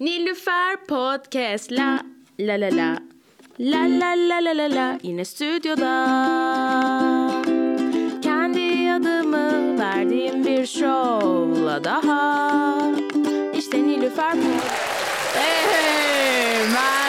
Nilüfer 0.00 0.76
Podcast. 0.88 1.70
La 1.70 2.00
la 2.38 2.56
la 2.60 2.68
la. 2.68 2.98
La 3.58 3.86
la 3.86 4.14
la 4.14 4.40
la 4.44 4.52
la 4.52 4.66
la. 4.68 4.98
Yine 5.02 5.24
stüdyoda. 5.24 5.92
Kendi 8.22 8.92
adımı 8.92 9.78
verdiğim 9.78 10.44
bir 10.46 10.66
şovla 10.66 11.84
daha. 11.84 12.78
İşte 13.58 13.82
Nilüfer 13.82 14.30
Podcast 14.30 14.70
Hey, 15.34 15.66
merhaba, 16.72 17.05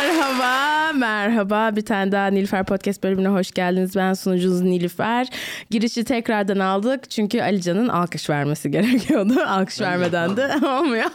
merhaba. 1.31 1.75
Bir 1.75 1.85
tane 1.85 2.11
daha 2.11 2.27
Nilüfer 2.27 2.65
Podcast 2.65 3.03
bölümüne 3.03 3.27
hoş 3.27 3.51
geldiniz. 3.51 3.95
Ben 3.95 4.13
sunucunuz 4.13 4.61
Nilüfer. 4.61 5.27
Girişi 5.69 6.03
tekrardan 6.03 6.59
aldık 6.59 7.09
çünkü 7.09 7.41
Alican'ın 7.41 7.87
alkış 7.87 8.29
vermesi 8.29 8.71
gerekiyordu. 8.77 9.33
Alkış 9.47 9.81
vermeden 9.81 10.37
de 10.37 10.51
olmuyor. 10.67 11.05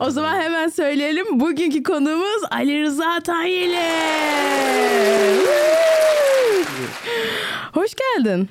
o 0.00 0.10
zaman 0.10 0.40
hemen 0.40 0.68
söyleyelim. 0.68 1.40
Bugünkü 1.40 1.82
konuğumuz 1.82 2.42
Ali 2.50 2.82
Rıza 2.82 3.20
Tanyeli. 3.20 3.78
hoş 7.72 7.90
geldin. 7.94 8.48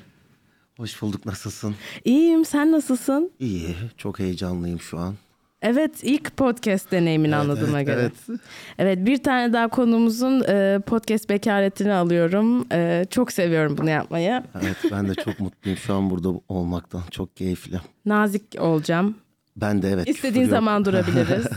Hoş 0.76 1.02
bulduk 1.02 1.26
nasılsın? 1.26 1.74
İyiyim, 2.04 2.44
sen 2.44 2.72
nasılsın? 2.72 3.30
İyi 3.40 3.68
çok 3.96 4.18
heyecanlıyım 4.18 4.80
şu 4.80 4.98
an. 4.98 5.14
Evet 5.62 6.04
ilk 6.04 6.36
podcast 6.36 6.92
deneyimini 6.92 7.36
anladığıma 7.36 7.80
evet, 7.80 7.86
göre. 7.86 8.00
evet. 8.00 8.40
Evet 8.78 9.06
bir 9.06 9.22
tane 9.22 9.52
daha 9.52 9.68
konumuzun 9.68 10.44
e, 10.48 10.80
podcast 10.86 11.28
bekaretini 11.30 11.92
alıyorum. 11.92 12.66
E, 12.72 13.04
çok 13.10 13.32
seviyorum 13.32 13.78
bunu 13.78 13.90
yapmayı. 13.90 14.42
Evet 14.62 14.76
ben 14.90 15.08
de 15.08 15.14
çok 15.14 15.40
mutluyum 15.40 15.78
şu 15.78 15.94
an 15.94 16.10
burada 16.10 16.28
olmaktan 16.48 17.02
çok 17.10 17.36
keyifli. 17.36 17.80
Nazik 18.04 18.42
olacağım. 18.58 19.14
Ben 19.56 19.82
de 19.82 19.90
evet. 19.90 20.08
İstediğin 20.08 20.48
zaman 20.48 20.84
durabiliriz. 20.84 21.46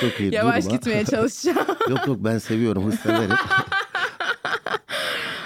Çok 0.00 0.20
iyi 0.20 0.34
Yavaş 0.34 0.64
durma. 0.64 0.76
gitmeye 0.76 1.04
çalışacağım. 1.04 1.66
yok 1.90 2.06
yok 2.06 2.16
ben 2.20 2.38
seviyorum 2.38 2.84
hız 2.84 3.00
severim. 3.00 3.30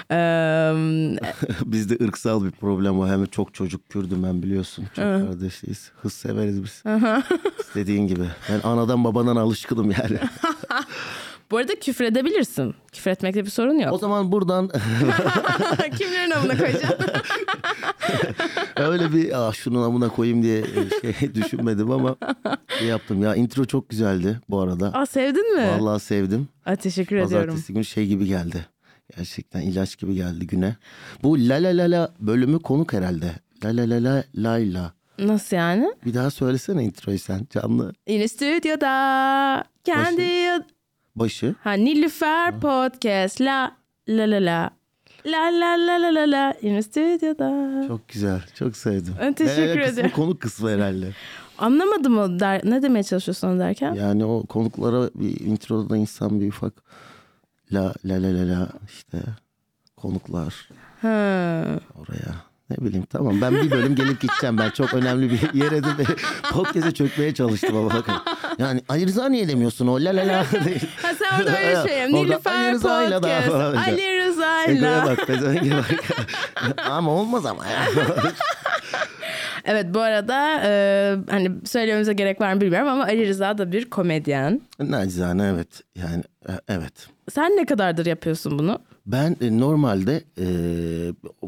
Bizde 1.65 2.05
ırksal 2.05 2.45
bir 2.45 2.51
problem 2.51 2.99
var. 2.99 3.09
Hem 3.11 3.25
çok 3.25 3.53
çocuk 3.53 3.89
Kürdüm 3.89 4.23
ben 4.23 4.43
biliyorsun. 4.43 4.85
Çok 4.85 5.05
kardeşiyiz. 5.05 5.91
Hız 6.01 6.13
severiz 6.13 6.63
biz. 6.63 6.83
İstediğin 7.59 8.07
gibi. 8.07 8.25
Ben 8.49 8.69
anadan 8.69 9.03
babadan 9.03 9.35
alışkınım 9.35 9.91
yani. 9.91 10.19
bu 11.51 11.57
arada 11.57 11.79
küfür 11.79 12.05
edebilirsin. 12.05 12.75
Küfür 12.91 13.11
etmekte 13.11 13.45
bir 13.45 13.49
sorun 13.49 13.79
o 13.79 13.81
yok. 13.81 13.99
zaman 13.99 14.31
buradan 14.31 14.69
Kimlerin 15.97 16.31
amına 16.31 16.57
koyacağım? 16.57 16.95
öyle 18.77 19.13
bir 19.13 19.47
ah 19.47 19.53
şunun 19.53 19.83
amına 19.83 20.09
koyayım 20.09 20.43
diye 20.43 20.63
şey 21.01 21.35
düşünmedim 21.35 21.91
ama 21.91 22.15
şey 22.79 22.87
yaptım. 22.87 23.23
Ya 23.23 23.35
intro 23.35 23.65
çok 23.65 23.89
güzeldi 23.89 24.39
bu 24.49 24.59
arada. 24.61 24.93
Aa 24.93 25.05
sevdin 25.05 25.55
mi? 25.55 25.67
Vallahi 25.79 25.99
sevdim. 25.99 26.47
Aa, 26.65 26.75
teşekkür 26.75 27.15
ediyorum. 27.15 27.45
Pazartesi 27.47 27.73
gün 27.73 27.81
şey 27.81 28.07
gibi 28.07 28.25
geldi. 28.25 28.65
Gerçekten 29.17 29.61
ilaç 29.61 29.97
gibi 29.97 30.15
geldi 30.15 30.47
güne. 30.47 30.75
Bu 31.23 31.39
la 31.39 31.55
la 31.55 31.69
la 31.69 31.91
la 31.91 32.13
bölümü 32.19 32.59
konuk 32.59 32.93
herhalde. 32.93 33.31
La 33.63 33.69
la 33.69 33.81
la 33.81 34.03
la 34.03 34.15
la 34.15 34.23
layla. 34.35 34.93
Nasıl 35.19 35.55
yani? 35.55 35.93
Bir 36.05 36.13
daha 36.13 36.31
söylesene 36.31 36.83
introyu 36.83 37.19
sen 37.19 37.47
canlı. 37.49 37.93
Yine 38.07 38.27
stüdyoda 38.27 39.63
kendi... 39.83 40.21
Başı. 40.21 40.63
Başı. 41.15 41.55
Ha 41.63 41.73
Nilüfer 41.73 42.51
ha. 42.51 42.59
Podcast 42.59 43.41
la 43.41 43.71
la 44.09 44.23
la 44.31 44.45
la. 44.45 44.69
La 45.25 45.37
la 45.37 45.87
la 45.87 46.01
la 46.01 46.15
la 46.15 46.31
la 46.31 46.53
yine 46.61 46.81
stüdyoda. 46.83 47.87
Çok 47.87 48.07
güzel. 48.09 48.41
Çok 48.55 48.77
sevdim. 48.77 49.13
Ben 49.21 49.33
teşekkür 49.33 49.79
ederim. 49.79 49.95
Kısmı, 49.95 50.11
konuk 50.11 50.41
kısmı 50.41 50.69
herhalde. 50.69 51.07
Anlamadım 51.57 52.17
o 52.17 52.39
der, 52.39 52.61
ne 52.63 52.81
demeye 52.81 53.03
çalışıyorsun 53.03 53.59
derken? 53.59 53.93
Yani 53.93 54.25
o 54.25 54.45
konuklara 54.45 55.09
bir 55.15 55.39
introda 55.39 55.97
insan 55.97 56.41
bir 56.41 56.47
ufak 56.47 56.73
la 57.73 57.93
la 58.05 58.15
la 58.23 58.27
la 58.33 58.59
la 58.59 58.67
işte 58.89 59.17
konuklar 59.97 60.69
Ha. 61.01 61.07
oraya. 61.95 62.33
Ne 62.69 62.77
bileyim 62.85 63.05
tamam 63.05 63.41
ben 63.41 63.53
bir 63.53 63.71
bölüm 63.71 63.95
gelip 63.95 64.21
gideceğim 64.21 64.57
ben 64.57 64.69
çok 64.69 64.93
önemli 64.93 65.31
bir 65.31 65.53
yere 65.53 65.83
de 65.83 65.87
podcast'e 66.51 66.91
çökmeye 66.93 67.33
çalıştım 67.33 67.77
ama 67.77 67.93
bakın. 67.93 68.13
Yani 68.57 68.81
Ali 68.89 69.07
Rıza 69.07 69.29
niye 69.29 69.47
demiyorsun 69.47 69.87
o 69.87 69.95
la 69.95 70.09
la 70.15 70.27
la 70.27 70.37
ha 71.01 71.13
sen 71.19 71.39
orada 71.39 71.57
öyle 71.59 71.89
şey 71.89 72.13
Nilüfer 72.13 72.71
Podcast. 72.73 72.85
Ali 73.77 74.25
Rıza'yla. 74.25 75.05
bak 75.05 75.27
pezevenge 75.27 75.71
bak. 75.77 76.03
ama 76.89 77.11
olmaz 77.11 77.45
ama 77.45 77.65
ya. 77.67 77.85
Evet 79.65 79.85
bu 79.93 79.99
arada 80.01 80.61
e, 80.63 80.71
hani 81.29 81.51
söylememize 81.65 82.13
gerek 82.13 82.41
var 82.41 82.53
mı 82.53 82.61
bilmiyorum 82.61 82.87
ama 82.87 83.03
Ali 83.03 83.27
Rıza 83.27 83.57
da 83.57 83.71
bir 83.71 83.89
komedyen. 83.89 84.61
Nacizane 84.79 85.47
evet 85.47 85.81
yani 85.95 86.23
e, 86.49 86.51
evet. 86.67 86.93
Sen 87.31 87.51
ne 87.57 87.65
kadardır 87.65 88.05
yapıyorsun 88.05 88.59
bunu? 88.59 88.79
Ben 89.07 89.35
e, 89.41 89.59
normalde 89.59 90.23
e, 90.37 90.45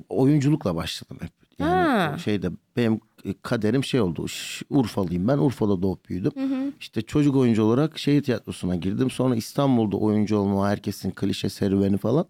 oyunculukla 0.10 0.76
başladım 0.76 1.18
hep. 1.22 1.32
Yani 1.60 1.72
Ha. 1.72 2.18
şeyde 2.18 2.50
benim 2.78 3.00
kaderim 3.42 3.84
şey 3.84 4.02
oldu. 4.02 4.26
Urfalıyım 4.70 5.28
ben. 5.28 5.38
Urfa'da 5.38 5.82
doğup 5.82 6.10
büyüdüm. 6.10 6.32
İşte 6.80 7.02
çocuk 7.02 7.36
oyuncu 7.36 7.64
olarak 7.64 7.98
şehir 8.00 8.24
tiyatrosuna 8.24 8.76
girdim. 8.76 9.10
Sonra 9.10 9.36
İstanbul'da 9.36 9.98
oyuncu 9.98 10.38
olma 10.38 10.70
herkesin 10.70 11.12
klişe 11.12 11.50
serüveni 11.50 11.98
falan. 11.98 12.26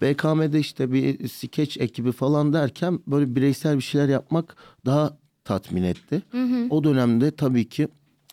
BKM'de 0.00 0.58
işte 0.58 0.92
bir 0.92 1.28
skeç 1.28 1.76
ekibi 1.76 2.12
falan 2.12 2.52
derken 2.52 3.00
böyle 3.06 3.36
bireysel 3.36 3.76
bir 3.76 3.82
şeyler 3.82 4.08
yapmak 4.08 4.56
daha 4.86 5.16
tatmin 5.44 5.82
etti. 5.82 6.22
O 6.70 6.84
dönemde 6.84 7.30
tabii 7.30 7.68
ki 7.68 7.88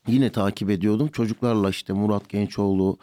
Yine 0.08 0.30
takip 0.30 0.70
ediyordum. 0.70 1.08
Çocuklarla 1.08 1.70
işte 1.70 1.94
Murat 1.94 2.30
Gençoğlu, 2.30 2.98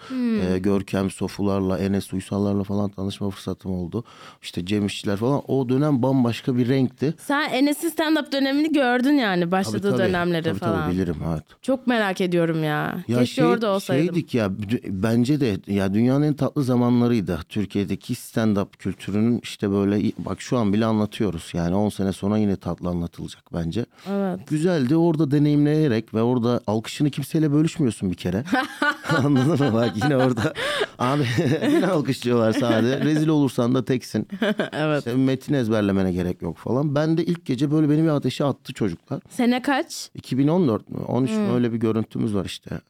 e, 0.54 0.58
Görkem 0.58 1.10
Sofularla, 1.10 1.78
Enes 1.78 2.12
Uysallarla 2.12 2.64
falan 2.64 2.90
tanışma 2.90 3.30
fırsatım 3.30 3.72
oldu. 3.72 4.04
İşte 4.42 4.66
Cem 4.66 4.86
İşçiler 4.86 5.16
falan. 5.16 5.42
O 5.48 5.68
dönem 5.68 6.02
bambaşka 6.02 6.56
bir 6.56 6.68
renkti. 6.68 7.14
Sen 7.18 7.50
Enes'in 7.50 7.88
stand-up 7.90 8.32
dönemini 8.32 8.72
gördün 8.72 9.12
yani 9.12 9.40
Tabii, 9.40 9.50
başladığı 9.52 9.90
tabii. 9.90 9.98
dönemleri 9.98 10.42
Tabii, 10.44 10.58
falan. 10.58 10.82
Tabii 10.82 10.92
bilirim 10.94 11.16
evet. 11.32 11.42
Çok 11.62 11.86
merak 11.86 12.20
ediyorum 12.20 12.64
ya. 12.64 13.04
Ya 13.08 13.18
Keşke 13.18 13.34
şey- 13.34 13.44
orada 13.44 13.70
olsaydım. 13.70 14.04
Şeydik 14.04 14.34
ya 14.34 14.50
bence 14.88 15.40
de 15.40 15.56
ya 15.66 15.94
dünyanın 15.94 16.22
en 16.26 16.34
tatlı 16.34 16.64
zamanlarıydı. 16.64 17.38
Türkiye'deki 17.48 18.14
stand-up 18.14 18.66
kültürünün 18.78 19.40
işte 19.42 19.70
böyle 19.70 20.12
bak 20.18 20.40
şu 20.40 20.58
an 20.58 20.72
bile 20.72 20.86
anlatıyoruz. 20.86 21.50
Yani 21.54 21.74
10 21.74 21.88
sene 21.88 22.12
sonra 22.12 22.38
yine 22.38 22.56
tatlı 22.56 22.88
anlatılacak 22.88 23.44
bence. 23.54 23.84
Evet. 24.10 24.40
Güzeldi 24.48 24.96
orada 24.96 25.30
deneyimleyerek 25.30 26.14
ve 26.14 26.22
orada 26.22 26.60
alkışını 26.90 27.10
kimseyle 27.10 27.52
bölüşmüyorsun 27.52 28.10
bir 28.10 28.16
kere. 28.16 28.44
Anladın 29.16 29.66
mı? 29.66 29.74
Bak 29.74 29.92
yine 30.04 30.16
orada 30.16 30.54
abi 30.98 31.26
yine 31.70 31.86
alkışlıyorlar 31.86 32.52
sadece. 32.52 33.00
Rezil 33.00 33.28
olursan 33.28 33.74
da 33.74 33.84
teksin. 33.84 34.28
evet. 34.72 34.98
İşte 34.98 35.14
metin 35.14 35.54
ezberlemene 35.54 36.12
gerek 36.12 36.42
yok 36.42 36.56
falan. 36.56 36.94
Ben 36.94 37.16
de 37.16 37.24
ilk 37.24 37.46
gece 37.46 37.70
böyle 37.70 37.90
beni 37.90 38.02
bir 38.02 38.08
ateşe 38.08 38.44
attı 38.44 38.72
çocuklar. 38.72 39.20
Sene 39.28 39.62
kaç? 39.62 40.10
2014 40.14 40.90
mü 40.90 40.98
13 40.98 41.30
mü 41.30 41.52
öyle 41.54 41.72
bir 41.72 41.76
görüntümüz 41.78 42.34
var 42.34 42.44
işte. 42.44 42.80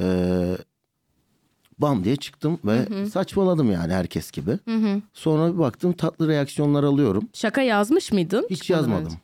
Ee, 0.00 0.56
bam 1.78 2.04
diye 2.04 2.16
çıktım 2.16 2.58
ve 2.64 3.06
saçmaladım 3.06 3.72
yani 3.72 3.92
herkes 3.92 4.30
gibi. 4.30 4.58
Sonra 5.14 5.52
bir 5.54 5.58
baktım 5.58 5.92
tatlı 5.92 6.28
reaksiyonlar 6.28 6.84
alıyorum. 6.84 7.28
Şaka 7.32 7.62
yazmış 7.62 8.12
mıydın? 8.12 8.46
Hiç 8.50 8.62
Çıkmadan 8.62 8.82
yazmadım. 8.82 9.06
önce? 9.06 9.16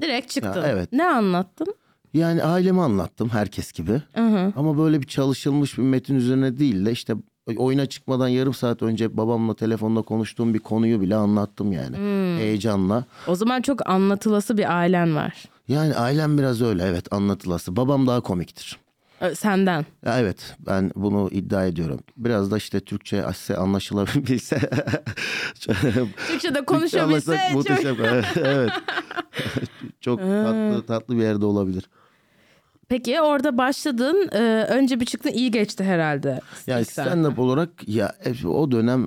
Direkt 0.00 0.30
çıktın. 0.30 0.62
Ya, 0.62 0.68
evet. 0.68 0.92
Ne 0.92 1.04
anlattın? 1.06 1.74
Yani 2.14 2.42
ailemi 2.42 2.80
anlattım 2.82 3.28
herkes 3.28 3.72
gibi. 3.72 4.02
Ama 4.56 4.78
böyle 4.78 5.02
bir 5.02 5.06
çalışılmış 5.06 5.78
bir 5.78 5.82
metin 5.82 6.14
üzerine 6.14 6.58
değil 6.58 6.86
de 6.86 6.92
işte 6.92 7.14
oyuna 7.56 7.86
çıkmadan 7.86 8.28
yarım 8.28 8.54
saat 8.54 8.82
önce 8.82 9.16
babamla 9.16 9.54
telefonda 9.54 10.02
konuştuğum 10.02 10.54
bir 10.54 10.58
konuyu 10.58 11.00
bile 11.00 11.16
anlattım 11.16 11.72
yani. 11.72 11.96
Heyecanla. 12.38 13.04
O 13.26 13.34
zaman 13.34 13.62
çok 13.62 13.88
anlatılası 13.90 14.58
bir 14.58 14.76
ailen 14.78 15.16
var. 15.16 15.44
Yani 15.68 15.94
ailem 15.94 16.38
biraz 16.38 16.62
öyle 16.62 16.82
evet 16.82 17.12
anlatılası. 17.12 17.76
Babam 17.76 18.06
daha 18.06 18.20
komiktir. 18.20 18.78
Senden. 19.34 19.86
Evet 20.06 20.56
ben 20.66 20.90
bunu 20.96 21.28
iddia 21.32 21.66
ediyorum. 21.66 22.00
Biraz 22.16 22.50
da 22.50 22.56
işte 22.56 22.80
Türkçe 22.80 23.22
ase- 23.22 23.56
anlaşılabilse. 23.56 24.60
Türkçe'de 26.28 26.64
konuşabilse 26.64 27.40
anlaşsak 27.40 27.82
çok... 27.82 28.00
evet. 28.36 28.72
çok 30.00 30.18
tatlı, 30.18 30.84
tatlı 30.86 31.16
bir 31.16 31.22
yerde 31.22 31.46
olabilir. 31.46 31.84
Peki 32.90 33.20
orada 33.20 33.58
başladın. 33.58 34.28
e, 34.32 34.38
önce 34.68 35.00
bir 35.00 35.06
çıktın 35.06 35.30
iyi 35.30 35.50
geçti 35.50 35.84
herhalde. 35.84 36.40
Sahne. 36.54 36.82
stand-up 36.82 37.40
olarak 37.40 37.88
ya 37.88 38.12
e, 38.24 38.46
o 38.46 38.70
dönem 38.70 39.06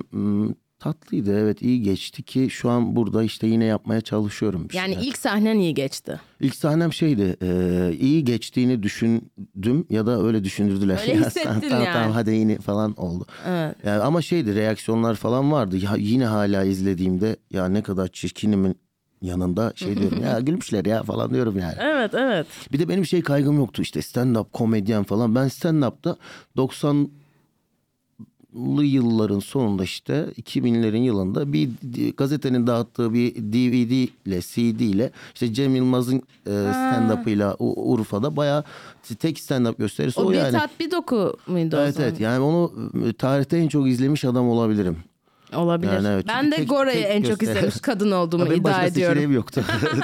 tatlıydı 0.80 1.40
evet 1.40 1.62
iyi 1.62 1.82
geçti 1.82 2.24
ki 2.24 2.50
şu 2.50 2.70
an 2.70 2.96
burada 2.96 3.24
işte 3.24 3.48
yine 3.48 3.66
yapmaya 3.66 4.02
çalışıyorum. 4.02 4.68
Yani 4.74 4.94
şeyler. 4.94 5.08
ilk 5.08 5.18
sahnen 5.18 5.58
iyi 5.58 5.74
geçti. 5.74 6.20
İlk 6.40 6.56
sahnem 6.56 6.94
şeydi 6.94 7.36
e, 7.42 7.92
iyi 8.00 8.24
geçtiğini 8.24 8.84
düşündüm 8.84 9.86
ya 9.90 10.06
da 10.06 10.24
öyle 10.24 10.44
düşündürdüler. 10.44 11.00
Öyle 11.02 11.12
Ya, 11.14 11.28
hissettin 11.28 11.70
tamam, 11.70 11.84
yani. 11.86 11.94
Tamam 11.94 12.12
hadi 12.12 12.32
yine 12.32 12.58
falan 12.58 12.94
oldu. 12.94 13.26
Evet. 13.48 13.76
Yani 13.86 14.02
ama 14.02 14.22
şeydi 14.22 14.56
reaksiyonlar 14.56 15.16
falan 15.16 15.52
vardı. 15.52 15.78
Ya 15.78 15.92
yine 15.98 16.26
hala 16.26 16.64
izlediğimde 16.64 17.36
ya 17.52 17.66
ne 17.68 17.84
kadar 17.84 18.08
çirkinimin 18.08 18.76
yanında 19.24 19.74
şey 19.76 19.98
diyorum 19.98 20.24
ya 20.24 20.40
gülmüşler 20.42 20.86
ya 20.86 21.04
falan 21.04 21.34
diyorum 21.34 21.60
yani. 21.60 21.76
Evet 21.80 22.14
evet. 22.14 22.48
Bir 22.72 22.80
de 22.80 22.90
benim 22.90 23.06
şey 23.06 23.22
kaygım 23.22 23.58
yoktu 23.58 23.82
işte 23.82 24.00
stand-up 24.00 24.46
komedyen 24.54 25.04
falan. 25.04 25.36
Ben 25.36 25.48
stand-up'ta 25.48 26.16
90 26.58 27.10
lı 28.56 28.84
yılların 28.86 29.40
sonunda 29.40 29.84
işte 29.84 30.26
2000'lerin 30.42 31.02
yılında 31.04 31.54
bir 31.54 31.70
gazetenin 32.18 32.68
dağıttığı 32.68 33.14
bir 33.14 33.36
DVD 33.36 33.92
ile 34.26 34.42
CD 34.42 34.80
ile 34.86 35.12
işte 35.34 35.54
Cem 35.54 35.76
Yılmaz'ın 35.76 36.22
e, 36.48 36.50
stand-up'ıyla 36.74 37.56
U- 37.60 37.92
Urfa'da 37.94 38.36
bayağı 38.36 38.64
tek 39.20 39.38
stand-up 39.38 39.78
gösterisi 39.78 40.22
o, 40.22 40.24
O 40.26 40.32
bir 40.32 40.36
yani. 40.38 40.58
bir 40.80 40.92
doku 40.92 41.38
muydu 41.48 41.76
o 41.78 41.80
Evet 41.80 41.94
zaman? 41.96 42.10
evet 42.10 42.20
yani 42.20 42.40
onu 42.40 42.92
e, 43.10 43.14
tarihte 43.14 43.58
en 43.58 43.68
çok 43.68 43.88
izlemiş 43.88 44.26
adam 44.26 44.50
olabilirim. 44.50 44.98
Olabilir. 45.56 45.92
Yani 45.94 46.08
evet, 46.08 46.26
ben 46.28 46.52
de 46.52 46.56
tek- 46.56 46.70
Gora'yı 46.70 47.02
tek 47.04 47.16
en 47.16 47.24
çok 47.24 47.40
göster- 47.40 47.56
izlemiş 47.58 47.82
kadın 47.82 48.12
olduğumu 48.22 48.46
iddia 48.46 48.64
başka 48.64 48.86
ediyorum. 48.86 49.10
seçeneğim 49.14 49.32
yoktu. 49.32 49.64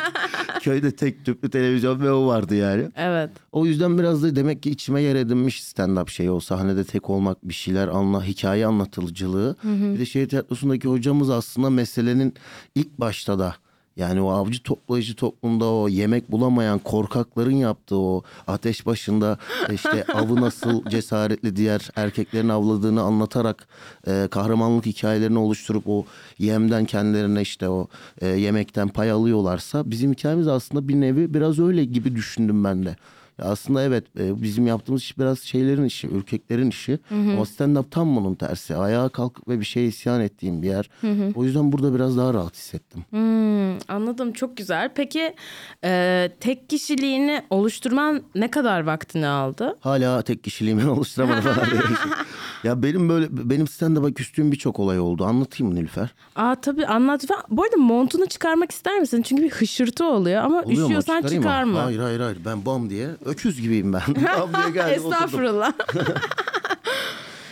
Köyde 0.62 0.92
tek 0.96 1.26
tüplü 1.26 1.50
televizyon 1.50 2.02
ve 2.02 2.12
o 2.12 2.28
vardı 2.28 2.56
yani. 2.56 2.90
Evet. 2.96 3.30
O 3.52 3.66
yüzden 3.66 3.98
biraz 3.98 4.24
da 4.24 4.36
demek 4.36 4.64
ki 4.64 4.70
içime 4.72 5.02
yer 5.02 5.16
edinmiş 5.16 5.62
stand-up 5.64 6.10
şeyi 6.10 6.32
o 6.32 6.40
sahnede 6.40 6.84
tek 6.84 7.10
olmak 7.10 7.38
bir 7.50 7.54
şeyler 7.54 7.88
anla 7.88 8.24
hikaye 8.24 8.66
anlatılıcılığı. 8.66 9.56
Bir 9.64 10.00
de 10.00 10.06
şehir 10.06 10.30
tiyatrosundaki 10.30 10.88
hocamız 10.88 11.30
aslında 11.30 11.70
meselenin 11.70 12.34
ilk 12.76 13.00
başta 13.00 13.40
da 13.40 13.56
yani 13.98 14.22
o 14.22 14.30
avcı 14.30 14.64
toplayıcı 14.64 15.16
toplumda 15.16 15.66
o 15.66 15.88
yemek 15.88 16.32
bulamayan 16.32 16.80
korkakların 16.80 17.56
yaptığı 17.56 17.98
o 17.98 18.24
ateş 18.48 18.86
başında 18.86 19.38
işte 19.74 20.04
avı 20.14 20.36
nasıl 20.36 20.86
cesaretli 20.86 21.56
diğer 21.56 21.90
erkeklerin 21.96 22.50
avladığını 22.50 23.02
anlatarak 23.02 23.68
e, 24.08 24.28
kahramanlık 24.32 24.86
hikayelerini 24.86 25.40
oluşturup 25.40 25.84
o 25.88 26.06
yemden 26.38 26.86
kendilerine 26.86 27.42
işte 27.42 27.70
o 27.70 27.88
e, 28.22 28.28
yemekten 28.28 28.88
pay 28.88 29.12
alıyorlarsa 29.12 29.92
bizim 29.92 30.12
hikayemiz 30.12 30.48
aslında 30.48 30.88
bir 30.88 30.96
nevi 30.96 31.34
biraz 31.34 31.60
öyle 31.60 31.86
gibi 31.86 32.16
düşündüm 32.16 32.64
ben 32.64 32.86
de. 32.86 32.96
Aslında 33.44 33.84
evet 33.84 34.06
e, 34.20 34.42
bizim 34.42 34.68
yaptığımız 34.68 35.02
iş 35.02 35.18
biraz 35.18 35.40
şeylerin 35.40 35.84
işi, 35.86 36.08
ürkeklerin 36.08 36.70
işi. 36.70 37.00
Ama 37.12 37.42
stand-up 37.42 37.90
tam 37.92 38.16
bunun 38.16 38.36
tersi. 38.36 38.76
Ayağa 38.76 39.10
kalkıp 39.10 39.48
ve 39.48 39.60
bir 39.60 39.66
şeye 39.66 39.88
isyan 39.88 40.22
ettiğim 40.22 40.62
bir 40.62 40.68
yer. 40.68 40.90
O 41.36 41.44
yüzden 41.44 41.72
burada 41.72 41.96
biraz 41.96 42.18
daha 42.18 42.34
rahat 42.34 42.56
hissettim. 42.56 43.06
Hmm, 43.10 43.78
anladım 43.96 44.34
çok 44.34 44.58
güzel. 44.58 44.90
Peki 44.96 45.36
e, 45.84 46.32
tek 46.40 46.70
kişiliğini 46.70 47.42
oluşturman 47.50 48.22
ne 48.36 48.52
kadar 48.52 48.82
vaktini 48.84 49.28
aldı? 49.28 49.76
Hala 49.80 50.22
tek 50.22 50.44
kişiliğimi 50.44 50.90
oluşturamadım 50.90 51.44
ya 52.64 52.84
benim 52.84 53.10
böyle 53.10 53.28
benim 53.50 53.66
stand-up'a 53.68 54.12
küstüğüm 54.14 54.52
birçok 54.52 54.80
olay 54.80 55.00
oldu. 55.00 55.26
Anlatayım 55.26 55.74
mı 55.74 55.80
Nilüfer? 55.80 56.14
Aa 56.36 56.56
tabii 56.62 56.86
anlat. 56.86 57.26
Bu 57.50 57.64
arada 57.64 57.78
montunu 57.78 58.26
çıkarmak 58.26 58.72
ister 58.72 59.00
misin? 59.00 59.22
Çünkü 59.22 59.44
bir 59.44 59.50
hışırtı 59.52 60.06
oluyor 60.06 60.44
ama 60.44 60.62
Oluyor 60.62 60.78
mu? 60.80 60.84
üşüyorsan 60.86 61.24
mı? 61.24 61.30
çıkarma. 61.30 61.84
Hayır 61.84 62.00
hayır 62.00 62.20
hayır. 62.20 62.38
Ben 62.46 62.66
bam 62.66 62.90
diye 62.90 63.10
öküz 63.30 63.62
gibiyim 63.62 63.94
ben. 63.94 64.02
diye 64.16 64.72
geldim. 64.74 65.04
Estağfurullah. 65.04 65.74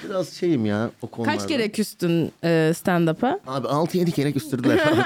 Biraz 0.09 0.33
şeyim 0.33 0.65
ya 0.65 0.91
o 1.01 1.07
konularda. 1.07 1.37
Kaç 1.37 1.47
kere 1.47 1.71
küstün 1.71 2.31
e, 2.43 2.73
stand-up'a? 2.75 3.39
Abi 3.47 3.67
6-7 3.67 4.11
kere 4.11 4.31
küstürdüler. 4.33 4.79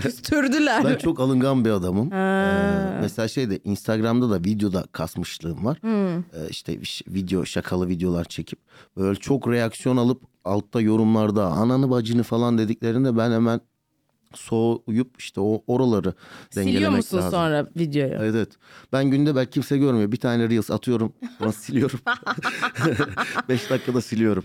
Küstürdüler. 0.00 0.84
Ben 0.84 0.94
çok 0.96 1.20
alıngan 1.20 1.64
bir 1.64 1.70
adamım. 1.70 2.12
Ee, 2.12 2.98
mesela 3.00 3.28
şeyde 3.28 3.58
Instagram'da 3.64 4.30
da 4.30 4.44
videoda 4.44 4.84
kasmışlığım 4.92 5.64
var. 5.64 5.78
Ee, 5.84 6.48
işte 6.50 6.78
video 7.08 7.46
şakalı 7.46 7.88
videolar 7.88 8.24
çekip 8.24 8.58
böyle 8.96 9.18
çok 9.18 9.48
reaksiyon 9.48 9.96
alıp 9.96 10.22
altta 10.44 10.80
yorumlarda 10.80 11.46
ananı 11.46 11.90
bacını 11.90 12.22
falan 12.22 12.58
dediklerinde 12.58 13.16
ben 13.16 13.30
hemen 13.30 13.60
soğuyup 14.36 15.14
işte 15.18 15.40
o 15.40 15.62
oraları 15.66 16.14
dengelemek 16.56 16.74
Siliyor 16.74 16.90
musun 16.90 17.16
lazım. 17.18 17.30
sonra 17.30 17.66
videoyu? 17.76 18.14
Evet 18.14 18.34
evet. 18.34 18.48
Ben 18.92 19.10
günde 19.10 19.36
belki 19.36 19.50
kimse 19.50 19.78
görmüyor. 19.78 20.12
Bir 20.12 20.16
tane 20.16 20.48
Reels 20.50 20.70
atıyorum. 20.70 21.12
Sonra 21.38 21.52
siliyorum. 21.66 22.00
Beş 23.48 23.70
dakikada 23.70 24.00
siliyorum. 24.00 24.44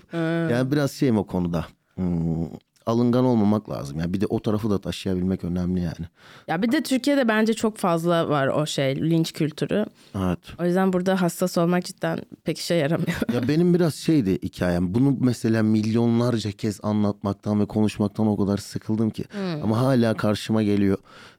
Yani 0.51 0.71
biraz 0.71 0.91
şeyim 0.91 1.17
o 1.17 1.23
konuda. 1.27 1.65
Hmm, 1.95 2.45
alıngan 2.85 3.25
olmamak 3.25 3.69
lazım. 3.69 3.99
Yani 3.99 4.13
bir 4.13 4.21
de 4.21 4.25
o 4.25 4.39
tarafı 4.39 4.69
da 4.69 4.81
taşıyabilmek 4.81 5.43
önemli 5.43 5.81
yani. 5.81 6.07
Ya 6.47 6.61
bir 6.61 6.71
de 6.71 6.83
Türkiye'de 6.83 7.27
bence 7.27 7.53
çok 7.53 7.77
fazla 7.77 8.29
var 8.29 8.47
o 8.47 8.65
şey 8.65 8.95
linç 8.95 9.33
kültürü. 9.33 9.85
Evet. 10.15 10.39
O 10.59 10.65
yüzden 10.65 10.93
burada 10.93 11.21
hassas 11.21 11.57
olmak 11.57 11.85
cidden 11.85 12.19
pek 12.43 12.57
işe 12.57 12.73
yaramıyor. 12.73 13.33
Ya 13.33 13.41
benim 13.47 13.73
biraz 13.73 13.95
şeydi 13.95 14.39
hikayem. 14.43 14.93
Bunu 14.95 15.17
mesela 15.19 15.63
milyonlarca 15.63 16.51
kez 16.51 16.79
anlatmaktan 16.83 17.59
ve 17.59 17.65
konuşmaktan 17.65 18.27
o 18.27 18.37
kadar 18.37 18.57
sıkıldım 18.57 19.09
ki. 19.09 19.23
Ama 19.63 19.81
hala 19.81 20.13
karşıma 20.13 20.63
geliyor. 20.63 20.97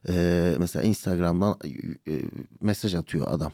Ee, 0.09 0.55
mesela 0.59 0.83
Instagram'dan 0.83 1.57
e, 2.07 2.11
mesaj 2.61 2.95
atıyor 2.95 3.27
adam. 3.29 3.51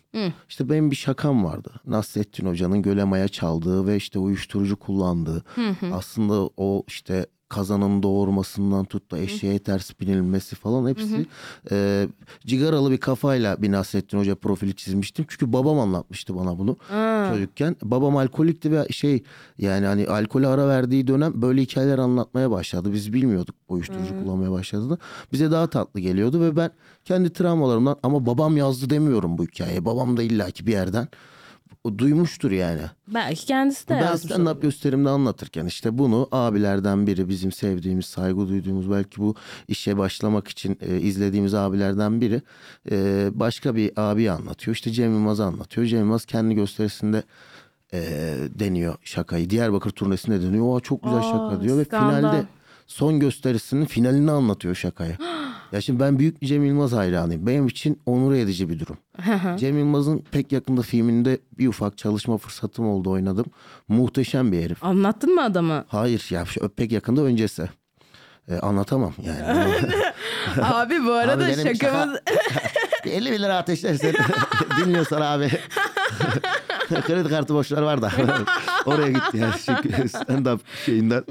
İşte 0.49 0.69
benim 0.69 0.91
bir 0.91 0.95
şakam 0.95 1.45
vardı. 1.45 1.71
Nasrettin 1.85 2.47
Hoca'nın 2.47 2.81
gölemaya 2.81 3.27
çaldığı 3.27 3.87
ve 3.87 3.95
işte 3.95 4.19
uyuşturucu 4.19 4.75
kullandığı. 4.75 5.43
Aslında 5.93 6.49
o 6.57 6.83
işte 6.87 7.25
kazanın 7.49 8.03
doğurmasından 8.03 8.85
tut 8.85 9.11
da 9.11 9.17
eşeğe 9.17 9.59
ters 9.59 9.91
binilmesi 9.99 10.55
falan 10.55 10.89
hepsi 10.89 11.25
e, 11.71 12.07
cigaralı 12.45 12.91
bir 12.91 12.97
kafayla 12.97 13.61
bir 13.61 13.71
Nasrettin 13.71 14.17
Hoca 14.17 14.35
profili 14.35 14.75
çizmiştim. 14.75 15.25
Çünkü 15.29 15.53
babam 15.53 15.79
anlatmıştı 15.79 16.35
bana 16.35 16.59
bunu 16.59 16.77
çocukken. 17.33 17.75
Babam 17.83 18.17
alkolikti 18.17 18.71
ve 18.71 18.87
şey 18.89 19.23
yani 19.57 19.85
hani 19.85 20.07
alkole 20.07 20.47
ara 20.47 20.67
verdiği 20.67 21.07
dönem 21.07 21.41
böyle 21.41 21.61
hikayeler 21.61 21.97
anlatmaya 21.97 22.51
başladı. 22.51 22.93
Biz 22.93 23.13
bilmiyorduk 23.13 23.55
uyuşturucu 23.69 24.19
kullanmaya 24.23 24.51
başladığını. 24.51 24.97
Bize 25.33 25.51
daha 25.51 25.67
tatlı 25.67 25.99
geliyordu 25.99 26.41
ve 26.41 26.55
ben 26.55 26.71
kendi 27.05 27.33
travmalarımdan 27.33 27.97
ama 28.03 28.25
babam 28.25 28.57
yazdı 28.57 28.89
demiyorum 28.89 29.37
bu 29.37 29.43
hikayeyi. 29.43 29.85
Babam 29.85 30.17
da 30.17 30.23
illaki 30.23 30.67
bir 30.67 30.71
yerden 30.71 31.07
duymuştur 31.97 32.51
yani. 32.51 32.81
Belki 33.07 33.45
kendisi 33.45 33.87
de 33.89 33.93
Ben 33.93 34.15
stand-up 34.15 34.41
olabilir. 34.41 34.61
gösterimde 34.61 35.09
anlatırken 35.09 35.65
işte 35.65 35.97
bunu 35.97 36.27
abilerden 36.31 37.07
biri 37.07 37.29
bizim 37.29 37.51
sevdiğimiz, 37.51 38.05
saygı 38.05 38.47
duyduğumuz 38.47 38.91
belki 38.91 39.17
bu 39.21 39.35
işe 39.67 39.97
başlamak 39.97 40.47
için 40.47 40.77
e, 40.81 40.97
izlediğimiz 40.99 41.53
abilerden 41.53 42.21
biri 42.21 42.41
e, 42.91 43.29
başka 43.33 43.75
bir 43.75 43.91
abi 43.97 44.31
anlatıyor. 44.31 44.75
İşte 44.75 44.91
Cem 44.91 45.11
Yılmaz'ı 45.13 45.43
anlatıyor. 45.45 45.87
Cem 45.87 45.99
Yılmaz 45.99 46.25
kendi 46.25 46.55
gösterisinde 46.55 47.23
e, 47.93 47.99
deniyor 48.59 48.95
şakayı. 49.03 49.49
Diyarbakır 49.49 49.91
turnesinde 49.91 50.41
deniyor. 50.41 50.65
O 50.75 50.79
çok 50.79 51.03
güzel 51.03 51.19
Aa, 51.19 51.23
şaka 51.23 51.61
diyor 51.61 51.77
ve 51.77 51.85
skandal. 51.85 52.17
finalde 52.17 52.43
son 52.87 53.19
gösterisinin 53.19 53.85
finalini 53.85 54.31
anlatıyor 54.31 54.75
şakayı. 54.75 55.17
ya 55.71 55.81
şimdi 55.81 55.99
ben 55.99 56.19
büyük 56.19 56.41
Cem 56.41 56.65
Yılmaz 56.65 56.91
hayranıyım. 56.93 57.47
Benim 57.47 57.67
için 57.67 58.01
onur 58.05 58.33
edici 58.33 58.69
bir 58.69 58.79
durum. 58.79 58.97
Cem 59.57 59.77
Yılmaz'ın 59.77 60.23
pek 60.31 60.51
yakında 60.51 60.81
filminde 60.81 61.39
bir 61.57 61.67
ufak 61.67 61.97
çalışma 61.97 62.37
fırsatım 62.37 62.87
oldu 62.87 63.11
oynadım. 63.11 63.45
Muhteşem 63.87 64.51
bir 64.51 64.61
herif. 64.61 64.83
Anlattın 64.83 65.35
mı 65.35 65.43
adamı? 65.43 65.85
Hayır 65.87 66.27
ya 66.29 66.45
şu 66.45 66.69
pek 66.69 66.91
yakında 66.91 67.21
öncesi. 67.21 67.69
Ee, 68.49 68.59
anlatamam 68.59 69.13
yani. 69.23 69.73
Abi 70.61 71.05
bu 71.05 71.11
arada 71.11 71.45
Abi 71.45 71.55
şakamız... 71.55 72.19
bir 73.05 73.11
50 73.11 73.31
bin 73.31 73.39
lira 73.39 73.57
ateşlersen 73.57 74.13
dinliyorsan 74.79 75.21
abi. 75.21 75.49
Kredi 76.89 77.29
kartı 77.29 77.53
borçları 77.53 77.85
var 77.85 78.01
da. 78.01 78.11
Oraya 78.85 79.11
gitti 79.11 79.37
yani 79.37 79.53
stand-up 80.09 80.59
şeyinden. 80.85 81.23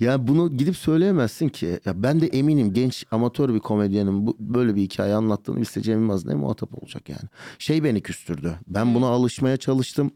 Ya 0.00 0.26
bunu 0.28 0.56
gidip 0.56 0.76
söyleyemezsin 0.76 1.48
ki. 1.48 1.80
Ya 1.84 2.02
ben 2.02 2.20
de 2.20 2.26
eminim 2.26 2.72
genç 2.72 3.04
amatör 3.10 3.54
bir 3.54 3.60
komedyenin 3.60 4.26
bu, 4.26 4.36
böyle 4.40 4.74
bir 4.74 4.82
hikaye 4.82 5.14
anlattığını 5.14 5.56
bilse 5.56 5.82
Cem 5.82 6.00
Yılmaz 6.00 6.26
ne 6.26 6.34
muhatap 6.34 6.82
olacak 6.82 7.08
yani. 7.08 7.28
Şey 7.58 7.84
beni 7.84 8.00
küstürdü. 8.00 8.54
Ben 8.68 8.94
buna 8.94 9.06
alışmaya 9.06 9.56
çalıştım. 9.56 10.10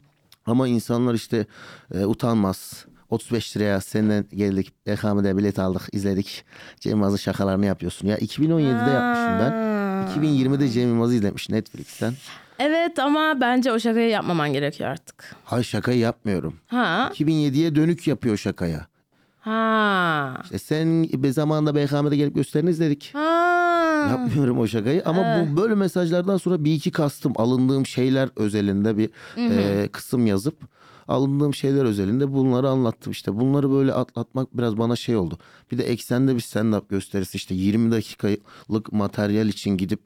Ama 0.47 0.69
insanlar 0.69 1.15
işte 1.15 1.47
e, 1.95 2.05
utanmaz. 2.05 2.87
35 3.11 3.57
liraya 3.57 3.81
seninle 3.81 4.25
geldik. 4.35 4.73
EKM'de 4.87 5.37
bilet 5.37 5.59
aldık, 5.59 5.83
izledik. 5.93 6.45
Cem 6.81 6.91
Yılmaz'ın 6.93 7.17
şakalarını 7.17 7.67
yapıyorsun. 7.67 8.09
Ya 8.09 8.19
2017'de 8.19 8.91
yapmışım 8.91 9.39
ben. 9.41 9.79
2020'de 10.25 10.69
Cem 10.69 10.89
Yılmaz'ı 10.89 11.15
izlemiş 11.15 11.51
Netflix'ten. 11.51 12.15
Evet 12.59 12.99
ama 12.99 13.41
bence 13.41 13.73
o 13.73 13.79
şakayı 13.79 14.09
yapmaman 14.11 14.53
gerekiyor 14.53 14.91
artık. 14.91 15.37
Hayır 15.45 15.65
şakayı 15.65 15.99
yapmıyorum. 15.99 16.57
Ha? 16.67 17.11
2007'ye 17.15 17.75
dönük 17.75 18.07
yapıyor 18.07 18.37
şakaya. 18.37 18.87
Ha. 19.49 20.43
E 20.53 20.59
sen 20.59 21.03
bir 21.05 21.31
zamanda 21.31 21.75
BKM'de 21.75 22.17
gelip 22.17 22.35
gösterini 22.35 22.71
izledik. 22.71 23.11
Ha. 23.13 24.09
Yapmıyorum 24.11 24.59
o 24.59 24.67
şakayı 24.67 25.03
ama 25.05 25.23
bu 25.41 25.57
böyle 25.63 25.75
mesajlardan 25.75 26.37
sonra 26.37 26.65
bir 26.65 26.73
iki 26.75 26.91
kastım 26.91 27.33
alındığım 27.37 27.87
şeyler 27.87 28.29
özelinde 28.37 28.97
bir 28.97 29.11
e, 29.37 29.89
kısım 29.93 30.27
yazıp 30.27 30.57
alındığım 31.09 31.55
şeyler 31.55 31.85
özelinde 31.85 32.33
bunları 32.33 32.69
anlattım 32.69 33.13
işte. 33.13 33.41
Bunları 33.41 33.71
böyle 33.71 33.93
atlatmak 33.93 34.59
biraz 34.59 34.79
bana 34.79 34.97
şey 34.97 35.17
oldu. 35.17 35.39
Bir 35.73 35.79
de 35.79 35.83
eksende 35.85 36.35
bir 36.35 36.41
stand-up 36.41 36.89
gösterisi 36.89 37.37
işte 37.37 37.55
20 37.55 37.93
dakikalık 37.93 38.93
materyal 38.93 39.49
için 39.49 39.77
gidip 39.77 40.01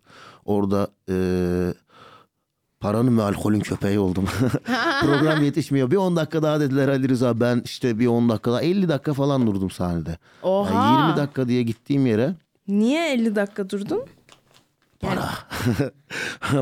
orada 0.45 0.89
e, 1.09 1.15
paranın 2.83 3.19
ve 3.19 3.23
alkolün 3.23 3.61
köpeği 3.61 3.99
oldum. 3.99 4.25
Program 5.01 5.43
yetişmiyor. 5.43 5.91
Bir 5.91 5.97
10 5.97 6.17
dakika 6.17 6.43
daha 6.43 6.61
dediler 6.61 6.89
Ali 6.89 7.09
Rıza 7.09 7.41
ben 7.41 7.63
işte 7.65 7.99
bir 7.99 8.07
10 8.07 8.29
dakika 8.29 8.53
daha 8.53 8.63
50 8.63 8.89
dakika 8.89 9.15
falan 9.15 9.47
durdum 9.47 9.71
sahnede. 9.71 10.19
Oha. 10.43 10.75
Yani 10.75 11.07
20 11.09 11.17
dakika 11.17 11.49
diye 11.49 11.63
gittiğim 11.63 12.07
yere 12.07 12.35
Niye 12.69 13.13
50 13.13 13.37
dakika 13.37 13.71
durdun? 13.71 14.03
Para. 15.01 15.31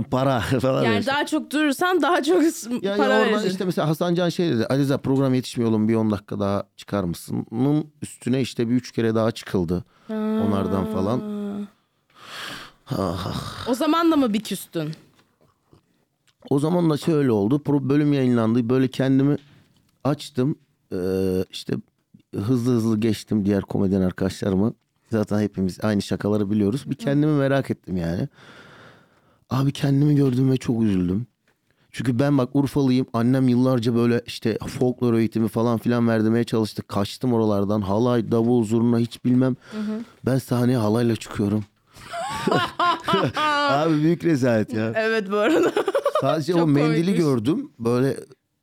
para 0.10 0.40
falan. 0.40 0.82
Yani 0.84 0.98
işte. 0.98 1.12
daha 1.12 1.26
çok 1.26 1.50
durursan 1.50 2.02
daha 2.02 2.22
çok 2.22 2.42
Ya, 2.82 2.96
para 2.96 3.14
ya 3.14 3.20
vereceksin. 3.20 3.50
işte 3.50 3.64
mesela 3.64 3.88
Hasan 3.88 4.14
Can 4.14 4.28
şey 4.28 4.50
dedi. 4.50 4.66
Aliza 4.66 4.98
program 4.98 5.34
yetişmiyor 5.34 5.70
oğlum 5.70 5.88
bir 5.88 5.94
10 5.94 6.10
dakika 6.10 6.40
daha 6.40 6.64
çıkar 6.76 7.04
mısın? 7.04 7.46
Bunun 7.50 7.86
üstüne 8.02 8.40
işte 8.40 8.68
bir 8.68 8.74
üç 8.74 8.92
kere 8.92 9.14
daha 9.14 9.30
çıkıldı. 9.30 9.84
Onlardan 10.10 10.92
falan. 10.92 11.20
O 13.68 13.74
zaman 13.74 14.12
da 14.12 14.16
mı 14.16 14.32
bir 14.32 14.40
küstün? 14.40 14.94
O 16.50 16.59
zaman 16.59 16.90
da 16.90 16.97
şöyle 16.97 17.30
oldu. 17.32 17.62
Bölüm 17.66 18.12
yayınlandı. 18.12 18.68
Böyle 18.68 18.88
kendimi 18.88 19.37
açtım. 20.04 20.59
Ee, 20.92 21.44
işte 21.50 21.75
hızlı 22.35 22.73
hızlı 22.73 23.00
geçtim 23.00 23.44
diğer 23.44 23.62
komedyen 23.62 24.00
arkadaşlarımı. 24.00 24.75
Zaten 25.11 25.40
hepimiz 25.40 25.85
aynı 25.85 26.02
şakaları 26.02 26.50
biliyoruz. 26.50 26.90
Bir 26.90 26.94
kendimi 26.94 27.32
merak 27.32 27.70
ettim 27.70 27.97
yani. 27.97 28.28
Abi 29.50 29.73
kendimi 29.73 30.14
gördüm 30.14 30.50
ve 30.50 30.56
çok 30.56 30.82
üzüldüm. 30.82 31.26
Çünkü 31.92 32.18
ben 32.18 32.38
bak 32.38 32.56
Urfalıyım. 32.56 33.06
Annem 33.12 33.49
yıllarca 33.49 33.94
böyle 33.94 34.23
işte 34.26 34.59
folklor 34.78 35.14
eğitimi 35.14 35.49
falan 35.49 35.78
filan 35.78 36.09
verdirmeye 36.09 36.44
çalıştı. 36.44 36.82
Kaçtım 36.82 37.32
oralardan. 37.32 37.80
Halay, 37.80 38.30
davul, 38.30 38.64
zurna 38.64 38.99
hiç 38.99 39.25
bilmem. 39.25 39.56
Ben 40.26 40.38
sahneye 40.38 40.78
halayla 40.78 41.16
çıkıyorum. 41.16 41.64
Abi 43.37 44.02
büyük 44.02 44.25
rezalet 44.25 44.75
ya. 44.75 44.92
Evet 44.97 45.30
bu 45.30 45.37
arada. 45.37 45.73
Sadece 46.20 46.54
o 46.54 46.66
mendili 46.66 46.94
komikmiş. 47.04 47.18
gördüm. 47.18 47.72
Böyle 47.78 48.16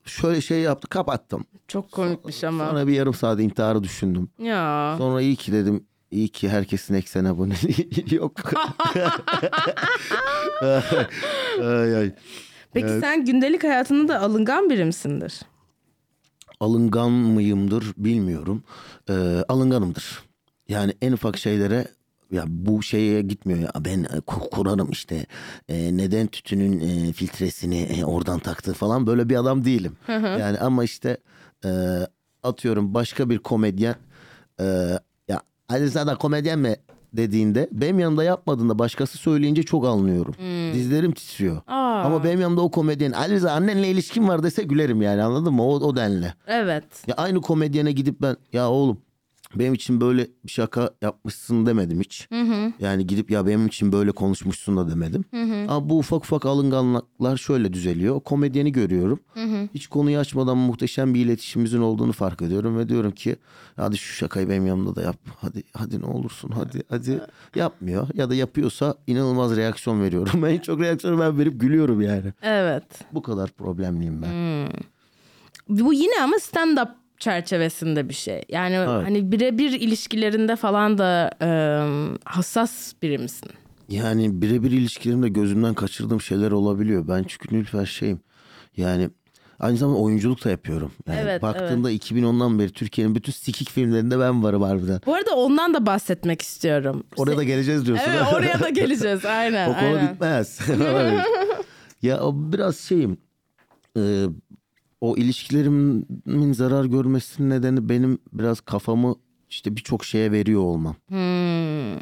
şöyle 0.05 0.41
şey 0.41 0.59
yaptı 0.59 0.87
kapattım. 0.87 1.45
Çok 1.67 1.91
komikmiş 1.91 2.43
ama. 2.43 2.69
Sonra 2.69 2.87
bir 2.87 2.93
yarım 2.93 3.13
saat 3.13 3.39
intiharı 3.39 3.83
düşündüm. 3.83 4.29
Ya. 4.39 4.95
Sonra 4.97 5.21
iyi 5.21 5.35
ki 5.35 5.51
dedim. 5.53 5.85
İyi 6.11 6.29
ki 6.29 6.49
herkesin 6.49 6.93
eksen 6.93 7.25
aboneliği 7.25 7.89
yok. 8.15 8.33
ay, 11.61 11.95
ay. 11.97 12.11
Peki 12.73 12.87
sen 12.87 13.25
gündelik 13.25 13.63
hayatında 13.63 14.13
da 14.13 14.19
alıngan 14.21 14.69
biri 14.69 14.85
misindir? 14.85 15.41
Alıngan 16.59 17.11
mıyımdır 17.11 17.85
bilmiyorum. 17.97 18.63
Ee, 19.09 19.13
alınganımdır. 19.47 20.19
Yani 20.69 20.93
en 21.01 21.11
ufak 21.11 21.37
şeylere 21.37 21.87
ya 22.31 22.43
bu 22.47 22.83
şeye 22.83 23.21
gitmiyor 23.21 23.59
ya 23.59 23.71
ben 23.85 24.03
e, 24.03 24.17
ku- 24.17 24.49
kurarım 24.49 24.89
işte 24.91 25.25
E, 25.69 25.97
neden 25.97 26.27
tütünün 26.27 26.79
e, 26.79 27.13
filtresini 27.13 27.77
e, 27.81 28.05
oradan 28.05 28.39
taktı 28.39 28.73
falan 28.73 29.07
böyle 29.07 29.29
bir 29.29 29.35
adam 29.35 29.65
değilim. 29.65 29.91
Yani 30.39 30.57
ama 30.59 30.83
işte 30.83 31.17
e, 31.65 31.69
atıyorum 32.43 32.93
başka 32.93 33.29
bir 33.29 33.37
komedyen 33.39 33.95
e, 34.59 34.63
ya 35.27 35.41
hadi 35.67 35.91
sana 35.91 36.15
komedyen 36.15 36.59
mi 36.59 36.75
dediğinde 37.13 37.69
benim 37.71 37.99
yanımda 37.99 38.23
yapmadığında 38.23 38.79
başkası 38.79 39.17
söyleyince 39.17 39.63
çok 39.63 39.85
anlıyorum. 39.85 40.35
Dizlerim 40.73 41.11
titriyor. 41.11 41.61
Aa. 41.67 42.01
Ama 42.05 42.23
benim 42.23 42.41
yanımda 42.41 42.61
o 42.61 42.71
komedyen 42.71 43.11
Ali 43.11 43.33
Rıza 43.33 43.51
annenle 43.51 43.87
ilişkin 43.89 44.27
var 44.27 44.43
dese 44.43 44.63
gülerim 44.63 45.01
yani 45.01 45.23
anladın 45.23 45.53
mı? 45.53 45.63
O, 45.63 45.73
o 45.75 45.95
denli. 45.95 46.33
Evet. 46.47 46.83
Ya 47.07 47.15
aynı 47.15 47.41
komedyene 47.41 47.91
gidip 47.91 48.21
ben 48.21 48.37
ya 48.53 48.69
oğlum 48.69 48.97
benim 49.55 49.73
için 49.73 50.01
böyle 50.01 50.27
bir 50.45 50.51
şaka 50.51 50.89
yapmışsın 51.01 51.65
demedim 51.65 51.99
hiç. 52.01 52.27
Yani 52.79 53.07
gidip 53.07 53.31
ya 53.31 53.47
benim 53.47 53.67
için 53.67 53.91
böyle 53.91 54.11
konuşmuşsun 54.11 54.77
da 54.77 54.89
demedim. 54.89 55.25
Ama 55.67 55.89
bu 55.89 55.97
ufak 55.97 56.23
ufak 56.23 56.45
alınganlıklar 56.45 57.37
şöyle 57.37 57.73
düzeliyor. 57.73 58.19
Komedyeni 58.19 58.71
görüyorum. 58.71 59.19
Hiç 59.73 59.87
konuyu 59.87 60.17
açmadan 60.17 60.57
muhteşem 60.57 61.13
bir 61.13 61.25
iletişimimizin 61.25 61.81
olduğunu 61.81 62.11
fark 62.11 62.41
ediyorum 62.41 62.77
ve 62.77 62.89
diyorum 62.89 63.11
ki 63.11 63.35
hadi 63.75 63.97
şu 63.97 64.13
şakayı 64.13 64.49
benim 64.49 64.67
yanımda 64.67 64.95
da 64.95 65.01
yap. 65.01 65.17
Hadi 65.41 65.63
hadi 65.73 66.01
ne 66.01 66.05
olursun 66.05 66.51
hadi 66.51 66.83
hadi 66.89 67.21
yapmıyor 67.55 68.07
ya 68.13 68.29
da 68.29 68.35
yapıyorsa 68.35 68.95
inanılmaz 69.07 69.57
reaksiyon 69.57 70.01
veriyorum. 70.01 70.45
en 70.45 70.57
çok 70.57 70.79
reaksiyonu 70.79 71.19
ben 71.19 71.37
verip 71.39 71.61
gülüyorum 71.61 72.01
yani. 72.01 72.33
Evet. 72.41 72.83
Bu 73.13 73.21
kadar 73.21 73.49
problemliyim 73.49 74.21
ben. 74.21 74.67
Bu 75.69 75.93
yine 75.93 76.21
ama 76.23 76.35
stand-up 76.35 76.89
çerçevesinde 77.19 78.09
bir 78.09 78.13
şey. 78.13 78.41
Yani 78.49 78.75
hani 78.77 79.31
birebir 79.31 79.71
ilişkilerinde 79.71 80.55
falan 80.55 80.97
da 80.97 81.31
e, 81.41 81.49
hassas 82.25 82.93
biri 83.01 83.17
misin? 83.17 83.49
Yani 83.89 84.41
birebir 84.41 84.71
ilişkilerimde 84.71 85.29
gözümden 85.29 85.73
kaçırdığım 85.73 86.21
şeyler 86.21 86.51
olabiliyor. 86.51 87.07
Ben 87.07 87.23
çünkü 87.27 87.55
Nilüfer 87.55 87.85
şeyim. 87.85 88.19
Yani 88.77 89.09
aynı 89.59 89.77
zamanda 89.77 89.99
oyunculuk 89.99 90.45
da 90.45 90.49
yapıyorum. 90.49 90.91
Yani 91.07 91.19
Evet, 91.19 91.41
baktığımda 91.41 91.91
2010'dan 91.91 92.59
beri 92.59 92.71
Türkiye'nin 92.71 93.15
bütün 93.15 93.31
sikik 93.31 93.69
filmlerinde 93.71 94.19
ben 94.19 94.43
varım 94.43 94.61
harbiden. 94.61 95.01
Bu 95.05 95.15
arada 95.15 95.35
ondan 95.35 95.73
da 95.73 95.85
bahsetmek 95.85 96.41
istiyorum. 96.41 97.03
Oraya 97.17 97.37
da 97.37 97.43
geleceğiz 97.43 97.85
diyorsun. 97.85 98.05
Evet 98.09 98.33
oraya 98.33 98.59
da 98.59 98.69
geleceğiz 98.81 99.25
aynen. 99.25 99.69
o 99.69 99.73
konu 99.73 99.85
aynen. 99.85 100.13
bitmez. 100.13 100.59
ya 102.01 102.19
biraz 102.33 102.77
şeyim. 102.77 103.17
e, 103.97 104.25
o 105.01 105.17
ilişkilerimin 105.17 106.53
zarar 106.53 106.85
görmesinin 106.85 107.49
nedeni 107.49 107.89
benim 107.89 108.19
biraz 108.33 108.61
kafamı 108.61 109.15
işte 109.49 109.75
birçok 109.75 110.05
şeye 110.05 110.31
veriyor 110.31 110.61
olmam. 110.61 110.95
Hmm. 111.07 111.97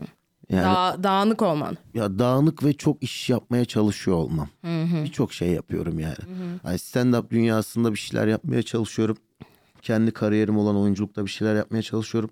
Yani 0.50 0.64
Da- 0.76 1.04
dağınık 1.04 1.42
olman. 1.42 1.78
ya 1.94 2.20
dağınık 2.20 2.64
ve 2.64 2.74
çok 2.74 3.04
iş 3.04 3.30
yapmaya 3.30 3.66
çalışıyor 3.66 4.18
olmam. 4.18 4.48
Birçok 5.04 5.34
şey 5.34 5.50
yapıyorum 5.50 6.00
yani. 6.00 6.16
yani 6.66 6.76
stand-up 6.78 7.30
dünyasında 7.30 7.92
bir 7.94 7.98
şeyler 8.00 8.28
yapmaya 8.28 8.64
çalışıyorum. 8.64 9.18
Kendi 9.82 10.12
kariyerim 10.12 10.58
olan 10.58 10.76
oyunculukta 10.78 11.26
bir 11.26 11.30
şeyler 11.30 11.56
yapmaya 11.56 11.82
çalışıyorum. 11.82 12.30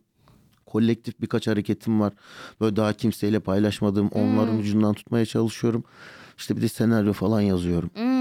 Kolektif 0.66 1.22
birkaç 1.22 1.48
hareketim 1.48 2.00
var. 2.00 2.14
Böyle 2.62 2.76
daha 2.76 2.94
kimseyle 2.94 3.40
paylaşmadığım 3.40 4.08
onların 4.08 4.58
ucundan 4.60 4.94
tutmaya 4.94 5.26
çalışıyorum. 5.26 5.84
İşte 6.38 6.58
bir 6.58 6.62
de 6.62 6.68
senaryo 6.68 7.14
falan 7.14 7.42
yazıyorum. 7.42 7.90
Hmm. 7.94 8.13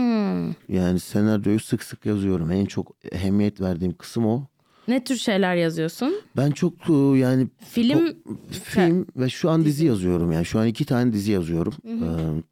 Yani 0.68 1.00
senaryoyu 1.00 1.60
sık 1.60 1.82
sık 1.82 2.06
yazıyorum. 2.06 2.50
En 2.52 2.64
çok 2.64 2.96
ehemmiyet 3.12 3.60
verdiğim 3.60 3.94
kısım 3.94 4.26
o. 4.26 4.46
Ne 4.88 5.04
tür 5.04 5.16
şeyler 5.16 5.56
yazıyorsun? 5.56 6.14
Ben 6.36 6.50
çok 6.50 6.72
e, 6.90 7.18
yani 7.18 7.48
Film 7.70 8.16
film 8.62 9.06
ve 9.16 9.28
şu 9.28 9.50
an 9.50 9.64
dizi 9.64 9.86
yazıyorum 9.86 10.32
yani 10.32 10.44
şu 10.44 10.58
an 10.58 10.66
iki 10.66 10.84
tane 10.84 11.12
dizi 11.12 11.32
yazıyorum. 11.32 11.74
Ee, 11.86 12.42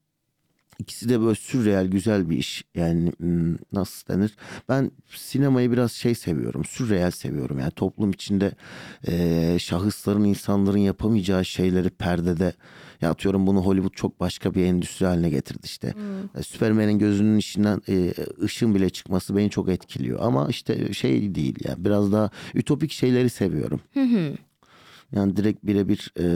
ikisi 0.78 1.08
de 1.08 1.20
böyle 1.20 1.34
sürreal 1.34 1.86
güzel 1.86 2.30
bir 2.30 2.36
iş 2.36 2.64
yani 2.74 3.12
hmm, 3.18 3.56
nasıl 3.72 4.08
denir? 4.08 4.36
Ben 4.68 4.90
sinemayı 5.08 5.72
biraz 5.72 5.92
şey 5.92 6.14
seviyorum 6.14 6.64
sürreal 6.64 7.10
seviyorum 7.10 7.58
yani 7.58 7.70
toplum 7.70 8.10
içinde 8.10 8.52
e, 9.08 9.56
şahısların 9.58 10.24
insanların 10.24 10.78
yapamayacağı 10.78 11.44
şeyleri 11.44 11.90
perdede 11.90 12.52
ya 13.00 13.10
atıyorum 13.10 13.46
bunu 13.46 13.60
Hollywood 13.66 13.94
çok 13.94 14.20
başka 14.20 14.54
bir 14.54 14.64
endüstri 14.64 15.06
haline 15.06 15.30
getirdi 15.30 15.60
işte. 15.64 15.94
E, 16.38 16.42
Süpermen'in 16.42 16.98
gözünün 16.98 17.38
içinden 17.38 17.82
e, 17.88 18.12
ışın 18.42 18.74
bile 18.74 18.90
çıkması 18.90 19.36
beni 19.36 19.50
çok 19.50 19.68
etkiliyor 19.68 20.18
ama 20.22 20.46
işte 20.48 20.92
şey 20.92 21.34
değil 21.34 21.56
yani 21.64 21.84
biraz 21.84 22.12
daha 22.12 22.30
ütopik 22.54 22.92
şeyleri 22.92 23.30
seviyorum. 23.30 23.80
Yani 25.12 25.36
direkt 25.36 25.64
birebir 25.66 26.12
e, 26.18 26.26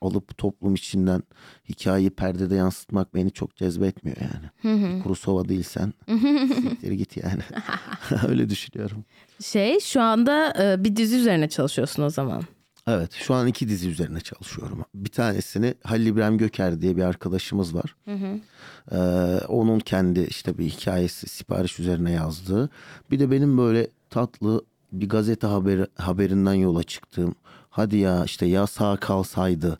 alıp 0.00 0.38
toplum 0.38 0.74
içinden 0.74 1.22
hikayeyi 1.68 2.10
perdede 2.10 2.54
yansıtmak 2.54 3.14
beni 3.14 3.30
çok 3.30 3.56
cezbetmiyor 3.56 4.16
yani. 4.20 4.76
Bir 4.98 5.02
Kurosawa 5.02 5.48
değilsen 5.48 5.92
siktir 6.62 6.92
git 6.92 7.16
yani. 7.16 7.42
Öyle 8.28 8.50
düşünüyorum. 8.50 9.04
şey 9.44 9.80
şu 9.80 10.00
anda 10.00 10.54
e, 10.62 10.84
bir 10.84 10.96
dizi 10.96 11.16
üzerine 11.16 11.48
çalışıyorsun 11.48 12.02
o 12.02 12.10
zaman. 12.10 12.42
Evet 12.86 13.12
şu 13.12 13.34
an 13.34 13.46
iki 13.46 13.68
dizi 13.68 13.88
üzerine 13.88 14.20
çalışıyorum. 14.20 14.84
Bir 14.94 15.10
tanesini 15.10 15.74
Halil 15.84 16.06
İbrahim 16.06 16.38
Göker 16.38 16.80
diye 16.80 16.96
bir 16.96 17.02
arkadaşımız 17.02 17.74
var. 17.74 17.96
Ee, 18.92 18.96
onun 19.48 19.78
kendi 19.78 20.20
işte 20.20 20.58
bir 20.58 20.64
hikayesi 20.64 21.28
sipariş 21.28 21.80
üzerine 21.80 22.12
yazdığı. 22.12 22.70
Bir 23.10 23.20
de 23.20 23.30
benim 23.30 23.58
böyle 23.58 23.86
tatlı 24.10 24.64
bir 24.92 25.08
gazete 25.08 25.46
haberi, 25.46 25.86
haberinden 25.94 26.54
yola 26.54 26.82
çıktığım 26.82 27.34
hadi 27.70 27.96
ya 27.96 28.24
işte 28.24 28.46
ya 28.46 28.66
sağ 28.66 28.96
kalsaydı 28.96 29.78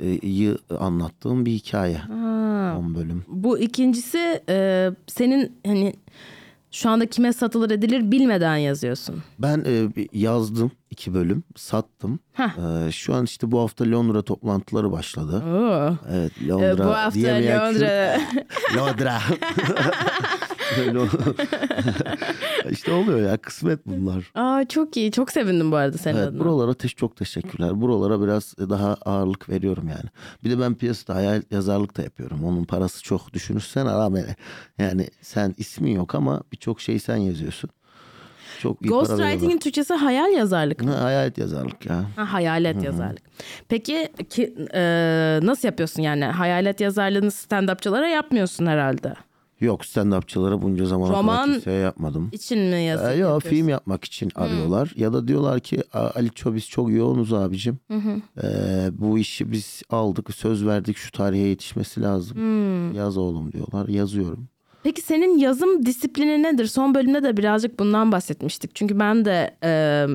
e, 0.00 0.26
yı 0.26 0.58
anlattığım 0.78 1.46
bir 1.46 1.52
hikaye. 1.52 2.00
10 2.78 2.94
bölüm. 2.94 3.24
Bu 3.28 3.58
ikincisi 3.58 4.42
e, 4.48 4.90
senin 5.06 5.56
hani 5.66 5.94
şu 6.72 6.90
anda 6.90 7.06
kime 7.06 7.32
satılır 7.32 7.70
edilir 7.70 8.10
bilmeden 8.10 8.56
yazıyorsun. 8.56 9.22
Ben 9.38 9.64
e, 9.66 9.88
yazdım 10.12 10.70
iki 10.90 11.14
bölüm 11.14 11.44
sattım. 11.56 12.18
Heh. 12.32 12.48
Ee, 12.86 12.92
şu 12.92 13.14
an 13.14 13.24
işte 13.24 13.50
bu 13.50 13.60
hafta 13.60 13.84
Londra 13.90 14.22
toplantıları 14.22 14.92
başladı. 14.92 15.42
Oo. 15.46 15.96
Evet 16.12 16.32
E, 16.42 16.48
Londra 16.48 16.78
bu 16.78 16.90
hafta 16.94 17.20
Londra. 17.20 18.18
Londra. 18.76 19.18
Öyle 20.78 21.00
işte 22.70 22.92
oluyor 22.92 23.30
ya 23.30 23.36
kısmet 23.36 23.86
bunlar. 23.86 24.30
Aa 24.34 24.64
çok 24.68 24.96
iyi. 24.96 25.12
Çok 25.12 25.30
sevindim 25.32 25.72
bu 25.72 25.76
arada 25.76 25.98
senin 25.98 26.16
Evet, 26.18 26.28
adına. 26.28 26.40
buralara 26.44 26.74
teş 26.74 26.96
çok 26.96 27.16
teşekkürler. 27.16 27.80
Buralara 27.80 28.22
biraz 28.22 28.54
daha 28.58 28.94
ağırlık 29.04 29.48
veriyorum 29.48 29.88
yani. 29.88 30.10
Bir 30.44 30.50
de 30.50 30.60
ben 30.60 30.74
piyasada 30.74 31.14
hayal 31.14 31.42
yazarlık 31.50 31.96
da 31.96 32.02
yapıyorum. 32.02 32.44
Onun 32.44 32.64
parası 32.64 33.02
çok 33.02 33.32
düşünürsen 33.32 33.86
ara 33.86 34.14
beni. 34.14 34.36
Yani 34.78 35.08
sen 35.22 35.54
ismin 35.58 35.94
yok 35.96 36.14
ama 36.14 36.42
birçok 36.52 36.80
şeyi 36.80 37.00
sen 37.00 37.16
yazıyorsun. 37.16 37.70
Çok 38.60 38.82
iyi 38.82 38.88
Ghostwriting'in. 38.88 39.58
Türkçesi 39.58 39.94
hayal 39.94 40.32
yazarlık 40.32 40.82
mı? 40.82 40.90
Ha, 40.94 41.04
hayalet 41.04 41.38
yazarlık 41.38 41.86
ya. 41.86 42.04
Ha, 42.16 42.32
hayalet 42.32 42.82
yazarlık. 42.82 43.22
Peki 43.68 44.08
ki, 44.30 44.54
e, 44.74 44.80
nasıl 45.42 45.68
yapıyorsun 45.68 46.02
yani? 46.02 46.24
Hayalet 46.24 46.80
yazarlığını 46.80 47.26
stand-upçılara 47.30 48.06
yapmıyorsun 48.08 48.66
herhalde. 48.66 49.14
Yok 49.62 49.80
stand-upçılara 49.84 50.62
bunca 50.62 50.84
zamana 50.86 51.12
Roman- 51.12 51.36
kadar 51.44 51.52
kimseye 51.54 51.80
yapmadım. 51.80 52.28
İçin 52.32 52.58
mi 52.58 52.82
yazı 52.82 53.10
Ee, 53.10 53.14
yok 53.16 53.42
film 53.42 53.68
yapmak 53.68 54.04
için 54.04 54.30
arıyorlar. 54.34 54.92
Ya 54.96 55.12
da 55.12 55.28
diyorlar 55.28 55.60
ki 55.60 55.82
"Aa, 55.92 56.10
Ali 56.14 56.30
Ço 56.30 56.54
biz 56.54 56.68
çok 56.68 56.90
yoğunuz 56.92 57.32
abicim. 57.32 57.78
Ee, 58.42 58.46
bu 58.92 59.18
işi 59.18 59.52
biz 59.52 59.82
aldık 59.90 60.34
söz 60.34 60.66
verdik 60.66 60.96
şu 60.96 61.10
tarihe 61.12 61.46
yetişmesi 61.46 62.02
lazım. 62.02 62.36
Yaz 62.94 63.16
oğlum 63.16 63.52
diyorlar. 63.52 63.88
Yazıyorum. 63.88 64.48
Peki 64.82 65.00
senin 65.02 65.38
yazım 65.38 65.86
disiplini 65.86 66.42
nedir? 66.42 66.66
Son 66.66 66.94
bölümde 66.94 67.22
de 67.22 67.36
birazcık 67.36 67.78
bundan 67.78 68.12
bahsetmiştik. 68.12 68.74
Çünkü 68.74 68.98
ben 68.98 69.24
de 69.24 69.56
e, 69.64 70.06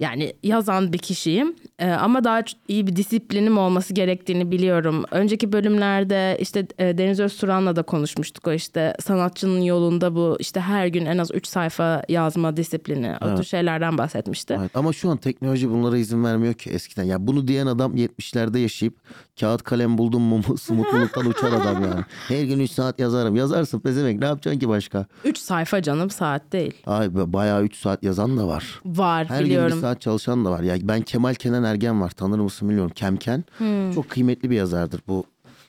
yani 0.00 0.32
yazan 0.42 0.92
bir 0.92 0.98
kişiyim. 0.98 1.56
E, 1.78 1.90
ama 1.90 2.24
daha 2.24 2.42
iyi 2.68 2.86
bir 2.86 2.96
disiplinim 2.96 3.58
olması 3.58 3.94
gerektiğini 3.94 4.50
biliyorum. 4.50 5.04
Önceki 5.10 5.52
bölümlerde 5.52 6.38
işte 6.40 6.66
e, 6.78 6.98
Deniz 6.98 7.20
Özturan'la 7.20 7.76
da 7.76 7.82
konuşmuştuk. 7.82 8.46
O 8.46 8.52
işte 8.52 8.94
sanatçının 9.00 9.60
yolunda 9.60 10.14
bu 10.14 10.36
işte 10.40 10.60
her 10.60 10.86
gün 10.86 11.06
en 11.06 11.18
az 11.18 11.30
3 11.34 11.46
sayfa 11.46 12.02
yazma 12.08 12.56
disiplini. 12.56 13.14
O 13.20 13.34
tür 13.36 13.44
şeylerden 13.44 13.98
bahsetmişti. 13.98 14.56
Evet, 14.60 14.76
ama 14.76 14.92
şu 14.92 15.10
an 15.10 15.16
teknoloji 15.16 15.70
bunlara 15.70 15.98
izin 15.98 16.24
vermiyor 16.24 16.54
ki 16.54 16.70
eskiden. 16.70 17.04
Ya 17.04 17.26
bunu 17.26 17.48
diyen 17.48 17.66
adam 17.66 17.96
70'lerde 17.96 18.58
yaşayıp 18.58 18.94
kağıt 19.40 19.62
kalem 19.62 19.98
buldum 19.98 20.22
mu 20.22 20.40
mutluluktan 20.70 21.26
uçar 21.26 21.52
adam 21.52 21.82
yani. 21.90 22.04
Her 22.28 22.44
gün 22.44 22.58
3 22.60 22.70
saat 22.70 23.00
yazarım. 23.00 23.36
Yazarsın 23.36 23.80
pezevenk 23.80 24.20
ne 24.20 24.26
yapacaksın 24.26 24.60
ki 24.60 24.68
başka? 24.68 25.06
3 25.24 25.38
sayfa 25.38 25.82
canım 25.82 26.10
saat 26.10 26.52
değil. 26.52 26.74
Ay 26.86 27.14
bayağı 27.14 27.62
3 27.62 27.76
saat 27.76 28.02
yazan 28.02 28.38
da 28.38 28.48
var. 28.48 28.80
Var 28.84 29.28
Her 29.28 29.38
gün 29.38 29.46
biliyorum. 29.46 29.76
bir 29.76 29.80
saat 29.82 30.00
çalışan 30.00 30.44
da 30.44 30.50
var. 30.50 30.60
Ya 30.60 30.76
ben 30.82 31.02
Kemal 31.02 31.34
Kenan 31.34 31.64
Ergen 31.64 32.00
var. 32.00 32.10
Tanır 32.10 32.38
mısın 32.38 32.68
bilmiyorum. 32.68 32.92
Kemken. 32.94 33.44
Hmm. 33.58 33.92
Çok 33.92 34.10
kıymetli 34.10 34.50
bir 34.50 34.56
yazardır 34.56 35.00
bu. 35.08 35.24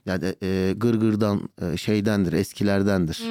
Yani 0.06 0.36
e, 0.44 0.74
gırgırdan 0.78 1.50
e, 1.62 1.78
şeydendir, 1.78 2.34
eskilerdendir. 2.34 3.24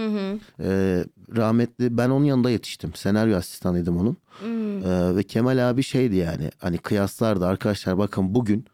E, 0.61 1.05
rahmetli 1.37 1.99
ben 1.99 2.11
onun 2.11 2.25
yanında 2.25 2.51
yetiştim. 2.51 2.95
Senaryo 2.95 3.37
asistanıydım 3.37 3.97
onun. 3.97 4.17
Hmm. 4.41 4.85
E, 4.85 5.17
ve 5.17 5.23
Kemal 5.23 5.71
abi 5.71 5.83
şeydi 5.83 6.17
yani 6.17 6.51
hani 6.59 6.79
kıyaslardı 6.79 7.47
arkadaşlar 7.47 7.99
bakın 7.99 8.35
bugün 8.35 8.65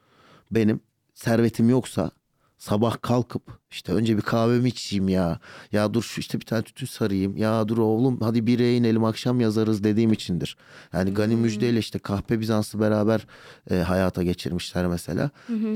benim 0.50 0.80
servetim 1.16 1.68
yoksa 1.70 2.10
sabah 2.58 3.02
kalkıp 3.02 3.60
işte 3.70 3.92
önce 3.92 4.16
bir 4.16 4.22
kahvemi 4.22 4.68
içeyim 4.68 5.08
ya. 5.08 5.38
Ya 5.72 5.94
dur 5.94 6.02
şu 6.02 6.20
işte 6.20 6.40
bir 6.40 6.44
tane 6.44 6.62
tütün 6.62 6.86
sarayım. 6.86 7.36
Ya 7.36 7.68
dur 7.68 7.78
oğlum 7.78 8.20
hadi 8.20 8.46
bireye 8.46 8.76
inelim 8.76 9.04
akşam 9.04 9.40
yazarız 9.40 9.84
dediğim 9.84 10.12
içindir. 10.12 10.56
Yani 10.92 11.14
Gani 11.14 11.36
Müjde 11.36 11.68
ile 11.68 11.78
işte 11.78 11.98
Kahpe 11.98 12.40
Bizans'ı 12.40 12.80
beraber 12.80 13.26
e, 13.70 13.74
hayata 13.76 14.22
geçirmişler 14.22 14.86
mesela. 14.86 15.30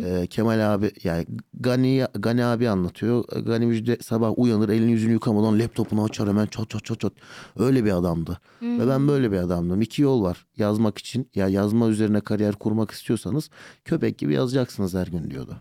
E, 0.05 0.27
Kemal 0.27 0.75
abi 0.75 0.91
yani 1.05 1.27
Gani, 1.55 2.07
Gani 2.15 2.45
abi 2.45 2.69
anlatıyor. 2.69 3.25
Gani 3.47 3.67
Müjde 3.67 3.99
sabah 4.03 4.33
uyanır 4.39 4.69
elini 4.69 4.93
yüzünü 4.93 5.13
yıkamadan 5.13 5.59
laptopunu 5.59 6.05
açar 6.05 6.29
hemen 6.29 6.47
çat 6.47 6.71
çat 6.71 6.85
çat 6.85 7.01
çat. 7.01 7.13
Öyle 7.59 7.85
bir 7.85 7.93
adamdı. 7.93 8.39
Ve 8.63 8.89
ben 8.89 9.09
böyle 9.09 9.33
bir 9.33 9.37
adamdım. 9.37 9.81
İki 9.83 10.03
yol 10.03 10.23
var 10.23 10.47
yazmak 10.57 10.99
için. 10.99 11.29
Ya 11.35 11.49
yazma 11.49 11.89
üzerine 11.89 12.21
kariyer 12.21 12.55
kurmak 12.55 12.91
istiyorsanız 12.91 13.51
köpek 13.85 14.19
gibi 14.19 14.35
yazacaksınız 14.35 14.95
her 14.95 15.07
gün 15.07 15.31
diyordu. 15.31 15.57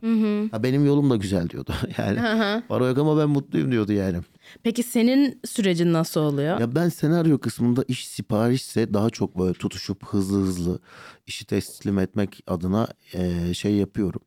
Ha, 0.52 0.64
benim 0.64 0.86
yolum 0.86 1.10
da 1.10 1.16
güzel 1.16 1.50
diyordu. 1.50 1.74
Yani 1.98 2.19
para 2.68 2.88
yok 2.88 2.98
ama 2.98 3.18
ben 3.18 3.30
mutluyum 3.30 3.72
diyordu 3.72 3.94
yani. 3.94 4.18
Peki 4.64 4.84
senin 4.84 5.40
sürecin 5.46 5.94
nasıl 5.94 6.22
oluyor? 6.22 6.60
Ya 6.60 6.76
ben 6.76 6.90
senaryo 6.90 7.38
kısmında 7.38 7.84
iş 7.88 8.08
siparişse 8.08 8.94
daha 8.94 9.10
çok 9.10 9.40
böyle 9.40 9.54
tutuşup 9.54 10.06
hızlı 10.06 10.42
hızlı 10.42 10.80
işi 11.28 11.46
teslim 11.46 12.00
etmek 12.00 12.44
adına 12.48 12.88
e, 13.14 13.54
şey 13.54 13.74
yapıyorum. 13.74 14.22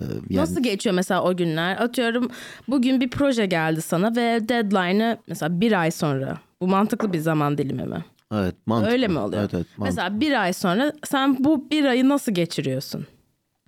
Yani 0.00 0.20
Nasıl 0.30 0.62
geçiyor 0.62 0.94
mesela 0.94 1.22
o 1.22 1.36
günler? 1.36 1.76
Atıyorum 1.76 2.30
bugün 2.68 3.00
bir 3.00 3.10
proje 3.10 3.46
geldi 3.46 3.82
sana 3.82 4.16
ve 4.16 4.48
deadline'ı 4.48 5.18
mesela 5.26 5.60
bir 5.60 5.80
ay 5.80 5.90
sonra. 5.90 6.38
Bu 6.60 6.66
mantıklı 6.66 7.12
bir 7.12 7.18
zaman 7.18 7.58
dilimi 7.58 7.84
mi? 7.84 8.04
evet 8.32 8.54
mantıklı. 8.66 8.92
Öyle 8.92 9.08
mi 9.08 9.18
oluyor? 9.18 9.40
Evet 9.42 9.54
evet. 9.54 9.66
mantıklı. 9.66 9.84
mesela 9.84 10.20
bir 10.20 10.42
ay 10.42 10.52
sonra 10.52 10.92
sen 11.04 11.44
bu 11.44 11.70
bir 11.70 11.84
ayı 11.84 12.08
nasıl 12.08 12.32
geçiriyorsun? 12.32 13.06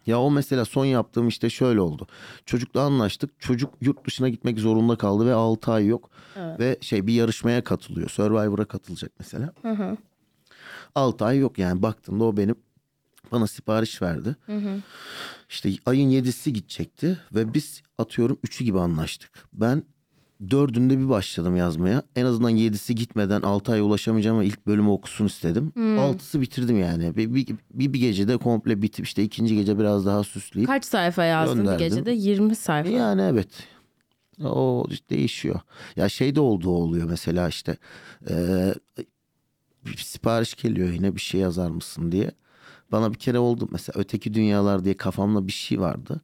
Ya 0.07 0.21
o 0.21 0.31
mesela 0.31 0.65
son 0.65 0.85
yaptığım 0.85 1.29
işte 1.29 1.51
şöyle 1.51 1.81
oldu. 1.81 2.07
Çocukla 2.47 2.81
anlaştık. 2.81 3.41
Çocuk 3.41 3.75
yurt 3.81 4.07
dışına 4.07 4.29
gitmek 4.29 4.59
zorunda 4.59 4.97
kaldı 4.97 5.27
ve 5.27 5.35
6 5.35 5.73
ay 5.73 5.87
yok. 5.87 6.11
Ve 6.59 6.79
şey 6.81 7.07
bir 7.07 7.13
yarışmaya 7.13 7.65
katılıyor. 7.65 8.11
Survivor'a 8.11 8.65
katılacak 8.65 9.13
mesela. 9.19 9.53
6 10.95 11.25
ay 11.25 11.39
yok 11.39 11.59
yani 11.59 11.83
baktığımda 11.83 12.25
o 12.25 12.37
benim 12.37 12.55
bana 13.33 13.47
sipariş 13.47 14.03
verdi. 14.03 14.37
İşte 15.49 15.71
ayın 15.87 16.11
7'si 16.11 16.51
gidecekti 16.51 17.19
ve 17.35 17.55
biz 17.55 17.83
atıyorum 17.99 18.39
3'ü 18.47 18.65
gibi 18.65 18.81
anlaştık. 18.81 19.31
Ben 19.53 19.83
dördünde 20.51 20.99
bir 20.99 21.09
başladım 21.09 21.57
yazmaya. 21.57 22.03
En 22.17 22.25
azından 22.25 22.57
7'si 22.57 22.93
gitmeden 22.93 23.43
6 23.43 23.73
aya 23.73 23.85
ulaşamayacağım 23.85 24.37
ama 24.37 24.45
ilk 24.45 24.67
bölümü 24.67 24.89
okusun 24.89 25.27
istedim. 25.27 25.73
6'sı 25.77 26.41
bitirdim 26.41 26.79
yani. 26.81 27.17
Bir, 27.17 27.35
bir, 27.35 27.47
bir, 27.75 27.93
bir 27.93 28.01
gecede 28.01 28.37
komple 28.37 28.83
bitip 28.83 29.07
işte 29.07 29.23
ikinci 29.23 29.55
gece 29.55 29.79
biraz 29.79 30.07
daha 30.07 30.25
süsleyip. 30.25 30.67
Kaç 30.69 30.85
sayfa 30.85 31.25
yazdın 31.25 31.73
bir 31.73 31.79
gecede? 31.79 32.13
20 32.13 32.57
sayfa. 32.57 32.91
Yani 32.91 33.23
evet. 33.23 33.49
O 34.45 34.87
işte 34.91 35.09
değişiyor. 35.17 35.61
Ya 35.97 36.09
şey 36.09 36.35
de 36.35 36.41
olduğu 36.41 36.71
oluyor 36.71 37.09
mesela 37.09 37.49
işte. 37.49 37.77
eee, 38.31 38.75
bir 39.87 39.97
sipariş 39.97 40.55
geliyor 40.55 40.89
yine 40.93 41.15
bir 41.15 41.21
şey 41.21 41.41
yazar 41.41 41.71
mısın 41.71 42.13
diye. 42.13 42.31
Bana 42.93 43.13
bir 43.13 43.19
kere 43.19 43.39
oldu 43.39 43.69
mesela 43.73 44.01
öteki 44.01 44.35
dünyalar 44.35 44.85
diye 44.85 44.97
kafamda 44.97 45.47
bir 45.47 45.53
şey 45.53 45.81
vardı. 45.81 46.21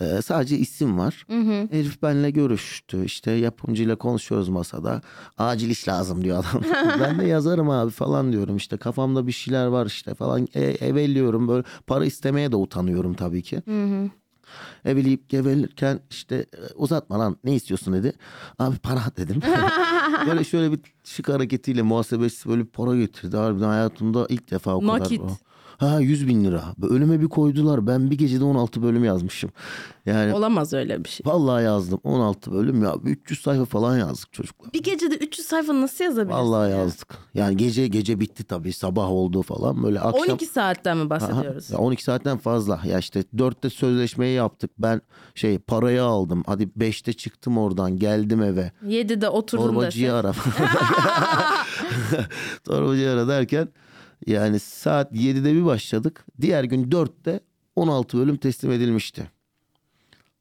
Eee, 0.00 0.22
sadece 0.22 0.58
isim 0.58 0.98
var. 0.98 1.26
Herif 1.70 2.02
benimle 2.02 2.30
görüştü. 2.30 3.04
İşte 3.04 3.30
yapımcıyla 3.30 3.96
konuşuyoruz 3.96 4.48
masada. 4.48 5.00
Acil 5.38 5.70
iş 5.70 5.88
lazım 5.88 6.24
diyor 6.24 6.44
adam. 6.44 6.62
ben 7.00 7.18
de 7.18 7.24
yazarım 7.26 7.70
abi 7.70 7.90
falan 7.90 8.32
diyorum. 8.32 8.56
İşte 8.56 8.76
kafamda 8.76 9.26
bir 9.26 9.32
şeyler 9.32 9.66
var 9.66 9.86
işte 9.86 10.14
falan. 10.14 10.48
E, 10.54 10.60
eveliyorum 10.64 11.48
böyle. 11.48 11.64
Para 11.86 12.04
istemeye 12.04 12.52
de 12.52 12.56
utanıyorum 12.56 13.14
tabii 13.14 13.42
ki. 13.42 13.62
Eveleyip 14.84 15.28
gevelirken 15.28 16.00
işte 16.10 16.36
e, 16.36 16.74
uzatma 16.74 17.18
lan 17.18 17.36
ne 17.44 17.54
istiyorsun 17.54 17.94
dedi. 17.94 18.12
Abi 18.58 18.76
para 18.76 19.00
dedim. 19.16 19.40
böyle 20.26 20.44
şöyle 20.44 20.72
bir 20.72 20.80
şık 21.04 21.28
hareketiyle 21.28 21.82
muhasebesi 21.82 22.48
böyle 22.48 22.62
bir 22.62 22.66
para 22.70 22.96
getirdi. 22.96 23.36
Harbiden 23.36 23.68
hayatımda 23.68 24.26
ilk 24.28 24.50
defa 24.50 24.74
o 24.76 24.86
Nakit. 24.86 25.20
kadar. 25.20 25.32
Ha 25.80 26.00
100 26.00 26.28
bin 26.28 26.44
lira. 26.44 26.62
Önüme 26.90 27.20
bir 27.20 27.28
koydular. 27.28 27.86
Ben 27.86 28.10
bir 28.10 28.18
gecede 28.18 28.44
16 28.44 28.82
bölüm 28.82 29.04
yazmışım. 29.04 29.50
Yani 30.06 30.34
Olamaz 30.34 30.72
öyle 30.72 31.04
bir 31.04 31.08
şey. 31.08 31.26
vallahi 31.26 31.64
yazdım 31.64 32.00
16 32.04 32.52
bölüm 32.52 32.82
ya. 32.82 32.94
300 33.04 33.40
sayfa 33.40 33.64
falan 33.64 33.98
yazdık 33.98 34.32
çocuklar. 34.32 34.72
Bir 34.72 34.82
gecede 34.82 35.14
300 35.14 35.46
sayfa 35.46 35.80
nasıl 35.80 36.04
yazabilirsin? 36.04 36.42
Vallahi 36.42 36.70
ya? 36.70 36.76
yazdık. 36.78 37.08
Yani 37.34 37.56
gece 37.56 37.86
gece 37.86 38.20
bitti 38.20 38.44
tabii. 38.44 38.72
Sabah 38.72 39.10
oldu 39.10 39.42
falan. 39.42 39.82
Böyle 39.82 40.00
akşam 40.00 40.30
12 40.30 40.46
saatten 40.46 40.96
mi 40.96 41.02
Aha, 41.02 41.10
bahsediyoruz? 41.10 41.70
ya 41.70 41.78
12 41.78 42.04
saatten 42.04 42.38
fazla. 42.38 42.80
Ya 42.84 42.98
işte 42.98 43.24
4'te 43.36 43.70
sözleşmeyi 43.70 44.34
yaptık. 44.36 44.70
Ben 44.78 45.00
şey 45.34 45.58
parayı 45.58 46.02
aldım. 46.02 46.42
Hadi 46.46 46.62
5'te 46.78 47.12
çıktım 47.12 47.58
oradan. 47.58 47.98
Geldim 47.98 48.42
eve. 48.42 48.72
7'de 48.86 49.28
oturdun 49.28 49.66
Torbacıyı 49.66 50.14
ara. 50.14 50.32
Torbacıyı 52.64 53.10
ara 53.10 53.28
derken 53.28 53.68
yani 54.26 54.58
saat 54.58 55.12
7'de 55.12 55.54
bir 55.54 55.64
başladık. 55.64 56.24
Diğer 56.40 56.64
gün 56.64 56.90
4'te 56.90 57.40
16 57.76 58.18
bölüm 58.18 58.36
teslim 58.36 58.72
edilmişti. 58.72 59.30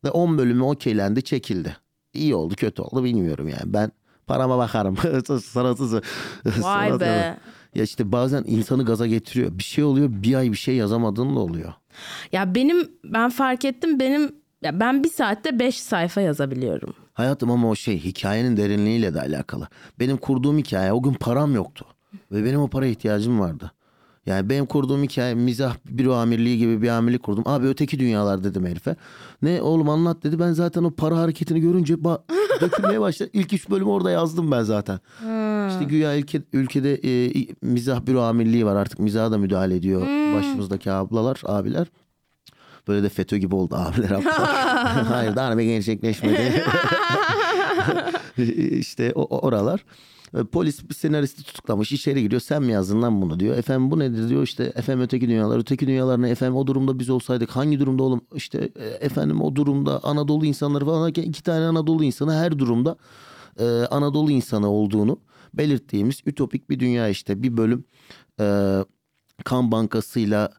Ve 0.04 0.10
10 0.10 0.38
bölümü 0.38 0.64
okeylendi 0.64 1.24
çekildi. 1.24 1.78
İyi 2.14 2.36
oldu 2.36 2.56
kötü 2.56 2.82
oldu 2.82 3.04
bilmiyorum 3.04 3.48
yani. 3.48 3.74
Ben 3.74 3.92
parama 4.28 4.58
bakarım. 4.58 4.98
Sanatı 5.42 6.02
Vay 6.46 7.00
be. 7.00 7.38
Ya 7.76 7.84
işte 7.84 8.12
bazen 8.12 8.44
insanı 8.48 8.86
gaza 8.86 9.08
getiriyor. 9.08 9.58
Bir 9.58 9.64
şey 9.64 9.84
oluyor 9.84 10.10
bir 10.12 10.36
ay 10.36 10.52
bir 10.52 10.58
şey 10.58 10.76
yazamadığın 10.76 11.36
da 11.36 11.40
oluyor. 11.40 11.74
Ya 12.32 12.56
benim 12.56 12.92
ben 13.04 13.30
fark 13.30 13.66
ettim 13.66 14.00
benim 14.00 14.36
ya 14.62 14.80
ben 14.80 15.04
bir 15.04 15.10
saatte 15.10 15.60
5 15.60 15.82
sayfa 15.82 16.22
yazabiliyorum. 16.22 16.96
Hayatım 17.14 17.52
ama 17.52 17.70
o 17.70 17.76
şey 17.76 18.00
hikayenin 18.00 18.58
derinliğiyle 18.58 19.14
de 19.14 19.22
alakalı. 19.22 19.68
Benim 20.00 20.18
kurduğum 20.18 20.58
hikaye 20.58 20.94
o 20.94 21.02
gün 21.02 21.14
param 21.14 21.56
yoktu. 21.56 21.86
Ve 22.32 22.46
benim 22.46 22.60
o 22.62 22.68
paraya 22.68 22.92
ihtiyacım 22.92 23.40
vardı. 23.40 23.72
Yani 24.26 24.50
benim 24.50 24.66
kurduğum 24.66 25.04
hikaye 25.04 25.34
mizah 25.36 25.76
büro 25.86 26.14
amirliği 26.14 26.58
gibi 26.58 26.82
bir 26.82 26.90
amirlik 26.90 27.24
kurdum. 27.24 27.44
Abi 27.48 27.68
öteki 27.68 28.00
dünyalar 28.00 28.44
dedim 28.44 28.66
herife. 28.66 28.96
Ne 29.42 29.62
oğlum 29.62 29.90
anlat 29.90 30.24
dedi. 30.24 30.40
Ben 30.40 30.52
zaten 30.54 30.84
o 30.84 30.92
para 30.92 31.18
hareketini 31.18 31.62
görünce 31.62 31.94
ba- 31.94 32.22
dökülmeye 32.62 33.00
başladı. 33.02 33.30
İlk 33.34 33.54
üç 33.54 33.70
bölümü 33.70 33.90
orada 33.90 34.12
yazdım 34.12 34.52
ben 34.52 34.64
zaten. 34.64 35.00
İşte 35.70 35.84
güya 35.86 36.18
ülke, 36.18 36.42
ülkede 36.54 36.96
e, 36.96 37.32
mizah 37.62 38.02
büro 38.08 38.22
amirliği 38.22 38.66
var 38.66 38.76
artık. 38.76 39.00
Mizaha 39.00 39.32
da 39.32 39.38
müdahale 39.38 39.76
ediyor 39.76 40.02
başımızdaki 40.36 40.92
ablalar, 40.92 41.42
abiler. 41.46 41.88
Böyle 42.88 43.04
de 43.04 43.10
FETÖ 43.10 43.38
gibi 43.38 43.56
oldu 43.56 43.76
abiler. 43.76 44.12
ablalar. 44.12 45.06
Hayır 45.06 45.36
daha 45.36 45.58
bir 45.58 45.64
gerçekleşmedi. 45.64 46.64
işte 48.80 49.12
o- 49.16 49.40
oralar. 49.40 49.86
E, 50.38 50.44
Polis 50.44 50.90
bir 50.90 50.96
senaristi 50.96 51.44
tutuklamış 51.44 51.92
içeri 51.92 52.22
giriyor 52.22 52.42
sen 52.42 52.64
mi 52.64 52.72
yazdın 52.72 53.02
lan 53.02 53.22
bunu? 53.22 53.40
diyor. 53.40 53.58
Efendim 53.58 53.92
bu 53.92 54.00
nedir? 54.00 54.30
diyor. 54.30 54.44
İşte 54.44 54.64
efendim 54.64 55.04
öteki 55.04 55.30
dünyalar 55.30 55.60
öteki 55.60 55.88
dünyalar 55.88 56.22
ne? 56.22 56.30
Efendim 56.30 56.56
o 56.56 56.68
durumda 56.68 57.00
biz 57.00 57.10
olsaydık 57.10 57.50
hangi 57.50 57.80
durumda 57.80 58.04
oğlum? 58.04 58.22
İşte 58.36 58.70
e, 58.80 58.86
efendim 58.86 59.42
o 59.42 59.56
durumda 59.56 60.04
Anadolu 60.04 60.46
insanları 60.46 60.86
falan 60.86 61.10
iki 61.10 61.44
tane 61.44 61.66
Anadolu 61.66 62.04
insanı 62.04 62.34
her 62.34 62.60
durumda 62.60 62.98
e, 63.60 63.66
Anadolu 63.66 64.32
insanı 64.32 64.70
olduğunu 64.70 65.20
belirttiğimiz 65.54 66.22
ütopik 66.26 66.70
bir 66.70 66.80
dünya 66.80 67.10
işte. 67.10 67.44
Bir 67.44 67.58
bölüm 67.58 67.84
e, 68.40 68.76
kan 69.46 69.72
bankasıyla 69.72 70.50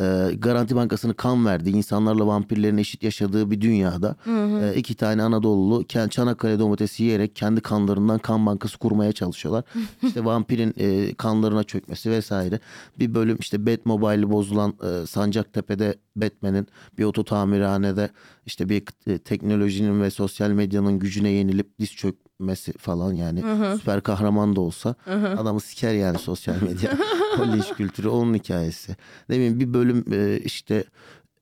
e, 0.00 0.34
Garanti 0.34 0.76
Bankası'nın 0.76 1.12
kan 1.12 1.46
verdiği 1.46 1.76
insanlarla 1.76 2.26
vampirlerin 2.26 2.76
eşit 2.76 3.02
yaşadığı 3.02 3.50
bir 3.50 3.60
dünyada 3.60 4.16
e, 4.62 4.74
iki 4.76 4.94
tane 4.94 5.22
Anadolu'lu 5.22 5.84
Çanakkale 5.84 6.58
domatesi 6.58 7.02
yiyerek 7.02 7.36
kendi 7.36 7.60
kanlarından 7.60 8.18
kan 8.18 8.46
bankası 8.46 8.78
kurmaya 8.78 9.12
çalışıyorlar. 9.12 9.64
işte 10.02 10.24
vampirin 10.24 10.74
e, 10.78 11.14
kanlarına 11.14 11.64
çökmesi 11.64 12.10
vesaire. 12.10 12.60
Bir 12.98 13.14
bölüm 13.14 13.36
işte 13.40 13.66
Batmobile'i 13.66 14.30
bozulan 14.30 14.74
e, 14.82 15.06
Sancaktepe'de 15.06 15.94
Batman'in 16.16 16.66
bir 16.98 17.04
oto 17.04 17.24
tamirhanede 17.24 18.10
işte 18.46 18.68
bir 18.68 18.82
e, 19.06 19.18
teknolojinin 19.18 20.02
ve 20.02 20.10
sosyal 20.10 20.50
medyanın 20.50 20.98
gücüne 20.98 21.30
yenilip 21.30 21.78
diz 21.78 21.92
çökmesi 22.40 22.72
falan 22.78 23.12
yani 23.12 23.42
süper 23.78 24.00
kahraman 24.00 24.56
da 24.56 24.60
olsa 24.60 24.94
adamı 25.38 25.60
siker 25.60 25.94
yani 25.94 26.18
sosyal 26.18 26.62
medya. 26.62 26.90
linç 27.52 27.68
kültürü 27.76 28.08
onun 28.08 28.34
hikayesi. 28.34 28.96
Ne 29.28 29.36
bileyim 29.36 29.60
bir 29.60 29.74
bölüm 29.74 30.04
e, 30.12 30.38
işte 30.38 30.84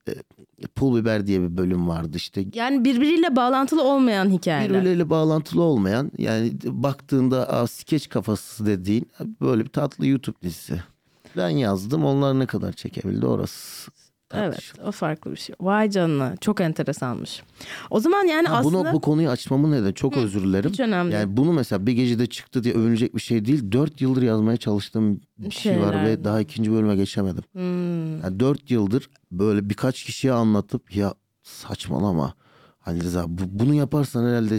e, 0.08 0.12
pul 0.74 0.96
biber 1.00 1.26
diye 1.26 1.40
bir 1.40 1.56
bölüm 1.56 1.88
vardı 1.88 2.16
işte 2.16 2.44
Yani 2.54 2.84
birbiriyle 2.84 3.36
bağlantılı 3.36 3.82
olmayan 3.82 4.30
hikayeler. 4.30 4.70
birbirleriyle 4.70 5.10
bağlantılı 5.10 5.62
olmayan 5.62 6.10
yani 6.18 6.52
baktığında 6.64 7.48
aa, 7.48 7.66
skeç 7.66 8.08
kafası 8.08 8.66
dediğin 8.66 9.08
böyle 9.40 9.64
bir 9.64 9.70
tatlı 9.70 10.06
YouTube 10.06 10.36
dizisi. 10.42 10.82
Ben 11.36 11.48
yazdım 11.48 12.04
onlar 12.04 12.38
ne 12.38 12.46
kadar 12.46 12.72
çekebildi 12.72 13.26
orası. 13.26 13.90
Evet 14.34 14.72
o 14.84 14.92
farklı 14.92 15.30
bir 15.30 15.36
şey. 15.36 15.56
Vay 15.60 15.90
canına 15.90 16.36
çok 16.36 16.60
enteresanmış. 16.60 17.42
O 17.90 18.00
zaman 18.00 18.24
yani 18.24 18.48
Ha, 18.48 18.56
aslında 18.58 18.84
bunu 18.84 18.92
bu 18.92 19.00
konuyu 19.00 19.28
açmamın 19.30 19.72
nedeni 19.72 19.94
çok 19.94 20.16
özür 20.16 20.42
dilerim. 20.44 20.70
hiç 20.70 20.80
önemli. 20.80 21.14
Yani 21.14 21.36
bunu 21.36 21.52
mesela 21.52 21.86
bir 21.86 21.92
gecede 21.92 22.26
çıktı 22.26 22.64
diye 22.64 22.74
övünecek 22.74 23.14
bir 23.14 23.20
şey 23.20 23.44
değil. 23.44 23.72
Dört 23.72 24.00
yıldır 24.00 24.22
yazmaya 24.22 24.56
çalıştığım 24.56 25.20
bir 25.38 25.50
şey 25.50 25.80
var 25.80 26.04
ve 26.04 26.24
daha 26.24 26.40
ikinci 26.40 26.72
bölüme 26.72 26.96
geçemedim. 26.96 27.42
Hmm, 27.52 28.20
Yani 28.22 28.40
dört 28.40 28.70
yıldır 28.70 29.10
böyle 29.32 29.70
birkaç 29.70 30.04
kişiye 30.04 30.32
anlatıp 30.32 30.96
ya 30.96 31.14
saçmalama. 31.42 32.34
Ali 32.86 33.00
Rıza 33.02 33.24
bu- 33.28 33.58
bunu 33.58 33.74
yaparsan 33.74 34.24
herhalde 34.28 34.54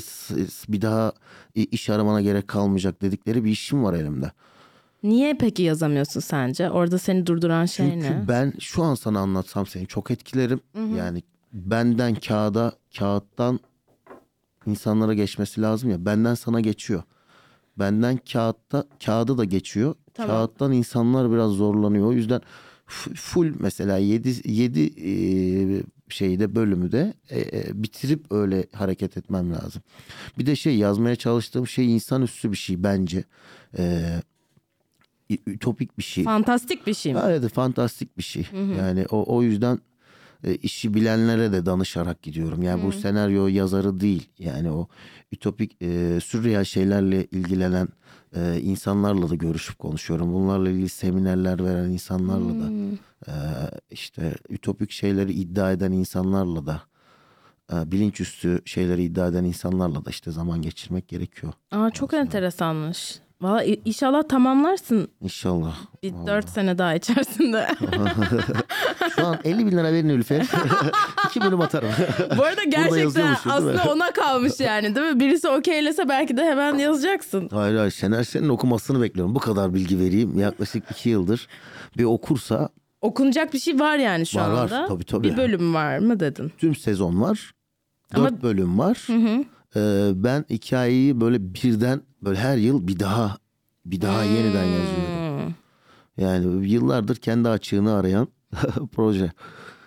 bir 0.70 0.82
daha 0.82 1.14
iş 1.56 1.90
aramana 1.90 2.22
gerek 2.22 2.48
kalmayacak 2.48 3.02
dedikleri 3.02 3.44
bir 3.44 3.52
işim 3.52 3.84
var 3.84 3.94
elimde. 3.94 4.32
Niye 5.04 5.34
peki 5.34 5.64
yazamıyorsun 5.64 6.20
sence? 6.20 6.70
Orada 6.70 6.98
seni 6.98 7.26
durduran 7.26 7.66
şey 7.66 7.92
Çünkü 7.92 8.06
ne? 8.06 8.26
ben 8.28 8.54
şu 8.60 8.84
an 8.84 8.96
sana 8.96 9.20
anlatsam 9.20 9.68
seni 9.68 9.88
çok 9.88 10.12
etkilerim. 10.12 10.60
Yani 10.98 11.24
benden 11.54 12.16
kağıda, 12.16 12.74
kağıttan 12.98 13.60
insanlara 14.66 15.14
geçmesi 15.14 15.62
lazım 15.62 15.90
ya. 15.90 16.06
Benden 16.06 16.34
sana 16.34 16.60
geçiyor. 16.60 17.04
Benden 17.80 18.20
kağıtta, 18.32 18.84
kağıdı 19.06 19.38
da 19.38 19.44
geçiyor. 19.44 19.96
Tamam. 20.14 20.36
Kağıttan 20.36 20.72
insanlar 20.72 21.32
biraz 21.32 21.52
zorlanıyor. 21.52 22.08
O 22.08 22.12
yüzden 22.12 22.42
full 23.16 23.54
mesela 23.60 23.98
7 23.98 24.52
7 24.52 25.84
şeyde 26.10 26.56
bölümü 26.56 26.92
de 26.92 27.14
e, 27.30 27.40
e, 27.40 27.84
bitirip 27.84 28.32
öyle 28.32 28.68
hareket 28.74 29.18
etmem 29.18 29.54
lazım. 29.54 29.82
Bir 30.38 30.46
de 30.46 30.56
şey 30.56 30.78
yazmaya 30.78 31.16
çalıştığım 31.16 31.68
şey 31.68 31.94
insanüstü 31.94 32.52
bir 32.52 32.58
şey 32.58 32.84
bence. 32.84 33.24
E, 33.78 34.04
ütopik 35.30 35.98
bir 35.98 36.04
şey. 36.04 36.24
Fantastik 36.24 36.88
bir 36.88 36.94
şey 36.94 37.14
mi? 37.14 37.20
Evet 37.26 37.54
fantastik 37.54 38.18
bir 38.18 38.24
şey. 38.24 38.48
Yani 38.78 39.06
o, 39.12 39.36
o 39.36 39.44
yüzden 39.44 39.80
e, 40.44 40.56
işi 40.56 40.94
bilenlere 40.94 41.52
de 41.52 41.66
danışarak 41.66 42.22
gidiyorum. 42.22 42.64
Yani 42.64 42.84
bu 42.84 42.92
senaryo 42.92 43.48
yazarı 43.48 44.00
değil. 44.00 44.30
Yani 44.40 44.72
o 44.72 44.88
ütopik 45.32 45.82
e, 45.82 46.20
sürreal 46.24 46.64
şeylerle 46.64 47.26
ilgilenen 47.26 47.88
e, 48.36 48.60
insanlarla 48.62 49.30
da 49.30 49.36
görüşüp 49.36 49.80
konuşuyorum. 49.80 50.34
Bunlarla 50.34 50.70
ilgili 50.70 50.90
seminerler 50.90 51.64
veren 51.66 51.90
insanlarla 51.90 52.54
da 52.64 52.72
e, 53.28 53.34
işte 53.92 54.36
ütopik 54.50 54.92
şeyleri 54.92 55.34
iddia 55.34 55.72
eden 55.72 55.92
insanlarla 55.92 56.66
da 56.66 56.82
e, 57.74 57.92
bilinçüstü 57.92 58.62
şeyleri 58.66 59.04
iddia 59.04 59.28
eden 59.28 59.44
insanlarla 59.44 60.06
da 60.06 60.10
işte 60.10 60.32
zaman 60.32 60.62
geçirmek 60.62 61.08
gerekiyor. 61.08 61.54
Aa, 61.72 61.90
çok 61.90 62.14
enteresanmış. 62.14 63.20
Valla 63.42 63.64
inşallah 63.64 64.24
tamamlarsın 64.30 65.08
İnşallah. 65.22 65.76
bir 66.04 66.14
dört 66.28 66.50
sene 66.50 66.78
daha 66.78 66.96
içerisinde. 66.96 67.68
Şu 69.16 69.26
an 69.28 69.38
50 69.44 69.66
bin 69.66 69.72
lira 69.72 69.84
verin 69.94 70.10
Ülfe. 70.10 70.44
İki 71.30 71.42
bölüm 71.42 71.62
atarım. 71.62 71.90
Bu 72.38 72.44
arada 72.44 72.64
gerçekten 72.64 73.36
aslında 73.46 73.84
ona 73.92 74.12
kalmış 74.12 74.60
yani 74.60 74.96
değil 74.96 75.08
mi? 75.14 75.20
Birisi 75.20 75.48
okeylese 75.50 76.10
belki 76.10 76.38
de 76.38 76.44
hemen 76.44 76.78
yazacaksın. 76.78 77.50
Hayır 77.52 77.76
hayır 77.78 77.92
Şener 77.92 78.24
Şen'in 78.24 78.50
okumasını 78.50 79.02
bekliyorum. 79.02 79.36
Bu 79.36 79.40
kadar 79.40 79.74
bilgi 79.74 80.00
vereyim. 80.00 80.40
Yaklaşık 80.40 80.84
iki 80.92 81.10
yıldır 81.10 81.48
bir 81.98 82.04
okursa 82.04 82.70
Okunacak 83.02 83.54
bir 83.54 83.60
şey 83.60 83.80
var 83.80 83.98
yani 83.98 84.26
şu 84.26 84.40
Var, 84.40 84.50
var. 84.50 84.62
anda. 84.64 84.88
Tabii, 84.88 85.04
tabii. 85.06 85.32
Bir 85.32 85.38
bölüm 85.38 85.74
var 85.74 85.98
mı 86.00 86.20
dedin? 86.20 86.52
tüm 86.58 86.76
sezon 86.76 87.22
var. 87.22 87.52
Ama- 88.14 88.30
Dört 88.30 88.44
bölüm 88.44 88.80
var. 88.80 89.08
Ee, 89.76 90.12
ben 90.16 90.46
hikayeyi 90.50 91.22
böyle 91.22 91.54
birden 91.54 92.02
böyle 92.22 92.40
her 92.40 92.58
yıl 92.58 92.88
bir 92.88 93.00
daha 93.00 93.38
bir 93.86 94.02
daha 94.02 94.24
yeniden 94.24 94.64
yazıyorum. 94.64 95.46
Hmm. 95.46 95.54
Yani 96.18 96.70
yıllardır 96.70 97.16
kendi 97.16 97.50
açığını 97.50 97.94
arayan 97.94 98.28
proje. 98.92 99.32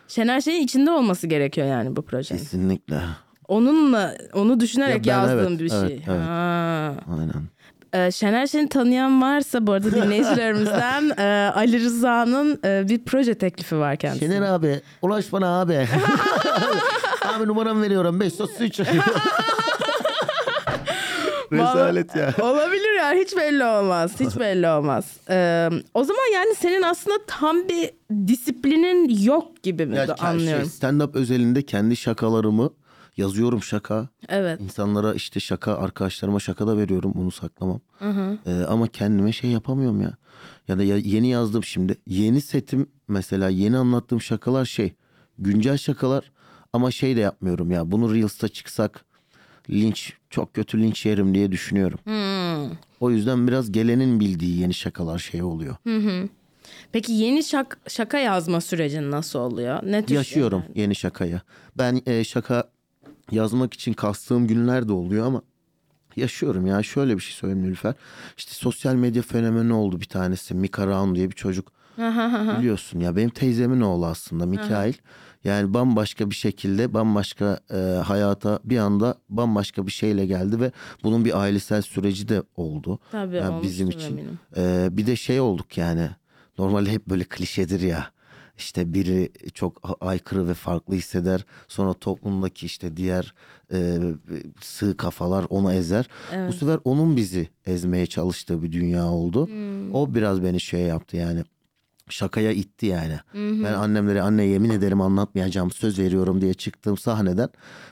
Şener 0.08 0.40
Şen'in 0.40 0.60
içinde 0.60 0.90
olması 0.90 1.26
gerekiyor 1.26 1.66
yani 1.66 1.96
bu 1.96 2.02
projenin. 2.02 2.38
Kesinlikle. 2.38 3.00
Onunla 3.48 4.14
onu 4.34 4.60
düşünerek 4.60 5.06
Ya 5.06 5.14
ben 5.14 5.20
yazdığım 5.20 5.52
evet, 5.52 5.60
bir 5.60 5.68
şey. 5.68 5.78
evet, 5.80 6.02
evet. 6.08 6.20
Ha. 6.20 6.94
Aynen. 7.18 7.48
Ee, 7.92 8.10
Şener 8.10 8.46
Şen'i 8.46 8.68
tanıyan 8.68 9.22
varsa 9.22 9.66
bu 9.66 9.72
arada 9.72 9.90
dinleyicilerimizden 9.90 11.10
e, 11.18 11.52
Ali 11.54 11.80
Rıza'nın 11.80 12.60
e, 12.64 12.88
bir 12.88 13.04
proje 13.04 13.34
teklifi 13.34 13.76
var 13.78 13.96
kendisine. 13.96 14.34
Şener 14.34 14.46
abi 14.46 14.80
ulaş 15.02 15.32
bana 15.32 15.60
abi. 15.60 15.88
abi 17.36 17.46
numaramı 17.48 17.82
veriyorum 17.82 18.20
533. 18.20 18.80
Rezalet 21.52 22.16
ya. 22.16 22.34
Olabilir 22.42 22.96
ya 22.98 23.12
hiç 23.12 23.36
belli 23.36 23.64
olmaz. 23.64 24.20
Hiç 24.20 24.36
belli 24.38 24.68
olmaz. 24.68 25.16
Ee, 25.30 25.68
o 25.94 26.04
zaman 26.04 26.32
yani 26.34 26.54
senin 26.54 26.82
aslında 26.82 27.16
tam 27.26 27.68
bir 27.68 27.90
disiplinin 28.26 29.22
yok 29.24 29.62
gibi 29.62 29.86
mi 29.86 29.96
Ya 29.96 30.04
ke- 30.04 30.20
anlıyorum. 30.26 30.66
Şey, 30.70 30.88
stand-up 30.88 31.14
özelinde 31.18 31.62
kendi 31.62 31.96
şakalarımı 31.96 32.70
yazıyorum 33.16 33.62
şaka. 33.62 34.08
Evet. 34.28 34.60
İnsanlara 34.60 35.14
işte 35.14 35.40
şaka 35.40 35.76
arkadaşlarıma 35.76 36.40
şaka 36.40 36.66
da 36.66 36.76
veriyorum 36.76 37.12
bunu 37.14 37.30
saklamam. 37.30 37.80
Ee, 38.46 38.62
ama 38.68 38.86
kendime 38.88 39.32
şey 39.32 39.50
yapamıyorum 39.50 40.00
ya. 40.02 40.14
Ya 40.68 40.78
da 40.78 40.82
ya- 40.84 40.96
yeni 40.96 41.28
yazdım 41.28 41.64
şimdi. 41.64 41.96
Yeni 42.06 42.40
setim 42.40 42.86
mesela 43.08 43.48
yeni 43.48 43.76
anlattığım 43.78 44.20
şakalar 44.20 44.64
şey 44.64 44.92
güncel 45.38 45.76
şakalar 45.76 46.30
ama 46.72 46.90
şey 46.90 47.16
de 47.16 47.20
yapmıyorum 47.20 47.70
ya. 47.70 47.90
Bunu 47.90 48.14
Reels'ta 48.14 48.48
çıksak 48.48 49.04
linç 49.70 50.12
çok 50.30 50.54
kötü 50.54 50.82
linç 50.82 51.06
yerim 51.06 51.34
diye 51.34 51.52
düşünüyorum. 51.52 51.98
Hmm. 52.04 52.76
O 53.00 53.10
yüzden 53.10 53.48
biraz 53.48 53.72
gelenin 53.72 54.20
bildiği 54.20 54.60
yeni 54.60 54.74
şakalar 54.74 55.18
şey 55.18 55.42
oluyor. 55.42 55.76
Peki 56.92 57.12
yeni 57.12 57.38
şak- 57.38 57.90
şaka 57.90 58.18
yazma 58.18 58.60
sürecin 58.60 59.10
nasıl 59.10 59.38
oluyor? 59.38 59.80
Ne 59.82 60.04
tür 60.06 60.14
Yaşıyorum 60.14 60.62
yeni 60.74 60.94
şakayı. 60.94 61.40
Ben 61.78 62.02
e, 62.06 62.24
şaka 62.24 62.70
yazmak 63.30 63.74
için 63.74 63.92
kastığım 63.92 64.46
günler 64.46 64.88
de 64.88 64.92
oluyor 64.92 65.26
ama 65.26 65.42
yaşıyorum 66.16 66.66
ya. 66.66 66.82
Şöyle 66.82 67.16
bir 67.16 67.22
şey 67.22 67.34
söyleyeyim 67.34 67.66
Nilüfer. 67.66 67.94
İşte 68.36 68.52
sosyal 68.54 68.94
medya 68.94 69.22
fenomeni 69.22 69.72
oldu 69.72 70.00
bir 70.00 70.06
tanesi. 70.06 70.54
Mika 70.54 70.86
Raun 70.86 71.14
diye 71.14 71.30
bir 71.30 71.34
çocuk. 71.36 71.72
Biliyorsun 72.58 73.00
ya 73.00 73.16
benim 73.16 73.30
teyzemin 73.30 73.80
oğlu 73.80 74.06
aslında 74.06 74.46
Mikail. 74.46 74.92
Yani 75.44 75.74
bambaşka 75.74 76.30
bir 76.30 76.34
şekilde 76.34 76.94
bambaşka 76.94 77.60
e, 77.70 77.76
hayata 78.04 78.58
bir 78.64 78.78
anda 78.78 79.14
bambaşka 79.28 79.86
bir 79.86 79.92
şeyle 79.92 80.26
geldi 80.26 80.60
ve 80.60 80.72
bunun 81.04 81.24
bir 81.24 81.40
ailesel 81.40 81.82
süreci 81.82 82.28
de 82.28 82.42
oldu. 82.56 82.98
Tabii 83.10 83.36
Yani 83.36 83.62
bizim 83.62 83.90
için. 83.90 84.16
eminim. 84.18 84.38
Ee, 84.56 84.88
bir 84.92 85.06
de 85.06 85.16
şey 85.16 85.40
olduk 85.40 85.78
yani. 85.78 86.10
Normalde 86.58 86.90
hep 86.92 87.06
böyle 87.06 87.24
klişedir 87.24 87.80
ya. 87.80 88.06
İşte 88.58 88.94
biri 88.94 89.32
çok 89.54 89.96
aykırı 90.00 90.48
ve 90.48 90.54
farklı 90.54 90.94
hisseder. 90.94 91.44
Sonra 91.68 91.92
toplumdaki 91.92 92.66
işte 92.66 92.96
diğer 92.96 93.34
e, 93.72 93.98
sığ 94.60 94.96
kafalar 94.96 95.46
onu 95.50 95.72
ezer. 95.72 96.08
Bu 96.48 96.52
sefer 96.52 96.78
onun 96.84 97.16
bizi 97.16 97.48
ezmeye 97.66 98.06
çalıştığı 98.06 98.62
bir 98.62 98.72
dünya 98.72 99.06
oldu. 99.06 99.48
O 99.92 100.14
biraz 100.14 100.42
beni 100.42 100.60
şey 100.60 100.80
yaptı 100.80 101.16
yani. 101.16 101.44
Şakaya 102.12 102.52
itti 102.52 102.86
yani. 102.86 103.18
Ben 103.64 103.72
annemlere 103.72 104.22
anne 104.22 104.44
yemin 104.44 104.70
ederim 104.70 105.00
anlatmayacağım 105.00 105.70
söz 105.70 105.98
veriyorum 105.98 106.40
diye 106.40 106.54
çıktığım 106.54 106.98
sahneden 106.98 107.48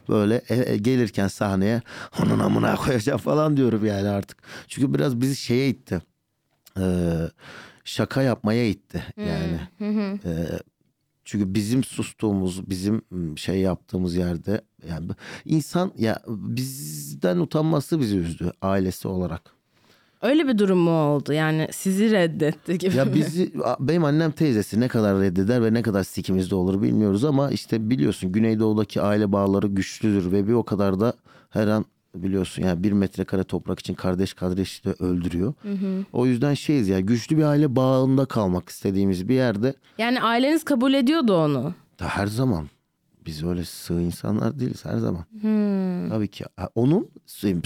böyle 0.08 0.42
e, 0.48 0.72
e, 0.72 0.76
gelirken 0.76 1.28
sahneye 1.28 1.82
onun 2.22 2.38
amına 2.38 2.76
koyacağım 2.76 3.18
falan 3.18 3.56
diyorum 3.56 3.86
yani 3.86 4.08
artık. 4.08 4.38
Çünkü 4.68 4.94
biraz 4.94 5.20
bizi 5.20 5.36
şeye 5.36 5.68
itti. 5.68 6.02
Ee, 6.78 6.82
şaka 7.84 8.22
yapmaya 8.22 8.68
itti 8.68 9.04
yani. 9.16 9.60
Ee, 10.24 10.58
çünkü 11.24 11.54
bizim 11.54 11.84
sustuğumuz, 11.84 12.70
bizim 12.70 13.02
şey 13.36 13.60
yaptığımız 13.60 14.14
yerde 14.14 14.60
yani 14.88 15.08
insan 15.44 15.92
ya 15.98 16.22
bizden 16.28 17.38
utanması 17.38 18.00
bizi 18.00 18.16
üzdü 18.16 18.52
ailesi 18.62 19.08
olarak. 19.08 19.59
Öyle 20.22 20.48
bir 20.48 20.58
durum 20.58 20.78
mu 20.78 20.90
oldu? 20.90 21.32
Yani 21.32 21.68
sizi 21.72 22.10
reddetti 22.10 22.78
gibi 22.78 22.96
Ya 22.96 23.04
mi? 23.04 23.14
bizi 23.14 23.52
benim 23.80 24.04
annem 24.04 24.30
teyzesi 24.30 24.80
ne 24.80 24.88
kadar 24.88 25.20
reddeder 25.20 25.64
ve 25.64 25.74
ne 25.74 25.82
kadar 25.82 26.04
sikimizde 26.04 26.54
olur 26.54 26.82
bilmiyoruz 26.82 27.24
ama 27.24 27.50
işte 27.50 27.90
biliyorsun 27.90 28.32
Güneydoğu'daki 28.32 29.00
aile 29.02 29.32
bağları 29.32 29.66
güçlüdür 29.66 30.32
ve 30.32 30.48
bir 30.48 30.52
o 30.52 30.62
kadar 30.62 31.00
da 31.00 31.12
her 31.50 31.66
an 31.66 31.84
biliyorsun 32.14 32.62
yani 32.62 32.82
bir 32.82 32.92
metrekare 32.92 33.44
toprak 33.44 33.80
için 33.80 33.94
kardeş 33.94 34.34
kardeşi 34.34 34.84
de 34.84 34.94
öldürüyor. 34.98 35.54
O 36.12 36.26
yüzden 36.26 36.54
şeyiz 36.54 36.88
ya 36.88 37.00
güçlü 37.00 37.36
bir 37.38 37.42
aile 37.42 37.76
bağında 37.76 38.24
kalmak 38.26 38.68
istediğimiz 38.68 39.28
bir 39.28 39.34
yerde 39.34 39.74
Yani 39.98 40.22
aileniz 40.22 40.64
kabul 40.64 40.94
ediyordu 40.94 41.36
onu. 41.36 41.74
da 42.00 42.04
her 42.04 42.26
zaman 42.26 42.66
biz 43.30 43.44
öyle 43.44 43.64
sığ 43.64 44.00
insanlar 44.00 44.58
değiliz 44.58 44.84
her 44.84 44.98
zaman. 44.98 45.24
Hmm. 45.40 46.08
Tabii 46.08 46.28
ki. 46.28 46.44
Onun 46.74 47.08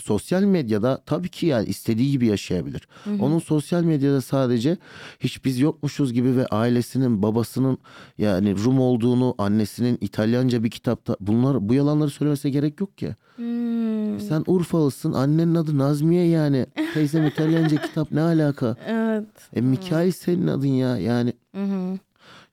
sosyal 0.04 0.42
medyada 0.42 1.02
tabii 1.06 1.28
ki 1.28 1.46
yani 1.46 1.66
istediği 1.68 2.10
gibi 2.10 2.26
yaşayabilir. 2.26 2.88
Onun 3.20 3.38
sosyal 3.38 3.84
medyada 3.84 4.20
sadece 4.20 4.76
hiç 5.20 5.44
biz 5.44 5.60
yokmuşuz 5.60 6.12
gibi 6.12 6.36
ve 6.36 6.46
ailesinin 6.46 7.22
babasının 7.22 7.78
yani 8.18 8.56
Rum 8.64 8.80
olduğunu 8.80 9.34
annesinin 9.38 9.98
İtalyanca 10.00 10.64
bir 10.64 10.70
kitapta 10.70 11.16
bunlar 11.20 11.68
bu 11.68 11.74
yalanları 11.74 12.10
söylemesine 12.10 12.52
gerek 12.52 12.80
yok 12.80 12.98
ki. 12.98 13.16
Hmm. 13.36 14.20
Sen 14.20 14.44
Urfalısın 14.46 15.12
annenin 15.12 15.54
adı 15.54 15.78
Nazmiye 15.78 16.26
yani. 16.26 16.66
Teyzem 16.94 17.26
İtalyanca 17.26 17.82
kitap 17.82 18.12
ne 18.12 18.20
alaka? 18.20 18.76
Evet. 18.86 19.26
E 19.52 19.60
Mikail 19.60 20.12
senin 20.12 20.46
adın 20.46 20.66
ya 20.66 20.98
yani. 20.98 21.32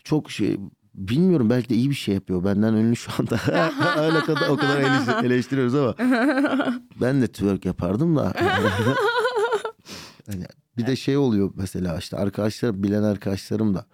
Çok 0.03 0.31
şey 0.31 0.57
bilmiyorum 1.07 1.49
belki 1.49 1.69
de 1.69 1.75
iyi 1.75 1.89
bir 1.89 1.95
şey 1.95 2.13
yapıyor. 2.15 2.43
Benden 2.43 2.73
ünlü 2.73 2.95
şu 2.95 3.11
anda. 3.19 3.39
Öyle 4.01 4.19
kadar 4.19 4.49
o 4.49 4.57
kadar 4.57 4.81
eleş- 4.81 5.25
eleştiriyoruz 5.25 5.75
ama. 5.75 5.95
ben 7.01 7.21
de 7.21 7.27
twerk 7.27 7.65
yapardım 7.65 8.15
da. 8.15 8.33
Hani 10.31 10.45
bir 10.77 10.87
de 10.87 10.95
şey 10.95 11.17
oluyor 11.17 11.51
mesela 11.55 11.97
işte 11.97 12.17
arkadaşlar 12.17 12.83
bilen 12.83 13.03
arkadaşlarım 13.03 13.75
da 13.75 13.85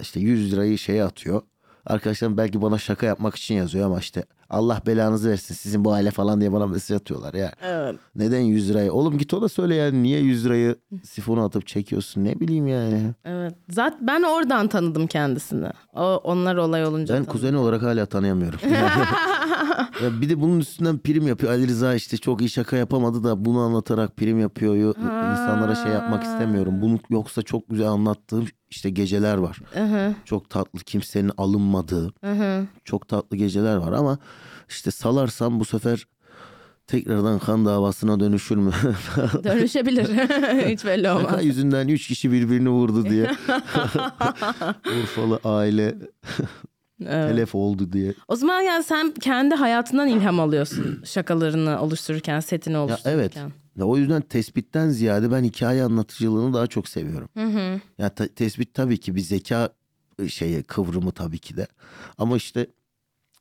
işte 0.00 0.20
100 0.20 0.52
lirayı 0.52 0.78
şeye 0.78 1.04
atıyor. 1.04 1.42
Arkadaşlarım 1.86 2.36
belki 2.36 2.62
bana 2.62 2.78
şaka 2.78 3.06
yapmak 3.06 3.36
için 3.36 3.54
yazıyor 3.54 3.86
ama 3.86 3.98
işte 3.98 4.24
Allah 4.50 4.80
belanızı 4.86 5.30
versin 5.30 5.54
sizin 5.54 5.84
bu 5.84 5.92
aile 5.92 6.10
falan 6.10 6.40
diye 6.40 6.52
bana 6.52 6.66
mesaj 6.66 6.96
atıyorlar 6.96 7.34
ya. 7.34 7.52
Evet. 7.62 7.96
Neden 8.16 8.40
100 8.40 8.70
lirayı? 8.70 8.92
Oğlum 8.92 9.18
git 9.18 9.34
o 9.34 9.42
da 9.42 9.48
söyle 9.48 9.74
yani 9.74 10.02
niye 10.02 10.20
100 10.20 10.44
lirayı 10.44 10.76
sifonu 11.04 11.44
atıp 11.44 11.66
çekiyorsun 11.66 12.24
ne 12.24 12.40
bileyim 12.40 12.66
yani. 12.66 13.14
Evet. 13.24 13.54
Zaten 13.70 14.06
ben 14.06 14.22
oradan 14.22 14.68
tanıdım 14.68 15.06
kendisini. 15.06 15.68
O 15.94 16.02
onlar 16.24 16.56
olay 16.56 16.84
olunca 16.86 17.14
Ben 17.14 17.18
tanıdım. 17.18 17.32
kuzeni 17.32 17.56
olarak 17.56 17.82
hala 17.82 18.06
tanıyamıyorum. 18.06 18.58
ya 19.98 20.20
bir 20.20 20.28
de 20.28 20.40
bunun 20.40 20.60
üstünden 20.60 20.98
prim 20.98 21.26
yapıyor. 21.26 21.52
Ali 21.52 21.68
Rıza 21.68 21.94
işte 21.94 22.16
çok 22.16 22.40
iyi 22.40 22.50
şaka 22.50 22.76
yapamadı 22.76 23.24
da 23.24 23.44
bunu 23.44 23.58
anlatarak 23.60 24.16
prim 24.16 24.40
yapıyor. 24.40 24.76
Yo- 24.76 24.94
İnsanlara 25.32 25.74
şey 25.74 25.92
yapmak 25.92 26.22
istemiyorum. 26.24 26.82
Bunu 26.82 26.98
yoksa 27.10 27.42
çok 27.42 27.68
güzel 27.70 27.88
anlattığım 27.88 28.46
işte 28.70 28.90
geceler 28.90 29.36
var. 29.36 29.58
Hı-hı. 29.74 30.14
Çok 30.24 30.50
tatlı 30.50 30.78
kimsenin 30.78 31.30
alınmadığı 31.38 32.12
Hı-hı. 32.24 32.66
çok 32.84 33.08
tatlı 33.08 33.36
geceler 33.36 33.76
var 33.76 33.92
ama 33.92 34.18
işte 34.68 34.90
salarsam 34.90 35.60
bu 35.60 35.64
sefer 35.64 36.06
tekrardan 36.86 37.38
kan 37.38 37.66
davasına 37.66 38.20
dönüşür 38.20 38.56
mü? 38.56 38.70
Dönüşebilir. 39.44 40.06
Hiç 40.72 40.84
belli 40.84 41.10
olmaz. 41.10 41.22
Şaka 41.30 41.40
yüzünden 41.40 41.88
üç 41.88 42.08
kişi 42.08 42.32
birbirini 42.32 42.70
vurdu 42.70 43.04
diye. 43.10 43.24
Urfalı 45.02 45.40
aile 45.44 45.94
Evet. 47.00 47.30
telef 47.30 47.54
oldu 47.54 47.92
diye. 47.92 48.14
O 48.28 48.36
zaman 48.36 48.60
yani 48.60 48.84
sen 48.84 49.10
kendi 49.10 49.54
hayatından 49.54 50.08
ilham 50.08 50.40
alıyorsun 50.40 51.00
şakalarını 51.04 51.80
oluştururken, 51.82 52.40
setini 52.40 52.74
Ya 52.74 52.80
oluştururken. 52.80 53.10
evet. 53.12 53.36
Ya 53.76 53.84
o 53.84 53.96
yüzden 53.96 54.20
tespitten 54.22 54.88
ziyade 54.88 55.30
ben 55.32 55.44
hikaye 55.44 55.82
anlatıcılığını 55.82 56.54
daha 56.54 56.66
çok 56.66 56.88
seviyorum. 56.88 57.28
Ya 57.98 58.08
ta- 58.08 58.28
tespit 58.28 58.74
tabii 58.74 58.98
ki 59.00 59.14
bir 59.14 59.20
zeka 59.20 59.68
şeyi 60.28 60.62
kıvrımı 60.62 61.12
tabii 61.12 61.38
ki 61.38 61.56
de. 61.56 61.66
Ama 62.18 62.36
işte 62.36 62.66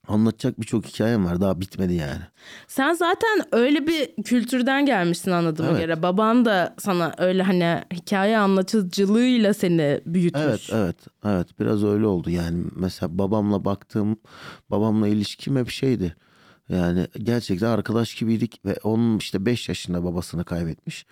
anlatacak 0.07 0.61
birçok 0.61 0.85
hikayem 0.85 1.25
var 1.25 1.41
daha 1.41 1.61
bitmedi 1.61 1.93
yani. 1.93 2.21
Sen 2.67 2.93
zaten 2.93 3.41
öyle 3.51 3.87
bir 3.87 4.23
kültürden 4.23 4.85
gelmişsin 4.85 5.31
anladığıma 5.31 5.69
Evet. 5.69 5.81
göre. 5.81 6.01
Baban 6.03 6.45
da 6.45 6.75
sana 6.79 7.13
öyle 7.17 7.43
hani 7.43 7.81
hikaye 7.93 8.37
anlatıcılığıyla 8.37 9.53
seni 9.53 10.01
büyütmüş. 10.05 10.43
Evet 10.45 10.69
evet 10.73 10.95
evet 11.25 11.59
biraz 11.59 11.83
öyle 11.83 12.05
oldu 12.07 12.29
yani 12.29 12.63
mesela 12.75 13.17
babamla 13.17 13.65
baktığım 13.65 14.17
babamla 14.71 15.07
ilişkim 15.07 15.55
hep 15.55 15.69
şeydi. 15.69 16.15
Yani 16.69 17.07
gerçekten 17.17 17.67
arkadaş 17.67 18.15
gibiydik 18.15 18.65
ve 18.65 18.75
onun 18.83 19.17
işte 19.17 19.45
5 19.45 19.69
yaşında 19.69 20.03
babasını 20.03 20.45
kaybetmiş. 20.45 21.05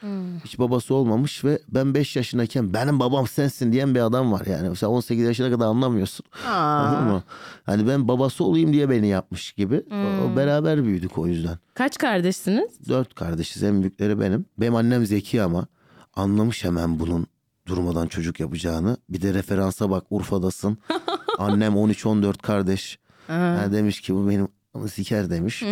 Hiç 0.45 0.59
babası 0.59 0.95
olmamış 0.95 1.43
ve 1.45 1.59
ben 1.67 1.93
5 1.93 2.15
yaşındayken 2.15 2.73
benim 2.73 2.99
babam 2.99 3.27
sensin 3.27 3.71
diyen 3.71 3.95
bir 3.95 3.99
adam 3.99 4.31
var 4.31 4.45
yani. 4.45 4.69
Mesela 4.69 4.89
18 4.91 5.25
yaşına 5.25 5.51
kadar 5.51 5.65
anlamıyorsun. 5.65 6.25
Anladın 6.47 7.07
mı? 7.07 7.23
Hani 7.65 7.87
ben 7.87 8.07
babası 8.07 8.43
olayım 8.43 8.73
diye 8.73 8.89
beni 8.89 9.07
yapmış 9.07 9.51
gibi. 9.51 9.83
O 10.25 10.35
beraber 10.37 10.83
büyüdük 10.83 11.17
o 11.17 11.27
yüzden. 11.27 11.57
Kaç 11.73 11.97
kardeşsiniz? 11.97 12.87
Dört 12.89 13.15
kardeşiz 13.15 13.63
en 13.63 13.81
büyükleri 13.81 14.19
benim. 14.19 14.45
Benim 14.57 14.75
annem 14.75 15.05
zeki 15.05 15.41
ama 15.41 15.67
anlamış 16.15 16.63
hemen 16.63 16.99
bunun 16.99 17.27
durmadan 17.67 18.07
çocuk 18.07 18.39
yapacağını. 18.39 18.97
Bir 19.09 19.21
de 19.21 19.33
referansa 19.33 19.89
bak 19.89 20.03
Urfa'dasın. 20.09 20.77
Annem 21.39 21.73
13-14 21.73 22.37
kardeş. 22.37 22.99
Yani 23.29 23.73
demiş 23.73 24.01
ki 24.01 24.15
bu 24.15 24.29
benim 24.29 24.47
onu 24.75 24.87
siker 24.87 25.29
demiş. 25.29 25.63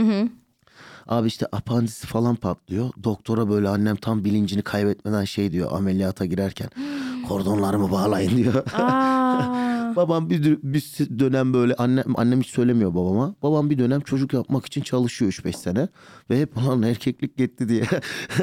Abi 1.07 1.27
işte 1.27 1.45
apandisi 1.51 2.07
falan 2.07 2.35
patlıyor. 2.35 2.89
Doktora 3.03 3.49
böyle 3.49 3.69
annem 3.69 3.95
tam 3.95 4.23
bilincini 4.25 4.61
kaybetmeden 4.61 5.23
şey 5.23 5.51
diyor 5.51 5.71
ameliyata 5.71 6.25
girerken. 6.25 6.69
Kordonlarımı 7.27 7.91
bağlayın 7.91 8.37
diyor. 8.37 8.53
Babam 9.95 10.29
bir, 10.29 10.57
bir 10.63 10.81
dönem 11.19 11.53
böyle 11.53 11.75
annem 11.75 12.03
annem 12.15 12.41
hiç 12.41 12.47
söylemiyor 12.49 12.95
babama. 12.95 13.35
Babam 13.43 13.69
bir 13.69 13.77
dönem 13.77 14.01
çocuk 14.01 14.33
yapmak 14.33 14.65
için 14.65 14.81
çalışıyor 14.81 15.31
3-5 15.31 15.53
sene 15.53 15.87
ve 16.29 16.41
hep 16.41 16.57
ulan 16.57 16.81
erkeklik 16.83 17.37
gitti 17.37 17.69
diye 17.69 17.83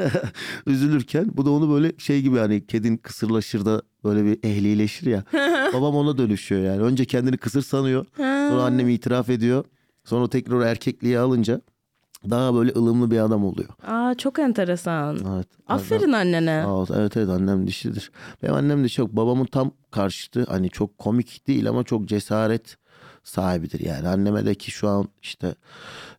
üzülürken 0.67 1.25
bu 1.33 1.45
da 1.45 1.51
onu 1.51 1.73
böyle 1.73 1.91
şey 1.97 2.21
gibi 2.21 2.37
hani 2.37 2.67
kedin 2.67 2.97
kısırlaşır 2.97 3.65
da 3.65 3.81
böyle 4.03 4.25
bir 4.25 4.49
ehlileşir 4.49 5.07
ya. 5.07 5.23
Babam 5.73 5.95
ona 5.95 6.17
dönüşüyor 6.17 6.61
yani. 6.61 6.81
Önce 6.81 7.05
kendini 7.05 7.37
kısır 7.37 7.61
sanıyor. 7.61 8.05
Sonra 8.17 8.63
annem 8.63 8.89
itiraf 8.89 9.29
ediyor. 9.29 9.65
Sonra 10.03 10.27
tekrar 10.29 10.55
o 10.55 10.61
erkekliği 10.63 11.19
alınca 11.19 11.61
daha 12.29 12.55
böyle 12.55 12.71
ılımlı 12.71 13.11
bir 13.11 13.19
adam 13.19 13.45
oluyor. 13.45 13.69
Aa 13.87 14.15
çok 14.15 14.39
enteresan. 14.39 15.17
Evet. 15.35 15.47
Aferin 15.67 16.11
annene. 16.11 16.61
Sağ 16.65 16.69
ol. 16.73 16.87
Evet 16.95 17.17
evet 17.17 17.29
annem 17.29 17.67
dişlidir. 17.67 18.11
Benim 18.43 18.53
annem 18.55 18.83
de 18.83 18.89
çok 18.89 19.11
babamın 19.15 19.45
tam 19.45 19.71
karşıtı 19.91 20.45
hani 20.49 20.69
çok 20.69 20.97
komik 20.97 21.47
değil 21.47 21.69
ama 21.69 21.83
çok 21.83 22.05
cesaret 22.05 22.77
sahibidir 23.23 23.79
yani. 23.79 24.07
Anneme 24.07 24.45
de 24.45 24.55
ki 24.55 24.71
şu 24.71 24.87
an 24.89 25.07
işte 25.21 25.55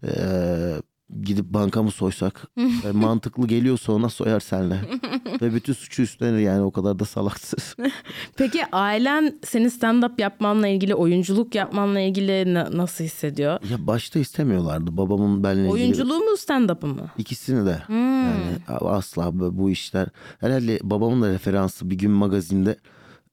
eee, 0.02 0.82
gidip 1.22 1.44
bankamı 1.44 1.90
soysak 1.90 2.42
e, 2.58 2.90
mantıklı 2.92 3.46
geliyorsa 3.46 3.92
ona 3.92 4.08
soyar 4.08 4.40
senle. 4.40 4.80
Ve 5.42 5.54
bütün 5.54 5.72
suçu 5.72 6.02
üstlenir 6.02 6.38
yani 6.38 6.62
o 6.62 6.70
kadar 6.70 6.98
da 6.98 7.04
salaksız. 7.04 7.76
Peki 8.36 8.60
ailen 8.72 9.38
seni 9.44 9.66
stand-up 9.66 10.20
yapmanla 10.20 10.68
ilgili, 10.68 10.94
oyunculuk 10.94 11.54
yapmanla 11.54 12.00
ilgili 12.00 12.54
na- 12.54 12.68
nasıl 12.72 13.04
hissediyor? 13.04 13.58
ya 13.70 13.86
başta 13.86 14.18
istemiyorlardı 14.18 14.96
babamın 14.96 15.44
benimle 15.44 15.60
ilgili. 15.68 15.72
Oyunculuğu 15.72 16.18
mu 16.18 16.36
stand-up'ı 16.36 16.86
mı? 16.86 17.10
İkisini 17.18 17.66
de. 17.66 17.82
Yani 17.88 18.44
asla 18.68 19.38
bu 19.40 19.58
bu 19.58 19.70
işler. 19.70 20.08
Herhalde 20.40 20.78
babamın 20.82 21.22
da 21.22 21.28
referansı 21.32 21.90
bir 21.90 21.98
gün 21.98 22.10
magazinde 22.10 22.76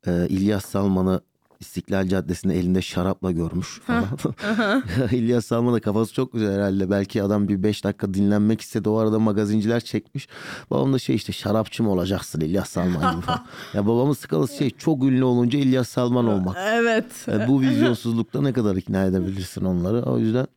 e, 0.07 0.27
İlyas 0.29 0.65
Salman'ı 0.65 1.21
İstiklal 1.59 2.07
Caddesi'nde 2.07 2.59
elinde 2.59 2.81
şarapla 2.81 3.31
görmüş 3.31 3.79
falan. 3.79 4.05
İlyas 5.11 5.45
Salman 5.45 5.73
da 5.73 5.79
kafası 5.79 6.13
çok 6.13 6.33
güzel 6.33 6.53
herhalde. 6.55 6.89
Belki 6.89 7.23
adam 7.23 7.47
bir 7.47 7.63
beş 7.63 7.83
dakika 7.83 8.13
dinlenmek 8.13 8.61
istedi. 8.61 8.89
O 8.89 8.97
arada 8.97 9.19
magazinciler 9.19 9.79
çekmiş. 9.79 10.27
Babam 10.71 10.93
da 10.93 10.99
şey 10.99 11.15
işte 11.15 11.33
şarapçı 11.33 11.83
mı 11.83 11.91
olacaksın 11.91 12.41
İlyas 12.41 12.69
Salman 12.69 13.11
gibi 13.11 13.21
falan. 13.21 13.45
ya 13.73 13.87
babamın 13.87 14.13
skalası 14.13 14.57
şey 14.57 14.69
çok 14.69 15.03
ünlü 15.03 15.23
olunca 15.23 15.59
İlyas 15.59 15.89
Salman 15.89 16.27
olmak. 16.27 16.57
Evet. 16.59 17.27
Yani 17.27 17.47
bu 17.47 17.61
vizyonsuzlukta 17.61 18.41
ne 18.41 18.53
kadar 18.53 18.75
ikna 18.75 19.05
edebilirsin 19.05 19.65
onları. 19.65 20.03
O 20.03 20.19
yüzden 20.19 20.47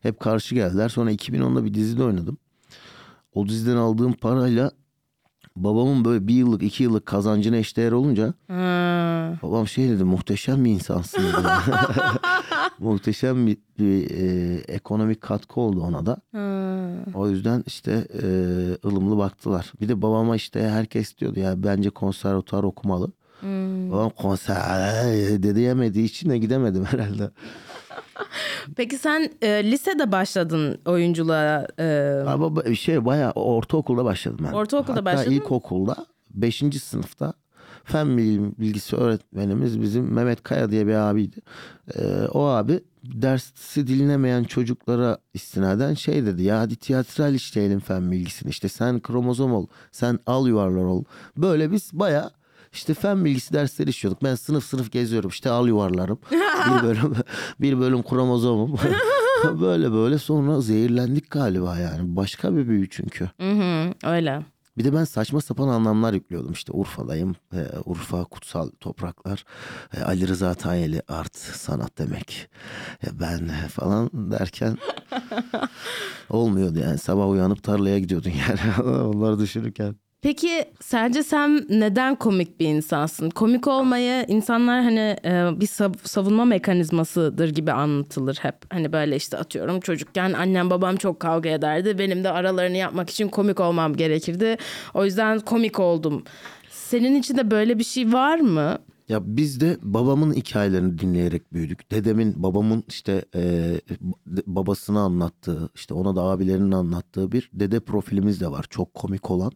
hep 0.00 0.20
karşı 0.20 0.54
geldiler. 0.54 0.88
Sonra 0.88 1.12
2010'da 1.12 1.64
bir 1.64 1.74
dizide 1.74 2.04
oynadım. 2.04 2.38
O 3.34 3.48
diziden 3.48 3.76
aldığım 3.76 4.12
parayla 4.12 4.70
babamın 5.56 6.04
böyle 6.04 6.28
bir 6.28 6.34
yıllık 6.34 6.62
iki 6.62 6.82
yıllık 6.82 7.06
kazancına 7.06 7.56
eşdeğer 7.56 7.92
olunca 7.92 8.34
Ha. 8.48 9.38
Babam 9.42 9.68
şey 9.68 9.88
dedi 9.88 10.04
muhteşem 10.04 10.64
bir 10.64 10.70
insansın 10.70 11.22
dedi. 11.22 11.48
muhteşem 12.78 13.46
bir, 13.46 13.56
bir 13.78 14.10
e, 14.10 14.54
ekonomik 14.68 15.20
katkı 15.20 15.60
oldu 15.60 15.80
ona 15.80 16.06
da. 16.06 16.16
O 17.14 17.28
yüzden 17.28 17.64
işte 17.66 18.08
e, 18.22 18.26
ılımlı 18.88 19.18
baktılar. 19.18 19.72
Bir 19.80 19.88
de 19.88 20.02
babama 20.02 20.36
işte 20.36 20.68
herkes 20.68 21.18
diyordu 21.18 21.40
ya 21.40 21.62
bence 21.62 21.90
konservatuar 21.90 22.62
okumalı. 22.62 23.12
Babam 23.90 24.10
konser 24.10 24.62
dedi 25.42 25.60
yemediği 25.60 26.04
için 26.04 26.30
de 26.30 26.38
gidemedim 26.38 26.84
herhalde. 26.90 27.30
Peki 28.76 28.98
sen 28.98 29.30
e, 29.42 29.70
lisede 29.70 30.12
başladın 30.12 30.78
oyunculuğa. 30.86 31.66
E, 31.78 32.16
Ama 32.26 32.74
şey 32.74 33.04
bayağı 33.04 33.32
ortaokulda 33.32 34.04
başladım 34.04 34.46
ben. 34.48 34.52
Ortaokulda 34.52 34.92
Hatta 34.92 35.04
başladın 35.04 35.30
ilkokulda 35.30 36.06
5. 36.30 36.62
sınıfta 36.82 37.32
fen 37.84 38.18
bilgisi 38.58 38.96
öğretmenimiz 38.96 39.82
bizim 39.82 40.12
Mehmet 40.12 40.42
Kaya 40.42 40.70
diye 40.70 40.86
bir 40.86 40.94
abiydi. 40.94 41.36
Ee, 41.94 42.26
o 42.32 42.44
abi 42.46 42.80
dersi 43.04 43.86
dinlemeyen 43.86 44.44
çocuklara 44.44 45.18
istinaden 45.34 45.94
şey 45.94 46.26
dedi 46.26 46.42
ya 46.42 46.60
hadi 46.60 46.76
tiyatral 46.76 47.34
işleyelim 47.34 47.80
fen 47.80 48.10
bilgisini 48.10 48.50
işte 48.50 48.68
sen 48.68 49.00
kromozom 49.00 49.52
ol 49.54 49.66
sen 49.92 50.18
al 50.26 50.46
yuvarlar 50.46 50.84
ol. 50.84 51.04
Böyle 51.36 51.72
biz 51.72 51.90
bayağı 51.92 52.30
işte 52.72 52.94
fen 52.94 53.24
bilgisi 53.24 53.52
dersleri 53.54 53.90
işliyorduk. 53.90 54.22
Ben 54.22 54.34
sınıf 54.34 54.64
sınıf 54.64 54.92
geziyorum 54.92 55.30
işte 55.30 55.50
al 55.50 55.68
yuvarlarım. 55.68 56.18
bir 56.30 56.82
bölüm 56.88 57.14
bir 57.60 57.78
bölüm 57.78 58.02
kromozomum. 58.02 58.78
böyle 59.60 59.92
böyle 59.92 60.18
sonra 60.18 60.60
zehirlendik 60.60 61.30
galiba 61.30 61.78
yani. 61.78 62.16
Başka 62.16 62.56
bir 62.56 62.68
büyü 62.68 62.88
çünkü. 62.90 63.30
hı 63.40 63.50
hı, 63.50 63.94
öyle. 64.04 64.42
Bir 64.78 64.84
de 64.84 64.94
ben 64.94 65.04
saçma 65.04 65.40
sapan 65.40 65.68
anlamlar 65.68 66.12
yüklüyordum. 66.12 66.52
İşte 66.52 66.72
Urfa'dayım. 66.72 67.36
E, 67.54 67.66
Urfa 67.84 68.24
kutsal 68.24 68.70
topraklar. 68.80 69.44
E, 69.96 70.02
Ali 70.02 70.28
Rıza 70.28 70.54
Tayeli 70.54 71.02
art 71.08 71.36
sanat 71.36 71.98
demek. 71.98 72.50
E, 73.06 73.20
ben 73.20 73.48
falan 73.68 74.10
derken 74.12 74.78
olmuyordu 76.30 76.78
yani. 76.78 76.98
Sabah 76.98 77.28
uyanıp 77.28 77.62
tarlaya 77.62 77.98
gidiyordun 77.98 78.30
yani. 78.48 78.82
Onları 78.88 79.38
düşünürken. 79.38 79.96
Peki 80.22 80.64
sence 80.80 81.22
sen 81.22 81.66
neden 81.68 82.14
komik 82.14 82.60
bir 82.60 82.66
insansın? 82.66 83.30
Komik 83.30 83.66
olmayı 83.66 84.24
insanlar 84.28 84.82
hani 84.82 85.16
e, 85.24 85.60
bir 85.60 85.66
sav- 85.66 86.06
savunma 86.08 86.44
mekanizmasıdır 86.44 87.48
gibi 87.48 87.72
anlatılır 87.72 88.38
hep. 88.42 88.54
Hani 88.72 88.92
böyle 88.92 89.16
işte 89.16 89.36
atıyorum 89.38 89.80
çocukken 89.80 90.32
annem 90.32 90.70
babam 90.70 90.96
çok 90.96 91.20
kavga 91.20 91.48
ederdi. 91.50 91.98
Benim 91.98 92.24
de 92.24 92.30
aralarını 92.30 92.76
yapmak 92.76 93.10
için 93.10 93.28
komik 93.28 93.60
olmam 93.60 93.96
gerekirdi. 93.96 94.56
O 94.94 95.04
yüzden 95.04 95.40
komik 95.40 95.80
oldum. 95.80 96.24
Senin 96.70 97.14
için 97.20 97.36
de 97.36 97.50
böyle 97.50 97.78
bir 97.78 97.84
şey 97.84 98.12
var 98.12 98.38
mı? 98.38 98.78
Ya 99.08 99.36
biz 99.36 99.60
de 99.60 99.78
babamın 99.82 100.34
hikayelerini 100.34 100.98
dinleyerek 100.98 101.52
büyüdük. 101.52 101.90
Dedemin, 101.90 102.42
babamın 102.42 102.84
işte 102.88 103.24
e, 103.34 103.74
babasını 104.26 105.00
anlattığı, 105.00 105.70
işte 105.74 105.94
ona 105.94 106.16
da 106.16 106.22
abilerinin 106.22 106.72
anlattığı 106.72 107.32
bir 107.32 107.50
dede 107.52 107.80
profilimiz 107.80 108.40
de 108.40 108.50
var. 108.50 108.66
Çok 108.70 108.94
komik 108.94 109.30
olan 109.30 109.52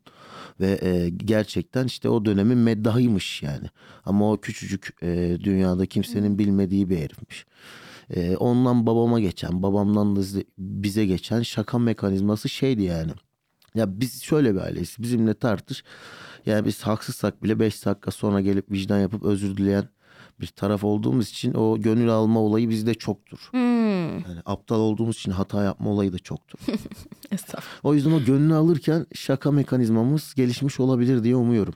ve 0.60 0.78
e, 0.82 1.08
gerçekten 1.08 1.84
işte 1.84 2.08
o 2.08 2.24
dönemin 2.24 2.58
meddahıymış 2.58 3.42
yani. 3.42 3.66
Ama 4.04 4.32
o 4.32 4.40
küçücük 4.40 4.96
e, 5.02 5.38
dünyada 5.44 5.86
kimsenin 5.86 6.38
bilmediği 6.38 6.90
bir 6.90 6.98
herifmiş. 6.98 7.46
E, 8.10 8.36
ondan 8.36 8.86
babama 8.86 9.20
geçen, 9.20 9.62
babamdan 9.62 10.16
da 10.16 10.20
bize 10.58 11.06
geçen 11.06 11.42
şaka 11.42 11.78
mekanizması 11.78 12.48
şeydi 12.48 12.82
yani. 12.82 13.12
Ya 13.76 14.00
biz 14.00 14.22
şöyle 14.22 14.54
bir 14.54 14.60
aileyiz. 14.60 14.96
Bizimle 14.98 15.34
tartış. 15.34 15.84
Yani 16.46 16.66
biz 16.66 16.82
haksızsak 16.82 17.42
bile 17.42 17.58
5 17.60 17.86
dakika 17.86 18.10
sonra 18.10 18.40
gelip 18.40 18.70
vicdan 18.70 18.98
yapıp 18.98 19.24
özür 19.24 19.56
dileyen 19.56 19.88
bir 20.40 20.46
taraf 20.46 20.84
olduğumuz 20.84 21.28
için 21.28 21.54
o 21.54 21.80
gönül 21.80 22.08
alma 22.08 22.40
olayı 22.40 22.70
bizde 22.70 22.94
çoktur. 22.94 23.38
Hmm. 23.50 24.12
Yani 24.12 24.40
aptal 24.46 24.80
olduğumuz 24.80 25.16
için 25.16 25.30
hata 25.30 25.62
yapma 25.62 25.90
olayı 25.90 26.12
da 26.12 26.18
çoktur. 26.18 26.58
O 27.82 27.94
yüzden 27.94 28.10
o 28.10 28.24
gönlü 28.24 28.54
alırken 28.54 29.06
şaka 29.14 29.50
mekanizmamız 29.50 30.34
gelişmiş 30.34 30.80
olabilir 30.80 31.24
diye 31.24 31.36
umuyorum. 31.36 31.74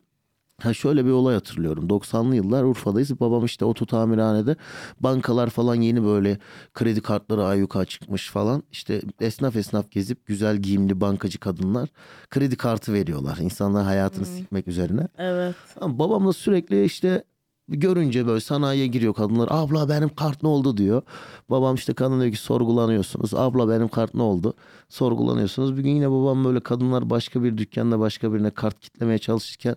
Ha 0.63 0.75
şöyle 0.75 1.05
bir 1.05 1.11
olay 1.11 1.35
hatırlıyorum. 1.35 1.89
90'lı 1.89 2.37
yıllar 2.37 2.65
Urfa'dayız. 2.65 3.21
Babam 3.21 3.45
işte 3.45 3.65
oto 3.65 3.87
tamirhanede 3.87 4.57
bankalar 5.01 5.51
falan 5.51 5.75
yeni 5.75 6.05
böyle 6.05 6.39
kredi 6.75 7.01
kartları 7.01 7.45
ayyuka 7.45 7.85
çıkmış 7.85 8.31
falan. 8.31 8.63
İşte 8.73 9.03
esnaf 9.21 9.57
esnaf 9.57 9.91
gezip 9.91 10.27
güzel 10.27 10.57
giyimli 10.57 11.01
bankacı 11.01 11.39
kadınlar 11.39 11.89
kredi 12.31 12.57
kartı 12.57 12.93
veriyorlar. 12.93 13.37
İnsanlar 13.37 13.85
hayatını 13.85 14.27
sikmek 14.27 14.69
üzerine. 14.69 15.09
Evet. 15.19 15.55
Ama 15.81 15.99
babam 15.99 16.27
da 16.27 16.33
sürekli 16.33 16.85
işte 16.85 17.25
görünce 17.69 18.27
böyle 18.27 18.41
sanayiye 18.41 18.87
giriyor 18.87 19.15
kadınlar. 19.15 19.49
Abla 19.51 19.89
benim 19.89 20.09
kart 20.09 20.43
ne 20.43 20.49
oldu 20.49 20.77
diyor. 20.77 21.03
Babam 21.51 21.75
işte 21.75 21.93
kadın 21.95 22.21
diyor 22.21 22.33
ki 22.33 22.39
sorgulanıyorsunuz. 22.39 23.35
Abla 23.35 23.69
benim 23.69 23.89
kart 23.89 24.15
ne 24.15 24.23
oldu? 24.23 24.55
Sorgulanıyorsunuz. 24.89 25.77
Bir 25.77 25.83
gün 25.83 25.91
yine 25.91 26.11
babam 26.11 26.45
böyle 26.45 26.61
kadınlar 26.61 27.11
başka 27.11 27.45
bir 27.45 27.59
dükkanda 27.59 28.01
başka 28.01 28.35
birine 28.35 28.51
kart 28.51 28.81
kitlemeye 28.81 29.19
çalışırken 29.19 29.77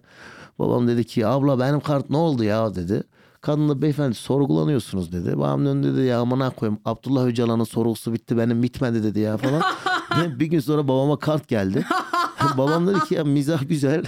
babam 0.59 0.87
dedi 0.87 1.03
ki 1.03 1.27
abla 1.27 1.59
benim 1.59 1.79
kart 1.79 2.09
ne 2.09 2.17
oldu 2.17 2.43
ya 2.43 2.75
dedi. 2.75 3.03
Kadın 3.41 3.69
da 3.69 3.81
beyefendi 3.81 4.15
sorgulanıyorsunuz 4.15 5.11
dedi. 5.11 5.37
Babam 5.37 5.65
döndü 5.65 5.95
dedi 5.95 6.05
ya 6.05 6.19
amına 6.19 6.49
koyayım 6.49 6.79
Abdullah 6.85 7.25
Öcalan'ın 7.25 7.63
sorgusu 7.63 8.13
bitti 8.13 8.37
benim 8.37 8.63
bitmedi 8.63 9.03
dedi 9.03 9.19
ya 9.19 9.37
falan. 9.37 9.63
bir 10.39 10.45
gün 10.45 10.59
sonra 10.59 10.87
babama 10.87 11.19
kart 11.19 11.47
geldi. 11.47 11.85
babam 12.57 12.87
dedi 12.87 12.99
ki 12.99 13.15
ya 13.15 13.23
mizah 13.23 13.69
güzel. 13.69 14.03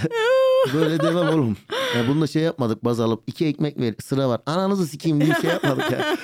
Böyle 0.73 0.99
demem 0.99 1.29
oğlum. 1.29 1.57
Ya 1.95 2.07
bunu 2.07 2.21
da 2.21 2.27
şey 2.27 2.41
yapmadık 2.43 2.85
baz 2.85 2.99
alıp 2.99 3.23
iki 3.27 3.45
ekmek 3.45 3.79
ver 3.79 3.93
sıra 4.03 4.29
var. 4.29 4.41
Ananızı 4.45 4.87
sikeyim 4.87 5.21
diye 5.21 5.33
şey 5.41 5.49
yapmadık 5.49 5.91
ya. 5.91 6.15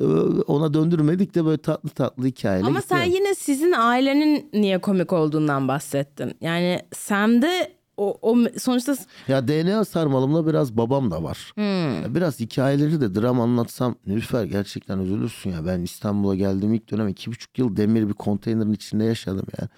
Ona 0.46 0.74
döndürmedik 0.74 1.34
de 1.34 1.44
böyle 1.44 1.58
tatlı 1.58 1.88
tatlı 1.88 2.26
hikayeyle 2.26 2.66
Ama 2.66 2.78
gitti. 2.78 2.88
sen 2.88 3.04
yine 3.04 3.34
sizin 3.34 3.72
ailenin 3.72 4.50
niye 4.52 4.80
komik 4.80 5.12
olduğundan 5.12 5.68
bahsettin. 5.68 6.34
Yani 6.40 6.80
Sam'de 6.94 7.76
o, 7.96 8.18
o 8.22 8.36
sonuçta 8.58 8.96
Ya 9.28 9.48
DNA 9.48 9.84
sarmalımda 9.84 10.46
biraz 10.46 10.76
babam 10.76 11.10
da 11.10 11.22
var. 11.22 11.52
Ya 12.02 12.14
Biraz 12.14 12.40
hikayeleri 12.40 13.00
de 13.00 13.14
dram 13.14 13.40
anlatsam 13.40 13.94
Nilüfer 14.06 14.44
gerçekten 14.44 14.98
üzülürsün 14.98 15.50
ya. 15.50 15.66
Ben 15.66 15.80
İstanbul'a 15.80 16.34
geldiğim 16.34 16.74
ilk 16.74 16.90
dönem 16.90 17.08
iki 17.08 17.30
buçuk 17.30 17.58
yıl 17.58 17.76
demir 17.76 18.08
bir 18.08 18.14
konteynerin 18.14 18.72
içinde 18.72 19.04
yaşadım 19.04 19.46
yani. 19.60 19.68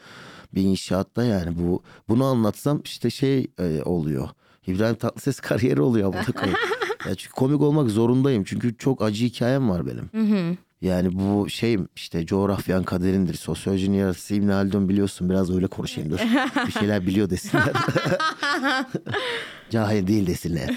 Bir 0.55 0.63
inşaatta 0.63 1.25
yani 1.25 1.59
bu 1.59 1.83
bunu 2.09 2.25
anlatsam 2.25 2.81
işte 2.85 3.11
şey 3.11 3.47
e, 3.59 3.83
oluyor. 3.85 4.29
İbrahim 4.67 4.97
Tatlıses 4.97 5.41
kariyeri 5.41 5.81
oluyor 5.81 6.13
burada 6.13 6.47
ya 7.09 7.15
çünkü 7.15 7.35
komik 7.35 7.61
olmak 7.61 7.91
zorundayım. 7.91 8.45
Çünkü 8.45 8.77
çok 8.77 9.03
acı 9.03 9.25
hikayem 9.25 9.71
var 9.71 9.87
benim. 9.87 10.11
Yani 10.83 11.09
bu 11.19 11.49
şey 11.51 11.79
işte 11.97 12.27
coğrafyan 12.27 12.83
kaderindir. 12.85 13.35
Sosyolojinin 13.35 13.97
yarısı 13.97 14.35
İbn 14.35 14.49
Haldun 14.49 14.89
biliyorsun. 14.89 15.31
Biraz 15.31 15.55
öyle 15.55 15.67
konuşayım 15.67 16.11
dur. 16.11 16.19
Bir 16.67 16.73
şeyler 16.73 17.07
biliyor 17.07 17.31
desinler. 17.31 17.73
Cahil 19.71 20.07
değil 20.07 20.27
desinler. 20.27 20.69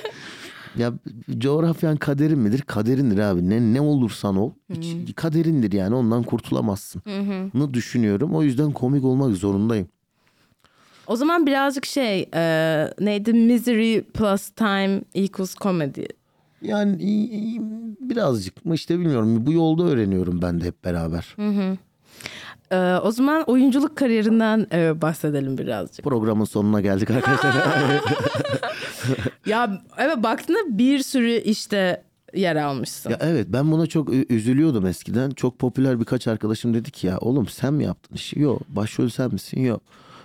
ya 0.76 0.92
coğrafyan 1.38 1.96
kaderin 1.96 2.38
midir? 2.38 2.62
Kaderindir 2.62 3.18
abi. 3.18 3.50
Ne 3.50 3.60
ne 3.74 3.80
olursan 3.80 4.36
ol. 4.36 4.52
hiç- 4.74 5.14
kaderindir 5.16 5.72
yani 5.72 5.94
ondan 5.94 6.22
kurtulamazsın. 6.22 7.02
Nı 7.54 7.74
düşünüyorum. 7.74 8.34
O 8.34 8.42
yüzden 8.42 8.72
komik 8.72 9.04
olmak 9.04 9.36
zorundayım. 9.36 9.88
o 11.06 11.16
zaman 11.16 11.46
birazcık 11.46 11.86
şey 11.86 12.28
e, 12.34 12.40
neydi 13.00 13.32
misery 13.32 14.00
plus 14.02 14.48
time 14.50 15.00
equals 15.14 15.54
comedy. 15.54 16.04
Yani 16.62 16.96
birazcık 18.00 18.64
mı 18.64 18.74
işte 18.74 18.98
bilmiyorum. 18.98 19.46
Bu 19.46 19.52
yolda 19.52 19.82
öğreniyorum 19.82 20.42
ben 20.42 20.60
de 20.60 20.64
hep 20.64 20.84
beraber. 20.84 21.36
E, 22.70 22.76
o 23.02 23.10
zaman 23.10 23.42
oyunculuk 23.42 23.96
kariyerinden 23.96 24.66
e, 24.72 25.00
bahsedelim 25.02 25.58
birazcık. 25.58 26.04
Programın 26.04 26.44
sonuna 26.44 26.80
geldik 26.80 27.10
arkadaşlar. 27.10 27.54
Ya 29.46 29.82
evet 29.98 30.22
baktığında 30.22 30.78
bir 30.78 30.98
sürü 30.98 31.30
işte 31.30 32.02
yer 32.34 32.56
almışsın. 32.56 33.10
Ya 33.10 33.18
evet 33.20 33.46
ben 33.48 33.72
buna 33.72 33.86
çok 33.86 34.12
üzülüyordum 34.30 34.86
eskiden. 34.86 35.30
Çok 35.30 35.58
popüler 35.58 36.00
birkaç 36.00 36.28
arkadaşım 36.28 36.74
dedi 36.74 36.90
ki 36.90 37.06
ya 37.06 37.18
oğlum 37.18 37.46
sen 37.48 37.74
mi 37.74 37.84
yaptın 37.84 38.14
işi? 38.14 38.40
Yok. 38.40 38.62
Başrol 38.68 39.08
sen 39.08 39.32
misin? 39.32 39.60
Yok. 39.60 39.82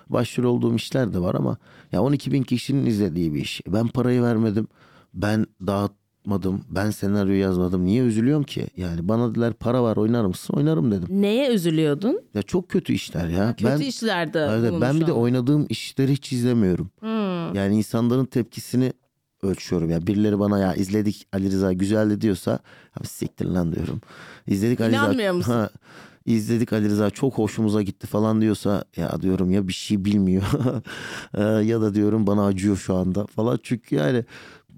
Başrol 0.10 0.43
olduğum 0.43 0.76
işler 0.76 1.13
de 1.13 1.19
var 1.19 1.36
ama 1.36 1.58
ya 1.91 2.02
12 2.02 2.32
bin 2.32 2.43
kişinin 2.43 2.86
izlediği 2.86 3.34
bir 3.34 3.41
iş. 3.41 3.62
Ben 3.67 3.88
parayı 3.88 4.22
vermedim. 4.24 4.67
Ben 5.13 5.46
dağıtmadım. 6.24 6.66
Ben 6.70 6.92
senaryo 6.92 7.34
yazmadım. 7.34 7.86
Niye 7.86 8.04
üzülüyorum 8.04 8.44
ki? 8.44 8.68
Yani 8.78 9.08
bana 9.08 9.32
dediler 9.32 9.54
para 9.54 9.84
var 9.84 9.97
oynar 9.97 10.26
mısın? 10.26 10.54
Oynarım 10.54 10.91
dedim. 10.91 11.08
Neye 11.10 11.50
üzülüyordun? 11.50 12.22
Ya 12.34 12.41
çok 12.41 12.70
kötü 12.70 12.93
işler 12.93 13.28
ya. 13.28 13.56
Kötü 13.56 13.66
ben, 13.66 13.80
işlerde 13.80 14.39
Evet, 14.52 14.74
ben 14.82 15.00
bir 15.00 15.08
de 15.08 15.12
oynadığım 15.12 15.66
işleri 15.70 16.12
hiç 16.12 16.34
izlemiyorum. 16.34 16.91
Hmm. 17.00 17.56
Yani 17.56 17.78
insanların 17.78 18.26
tepkisini 18.26 18.93
ölçüyorum. 19.43 19.89
Ya 19.89 20.08
birileri 20.08 20.39
bana 20.39 20.60
ya 20.60 20.74
izledik 20.74 21.28
Ali 21.34 21.52
Rıza 21.52 21.74
güzeldi 21.74 22.22
diyorsa 22.22 22.60
abi 23.00 23.08
siktir 23.08 23.45
lan 23.45 23.74
diyorum. 23.76 24.02
İzledik 24.47 24.82
Ali 24.82 24.91
Rıza. 24.91 25.06
İnanmıyor 25.06 25.34
musun? 25.34 25.52
Ha, 25.52 25.70
izledik 26.26 26.74
Ali 26.74 26.89
Rıza 26.89 27.10
çok 27.10 27.34
hoşumuza 27.34 27.82
gitti 27.82 28.08
falan 28.08 28.41
diyorsa 28.41 28.84
ya 28.97 29.22
diyorum 29.22 29.52
ya 29.52 29.68
bir 29.68 29.74
şey 29.74 30.06
bilmiyor. 30.06 30.43
Ee, 31.38 31.43
ya 31.43 31.82
da 31.82 31.95
diyorum 31.95 32.28
bana 32.28 32.45
acıyor 32.45 32.78
şu 32.78 32.95
anda 32.95 33.26
falan. 33.26 33.60
Çünkü 33.64 33.95
yani 33.95 34.26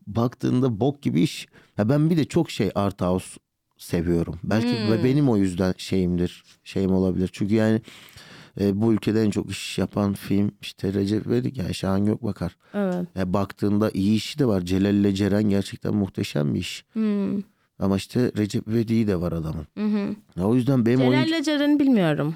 baktığında 0.07 0.79
bok 0.79 1.01
gibi 1.01 1.21
iş. 1.21 1.47
Ya 1.77 1.89
ben 1.89 2.09
bir 2.09 2.17
de 2.17 2.25
çok 2.25 2.51
şey 2.51 2.71
art 2.75 3.01
house 3.01 3.39
seviyorum. 3.77 4.39
Belki 4.43 4.91
ve 4.91 5.03
benim 5.03 5.29
o 5.29 5.37
yüzden 5.37 5.73
şeyimdir. 5.77 6.43
Şeyim 6.63 6.91
olabilir. 6.91 7.29
Çünkü 7.33 7.55
yani 7.55 7.81
e, 8.59 8.81
bu 8.81 8.93
ülkede 8.93 9.21
en 9.21 9.29
çok 9.29 9.51
iş 9.51 9.77
yapan 9.77 10.13
film 10.13 10.51
işte 10.61 10.93
Recep 10.93 11.27
İvedik 11.27 11.57
yani 11.57 11.73
Şahan 11.73 12.05
Gökbakar. 12.05 12.57
Evet. 12.73 13.07
Ya 13.15 13.33
baktığında 13.33 13.91
iyi 13.93 14.15
işi 14.15 14.39
de 14.39 14.45
var. 14.45 14.61
Celal 14.61 14.95
ile 14.95 15.15
Ceren 15.15 15.43
gerçekten 15.43 15.95
muhteşem 15.95 16.53
bir 16.53 16.59
iş. 16.59 16.85
Hmm. 16.93 17.41
Ama 17.79 17.97
işte 17.97 18.31
Recep 18.37 18.67
İvedik'i 18.67 19.07
de 19.07 19.21
var 19.21 19.31
adamın. 19.31 19.67
Hı 19.77 19.85
hı. 19.85 20.15
Ya 20.37 20.47
o 20.47 20.55
yüzden 20.55 20.85
benim 20.85 21.01
oyuncu... 21.01 21.27
Celal'le 21.27 21.43
Ceren'i 21.43 21.79
bilmiyorum. 21.79 22.35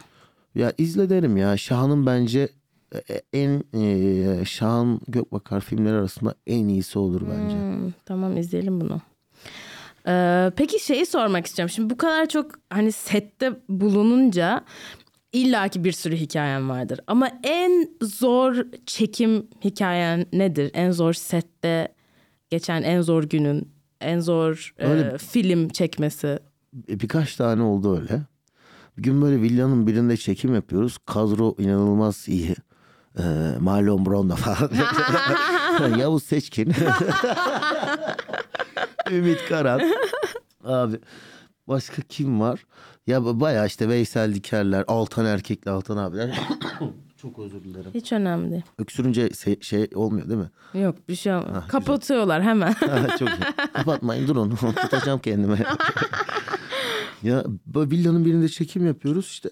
Ya 0.56 0.74
izle 0.78 1.10
derim 1.10 1.38
ya. 1.38 1.58
Şahan'ın 1.58 2.06
bence 2.06 2.40
e, 2.40 2.50
en 3.34 3.64
e, 3.74 4.46
Şahan 4.46 5.00
Gökbakar 5.08 5.62
filmleri 5.62 5.96
arasında 5.96 6.36
en 6.48 6.68
iyisi 6.68 7.00
olur 7.00 7.22
bence. 7.22 7.56
Hmm, 7.56 7.92
tamam 8.06 8.38
izleyelim 8.38 8.82
bunu. 8.82 9.02
Ee, 10.08 10.52
peki 10.56 10.86
şeyi 10.86 11.06
sormak 11.06 11.46
istiyorum. 11.46 11.72
Şimdi 11.76 11.90
bu 11.90 11.98
kadar 11.98 12.26
çok 12.30 12.52
hani 12.70 12.92
sette 12.92 13.60
bulununca 13.70 14.64
illaki 15.34 15.84
bir 15.84 15.92
sürü 15.92 16.16
hikayen 16.16 16.70
vardır. 16.70 17.00
Ama 17.08 17.30
en 17.44 17.90
zor 18.02 18.56
çekim 18.86 19.48
hikayen 19.64 20.26
nedir? 20.34 20.72
En 20.74 20.92
zor 20.92 21.14
sette 21.14 21.88
geçen 22.50 22.84
en 22.84 23.02
zor 23.02 23.24
günün, 23.24 23.72
en 24.02 24.20
zor 24.20 24.74
e, 24.78 24.88
Öyle- 24.88 25.18
film 25.18 25.70
çekmesi. 25.70 26.40
E, 26.90 27.00
Birkaç 27.00 27.36
tane 27.36 27.62
oldu 27.64 28.00
öyle. 28.02 28.22
Bir 28.98 29.04
gün 29.04 29.22
böyle 29.22 29.42
villanın 29.42 29.88
birinde 29.88 30.18
çekim 30.18 30.56
yapıyoruz. 30.56 30.98
Kadro 31.06 31.56
inanılmaz 31.60 32.28
iyi. 32.28 32.56
Ee, 33.20 33.56
Marlon 33.60 34.06
Brando 34.06 34.36
falan. 34.36 34.72
Yavuz 35.98 36.24
Seçkin. 36.24 36.70
Ümit 39.12 39.46
Karan. 39.50 39.82
Abi 40.64 41.00
başka 41.68 42.02
kim 42.02 42.40
var? 42.40 42.66
Ya 43.08 43.40
baya 43.40 43.66
işte 43.66 43.90
Veysel 43.90 44.36
Dikerler, 44.36 44.84
Altan 44.88 45.26
Erkekli 45.26 45.72
Altan 45.72 45.98
abiler. 45.98 46.40
Çok 47.22 47.40
özür 47.40 47.64
dilerim. 47.64 47.92
Hiç 47.94 48.12
önemli 48.12 48.52
değil. 48.52 48.64
Öksürünce 48.78 49.28
se- 49.28 49.64
şey 49.64 49.90
olmuyor 49.96 50.30
değil 50.30 50.40
mi? 50.40 50.50
Yok 50.82 50.96
bir 51.10 51.16
şey 51.16 51.36
olmaz. 51.36 51.64
Kapatıyorlar 51.68 52.44
hemen. 52.44 52.74
Ha, 52.74 53.18
Çok 53.20 53.30
iyi. 53.30 53.68
Kapatmayın 53.74 54.28
durun. 54.28 54.56
Tutacağım 54.82 55.20
kendime. 55.20 55.58
ya 57.24 57.44
villanın 57.76 58.26
birinde 58.26 58.50
çekim 58.50 58.88
yapıyoruz 58.88 59.26
işte. 59.26 59.50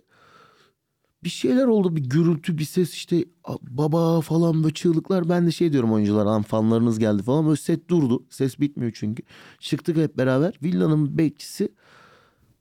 Bir 1.23 1.29
şeyler 1.29 1.65
oldu 1.65 1.95
bir 1.95 2.03
gürültü 2.03 2.57
bir 2.57 2.65
ses 2.65 2.93
işte 2.93 3.25
baba 3.61 4.21
falan 4.21 4.63
böyle 4.63 4.73
çığlıklar. 4.73 5.29
Ben 5.29 5.47
de 5.47 5.51
şey 5.51 5.71
diyorum 5.73 5.93
oyuncular 5.93 6.25
"Lan 6.25 6.41
fanlarınız 6.41 6.99
geldi 6.99 7.23
falan. 7.23 7.45
Böyle 7.45 7.57
set 7.57 7.89
durdu. 7.89 8.23
Ses 8.29 8.59
bitmiyor 8.59 8.91
çünkü. 8.95 9.23
Çıktık 9.59 9.97
hep 9.97 10.17
beraber. 10.17 10.53
Villanın 10.63 11.17
bekçisi. 11.17 11.69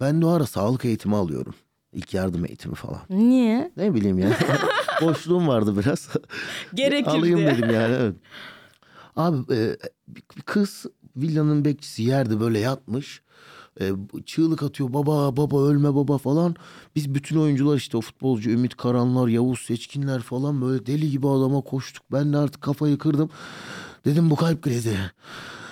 Ben 0.01 0.21
de 0.23 0.27
o 0.27 0.29
ara 0.29 0.47
sağlık 0.47 0.85
eğitimi 0.85 1.17
alıyorum. 1.17 1.55
İlk 1.93 2.15
yardım 2.15 2.45
eğitimi 2.45 2.75
falan. 2.75 3.01
Niye? 3.11 3.73
Ne 3.77 3.95
bileyim 3.95 4.19
ya. 4.19 4.39
Boşluğum 5.03 5.49
vardı 5.49 5.79
biraz. 5.79 6.09
Gerekir 6.75 7.11
Alayım 7.11 7.39
dedim 7.39 7.71
yani 7.71 7.95
evet. 7.95 8.15
Abi 9.17 9.55
e, 9.55 9.77
kız 10.45 10.87
villanın 11.17 11.65
bekçisi 11.65 12.03
yerde 12.03 12.41
böyle 12.41 12.59
yatmış. 12.59 13.23
E, 13.81 13.93
çığlık 14.27 14.63
atıyor 14.63 14.93
baba 14.93 15.37
baba 15.37 15.63
ölme 15.63 15.95
baba 15.95 16.19
falan. 16.19 16.57
Biz 16.97 17.15
bütün 17.15 17.37
oyuncular 17.37 17.77
işte 17.77 17.97
o 17.97 18.01
futbolcu 18.01 18.51
Ümit 18.51 18.77
Karanlar, 18.77 19.29
Yavuz 19.29 19.61
Seçkinler 19.61 20.21
falan 20.21 20.63
böyle 20.63 20.87
deli 20.87 21.11
gibi 21.11 21.29
adama 21.29 21.61
koştuk. 21.61 22.03
Ben 22.13 22.33
de 22.33 22.37
artık 22.37 22.63
kafayı 22.63 22.99
kırdım. 22.99 23.31
Dedim 24.05 24.31
bu 24.31 24.37
kalp 24.37 24.63
krizi. 24.63 24.97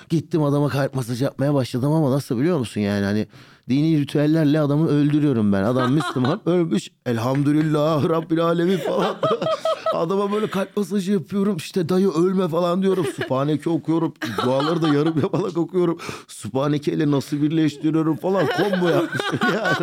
Gittim 0.08 0.42
adama 0.42 0.68
kalp 0.68 0.94
masajı 0.94 1.24
yapmaya 1.24 1.54
başladım 1.54 1.92
ama 1.92 2.10
nasıl 2.10 2.38
biliyor 2.38 2.58
musun 2.58 2.80
yani 2.80 3.04
hani 3.04 3.26
dini 3.68 4.00
ritüellerle 4.00 4.60
adamı 4.60 4.88
öldürüyorum 4.88 5.52
ben. 5.52 5.62
Adam 5.62 5.92
Müslüman 5.94 6.40
ölmüş 6.48 6.88
elhamdülillah 7.06 8.08
Rabbil 8.08 8.40
alemin 8.44 8.76
falan. 8.76 9.16
Adama 9.94 10.32
böyle 10.32 10.46
kalp 10.46 10.76
masajı 10.76 11.12
yapıyorum 11.12 11.56
işte 11.56 11.88
dayı 11.88 12.08
ölme 12.10 12.48
falan 12.48 12.82
diyorum. 12.82 13.06
Sübhaneke 13.16 13.70
okuyorum. 13.70 14.14
Duaları 14.44 14.82
da 14.82 14.88
yarım 14.88 15.20
yamalak 15.22 15.56
okuyorum. 15.56 15.98
Sübhaneke 16.28 16.92
ile 16.92 17.10
nasıl 17.10 17.42
birleştiriyorum 17.42 18.16
falan. 18.16 18.46
Combo 18.56 18.88
yapmışım 18.88 19.38
yani. 19.54 19.76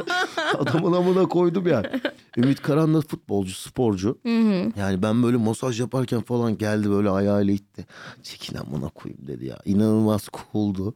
Adamın 0.59 0.93
amına 0.93 1.25
koydum 1.25 1.67
yani. 1.67 1.87
Ümit 2.37 2.61
Karan 2.61 2.93
da 2.93 3.01
futbolcu, 3.01 3.53
sporcu. 3.53 4.17
Yani 4.77 5.01
ben 5.03 5.23
böyle 5.23 5.37
masaj 5.37 5.79
yaparken 5.79 6.21
falan 6.21 6.57
geldi 6.57 6.89
böyle 6.89 7.09
ayağıyla 7.09 7.53
itti. 7.53 7.85
Çekin 8.23 8.57
amına 8.57 8.89
koyayım 8.89 9.27
dedi 9.27 9.45
ya. 9.45 9.57
İnanılmaz 9.65 10.27
cool'du. 10.51 10.93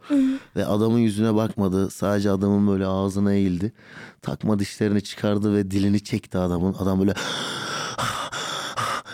ve 0.56 0.66
adamın 0.66 1.00
yüzüne 1.00 1.36
bakmadı. 1.36 1.90
Sadece 1.90 2.32
adamın 2.32 2.68
böyle 2.68 2.75
ağzına 2.84 3.34
eğildi. 3.34 3.74
Takma 4.22 4.60
dişlerini 4.60 5.02
çıkardı 5.04 5.56
ve 5.56 5.72
dilini 5.72 6.04
çekti 6.04 6.38
adamın. 6.38 6.74
Adam 6.74 7.00
böyle 7.00 7.14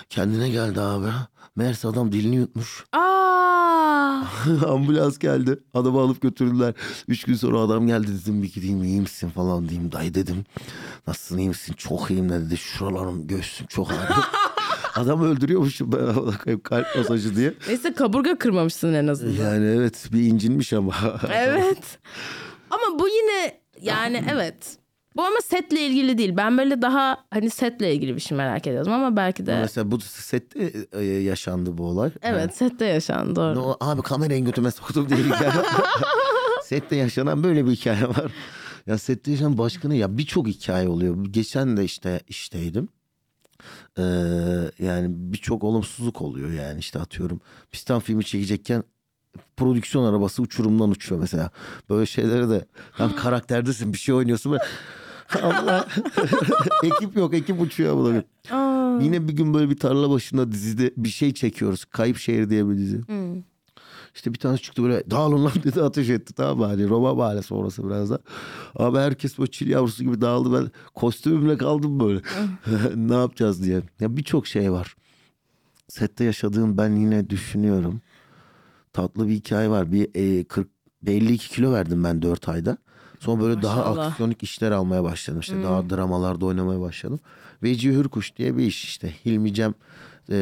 kendine 0.10 0.50
geldi 0.50 0.82
abi. 0.82 1.08
Meğerse 1.56 1.88
adam 1.88 2.12
dilini 2.12 2.36
yutmuş. 2.36 2.84
Aa! 2.94 4.24
Ambulans 4.68 5.18
geldi. 5.18 5.60
Adamı 5.74 6.00
alıp 6.00 6.22
götürdüler. 6.22 6.74
Üç 7.08 7.24
gün 7.24 7.34
sonra 7.34 7.60
adam 7.60 7.88
geldi 7.88 8.08
dedim 8.22 8.44
bir 8.44 8.54
gideyim 8.54 8.84
iyi 8.84 9.02
misin 9.02 9.30
falan 9.30 9.70
diyeyim. 9.70 9.92
Dayı 9.92 10.14
dedim. 10.14 10.46
Nasılsın 11.08 11.38
iyi 11.38 11.50
misin? 11.50 11.74
Çok 11.78 12.12
iyiyim 12.12 12.30
dedi. 12.30 12.58
Şuralarım 12.58 13.28
göğsüm 13.28 13.68
çok 13.68 13.92
ağrıyor. 13.92 14.24
Adam 14.96 15.24
öldürüyormuşum 15.24 15.92
ben 15.92 16.60
kalp 16.60 16.86
masajı 16.98 17.36
diye. 17.36 17.54
Neyse 17.68 17.94
kaburga 17.94 18.38
kırmamışsın 18.38 18.94
en 18.94 19.08
azından. 19.08 19.44
Yani 19.44 19.66
evet 19.66 20.10
bir 20.14 20.22
incinmiş 20.22 20.74
ama. 20.74 20.94
Evet. 21.34 22.00
Ama 22.72 23.00
bu 23.00 23.08
yine 23.08 23.62
yani 23.82 24.24
evet. 24.32 24.78
Bu 25.16 25.22
ama 25.26 25.38
setle 25.42 25.86
ilgili 25.86 26.18
değil. 26.18 26.38
Ben 26.38 26.58
böyle 26.58 26.82
daha 26.82 27.18
hani 27.32 27.50
setle 27.50 27.94
ilgili 27.94 28.16
bir 28.16 28.22
şey 28.22 28.38
merak 28.38 28.68
ediyordum 28.68 28.94
ama 28.94 29.18
belki 29.18 29.46
de 29.46 29.60
Mesela 29.60 29.92
bu 29.92 30.00
sette 30.02 30.74
e, 30.94 31.04
yaşandı 31.04 31.78
bu 31.78 31.86
olay. 31.86 32.12
evet 32.22 32.56
sette 32.56 32.86
yaşandı 32.86 33.36
doğru. 33.36 33.56
No, 33.56 33.78
abi 33.80 34.02
kamerayı 34.02 34.46
götüme 34.46 34.72
soktum 34.72 35.10
diye 35.10 35.20
hikaye. 35.20 35.52
sette 36.64 36.96
yaşanan 36.96 37.44
böyle 37.44 37.66
bir 37.66 37.72
hikaye 37.72 38.08
var. 38.10 38.32
Ya 38.88 38.98
sette 38.98 39.32
yaşanan 39.32 39.58
başkanı 39.58 39.96
ya 39.96 40.18
birçok 40.18 40.48
hikaye 40.48 40.88
oluyor. 40.90 41.26
Geçen 41.26 41.78
de 41.78 41.84
işte 41.84 42.20
işteydim. 42.28 42.90
Ee, 43.98 44.02
yani 44.80 45.08
birçok 45.10 45.64
olumsuzluk 45.64 46.22
oluyor 46.22 46.52
yani 46.52 46.80
işte 46.80 47.00
atıyorum. 47.00 47.42
Pistan 47.72 48.00
filmi 48.00 48.26
çekecekken 48.26 48.84
prodüksiyon 49.58 50.04
arabası 50.06 50.42
uçurumdan 50.42 50.92
uçuyor 50.92 51.22
mesela. 51.22 51.50
Böyle 51.90 52.06
şeylere 52.06 52.50
de 52.50 52.66
tam 52.98 53.16
karakterdesin 53.16 53.94
bir 53.94 53.98
şey 53.98 54.16
oynuyorsun 54.16 54.52
böyle. 54.52 54.64
Allah. 55.44 55.88
ekip 56.84 57.16
yok 57.16 57.34
ekip 57.34 57.62
uçuyor. 57.62 58.24
Aa, 58.52 59.00
Yine 59.02 59.28
bir 59.28 59.34
gün 59.34 59.54
böyle 59.54 59.70
bir 59.70 59.78
tarla 59.78 60.10
başında 60.10 60.52
dizide 60.52 60.94
bir 60.98 61.10
şey 61.10 61.34
çekiyoruz. 61.34 61.86
Kayıp 61.86 62.18
Şehir 62.18 62.50
diye 62.50 62.70
bir 62.70 62.78
dizi. 62.78 62.98
hmm. 63.08 63.44
İşte 64.16 64.34
bir 64.34 64.40
tanesi 64.40 64.64
çıktı 64.64 64.84
böyle 64.84 65.12
dağılın 65.12 65.46
lan 65.46 65.52
dedi 65.64 65.82
ateş 65.82 66.10
etti 66.10 66.34
tamam 66.34 66.58
mı? 66.58 66.66
Hani 66.66 66.90
Roma 66.90 67.14
mahallesi 67.16 67.54
orası 67.54 67.88
biraz 67.88 68.10
da. 68.10 68.20
Abi 68.76 68.98
herkes 68.98 69.40
böyle 69.40 69.52
çil 69.52 69.68
yavrusu 69.70 70.04
gibi 70.04 70.22
dağıldı 70.22 70.54
ben 70.64 70.72
kostümümle 70.96 71.58
kaldım 71.58 72.00
böyle. 72.00 72.22
ne 72.96 73.14
yapacağız 73.16 73.64
diye. 73.64 73.82
Ya 74.00 74.18
birçok 74.18 74.48
şey 74.48 74.72
var. 74.72 74.96
Sette 75.88 76.24
yaşadığım 76.24 76.78
ben 76.78 76.96
yine 76.96 77.30
düşünüyorum. 77.30 78.02
Tatlı 78.94 79.28
bir 79.28 79.34
hikaye 79.34 79.70
var. 79.70 79.92
Bir 79.92 80.10
e, 80.16 80.44
40 80.44 80.68
52 81.08 81.50
kilo 81.50 81.74
verdim 81.74 82.04
ben 82.04 82.22
4 82.22 82.50
ayda. 82.50 82.78
Sonra 83.20 83.42
böyle 83.42 83.62
daha 83.62 83.76
Maşallah. 83.78 84.08
aksiyonik 84.08 84.44
işler 84.44 84.72
almaya 84.72 85.04
başladım. 85.04 85.40
İşte 85.40 85.64
daha 85.64 85.90
dramalarda 85.90 86.46
oynamaya 86.46 86.82
başladım. 86.82 87.20
Veci 87.64 87.92
Hürkuş 87.92 88.36
diye 88.38 88.58
bir 88.58 88.64
iş 88.64 88.84
işte. 88.84 89.14
Hilmi 89.26 89.54
Cem 89.54 89.74
e, 90.30 90.38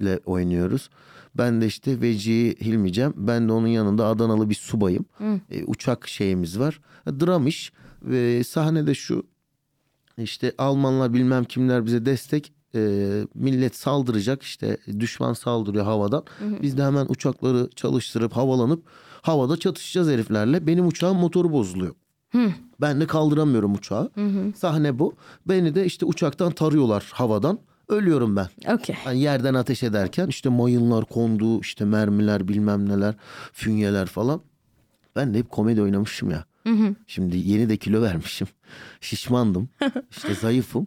ile 0.00 0.20
oynuyoruz. 0.24 0.90
Ben 1.34 1.60
de 1.60 1.66
işte 1.66 2.00
Veci 2.00 2.56
Hilmi 2.60 2.92
Cem. 2.92 3.12
Ben 3.16 3.48
de 3.48 3.52
onun 3.52 3.66
yanında 3.66 4.06
Adanalı 4.06 4.50
bir 4.50 4.54
subayım. 4.54 5.04
E, 5.50 5.64
uçak 5.64 6.08
şeyimiz 6.08 6.58
var. 6.58 6.80
Dram 7.06 7.46
iş. 7.46 7.72
Ve 8.02 8.44
sahnede 8.44 8.94
şu 8.94 9.26
işte 10.18 10.52
Almanlar 10.58 11.14
bilmem 11.14 11.44
kimler 11.44 11.86
bize 11.86 12.06
destek 12.06 12.52
e, 12.74 12.80
millet 13.34 13.76
saldıracak 13.76 14.42
işte 14.42 14.76
düşman 14.98 15.32
saldırıyor 15.32 15.84
havadan. 15.84 16.24
Biz 16.62 16.78
de 16.78 16.84
hemen 16.84 17.06
uçakları 17.08 17.68
çalıştırıp 17.76 18.32
havalanıp 18.32 18.82
havada 19.22 19.56
çatışacağız 19.56 20.08
heriflerle. 20.08 20.66
Benim 20.66 20.86
uçağın 20.86 21.16
motoru 21.16 21.52
bozuluyor. 21.52 21.94
Ben 22.80 23.00
de 23.00 23.06
kaldıramıyorum 23.06 23.74
uçağı. 23.74 24.10
Sahne 24.56 24.98
bu. 24.98 25.14
Beni 25.48 25.74
de 25.74 25.84
işte 25.84 26.06
uçaktan 26.06 26.52
tarıyorlar 26.52 27.10
havadan. 27.14 27.58
Ölüyorum 27.88 28.36
ben. 28.36 28.48
Okey. 28.74 28.96
Hani 29.04 29.20
yerden 29.20 29.54
ateş 29.54 29.82
ederken 29.82 30.26
işte 30.26 30.48
mayınlar 30.48 31.04
kondu, 31.04 31.60
işte 31.60 31.84
mermiler 31.84 32.48
bilmem 32.48 32.88
neler, 32.88 33.14
fünyeler 33.52 34.06
falan. 34.06 34.40
Ben 35.16 35.34
de 35.34 35.38
hep 35.38 35.50
komedi 35.50 35.82
oynamışım 35.82 36.30
ya. 36.30 36.44
Şimdi 37.06 37.36
yeni 37.36 37.68
de 37.68 37.76
kilo 37.76 38.02
vermişim. 38.02 38.48
Şişmandım. 39.00 39.68
İşte 40.10 40.34
zayıfım. 40.34 40.86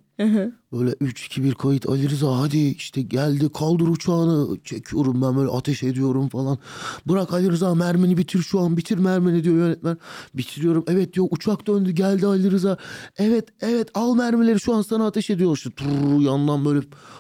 Böyle 0.72 0.92
3-2-1 0.92 1.56
kayıt 1.56 1.90
Ali 1.90 2.10
Rıza 2.10 2.40
hadi 2.40 2.58
işte 2.58 3.02
geldi 3.02 3.52
kaldır 3.52 3.88
uçağını 3.88 4.58
çekiyorum 4.64 5.22
ben 5.22 5.38
böyle 5.38 5.50
ateş 5.50 5.84
ediyorum 5.84 6.30
falan. 6.30 6.58
Bırak 7.06 7.34
Ali 7.34 7.52
Rıza 7.52 7.76
mermini 7.76 8.18
bitir 8.18 8.40
şu 8.40 8.60
an 8.60 8.78
bitir 8.78 8.98
mermini 8.98 9.44
diyor 9.44 9.56
yönetmen. 9.56 9.98
Bitiriyorum 10.34 10.84
evet 10.88 11.14
diyor 11.14 11.28
uçak 11.32 11.68
döndü 11.68 11.92
geldi 11.92 12.28
Ali 12.28 12.52
Rıza. 12.52 12.78
Evet 13.18 13.50
evet 13.62 13.90
al 13.94 14.16
mermileri 14.16 14.60
şu 14.60 14.74
an 14.74 14.82
sana 14.82 15.08
ateş 15.08 15.30
ediyor. 15.30 15.58
İşte 15.58 15.70
turr, 15.72 16.22
yandan 16.22 16.66
böyle 16.66 16.80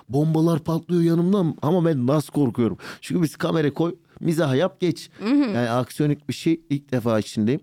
bombalar 0.09 0.59
patlıyor 0.59 1.01
yanımdan 1.01 1.55
ama 1.61 1.85
ben 1.85 2.07
nasıl 2.07 2.33
korkuyorum. 2.33 2.77
Çünkü 3.01 3.21
biz 3.21 3.35
kamera 3.35 3.73
koy 3.73 3.95
mizah 4.19 4.55
yap 4.55 4.79
geç. 4.79 5.09
Yani 5.53 5.69
aksiyonik 5.69 6.29
bir 6.29 6.33
şey 6.33 6.61
ilk 6.69 6.91
defa 6.91 7.19
içindeyim. 7.19 7.61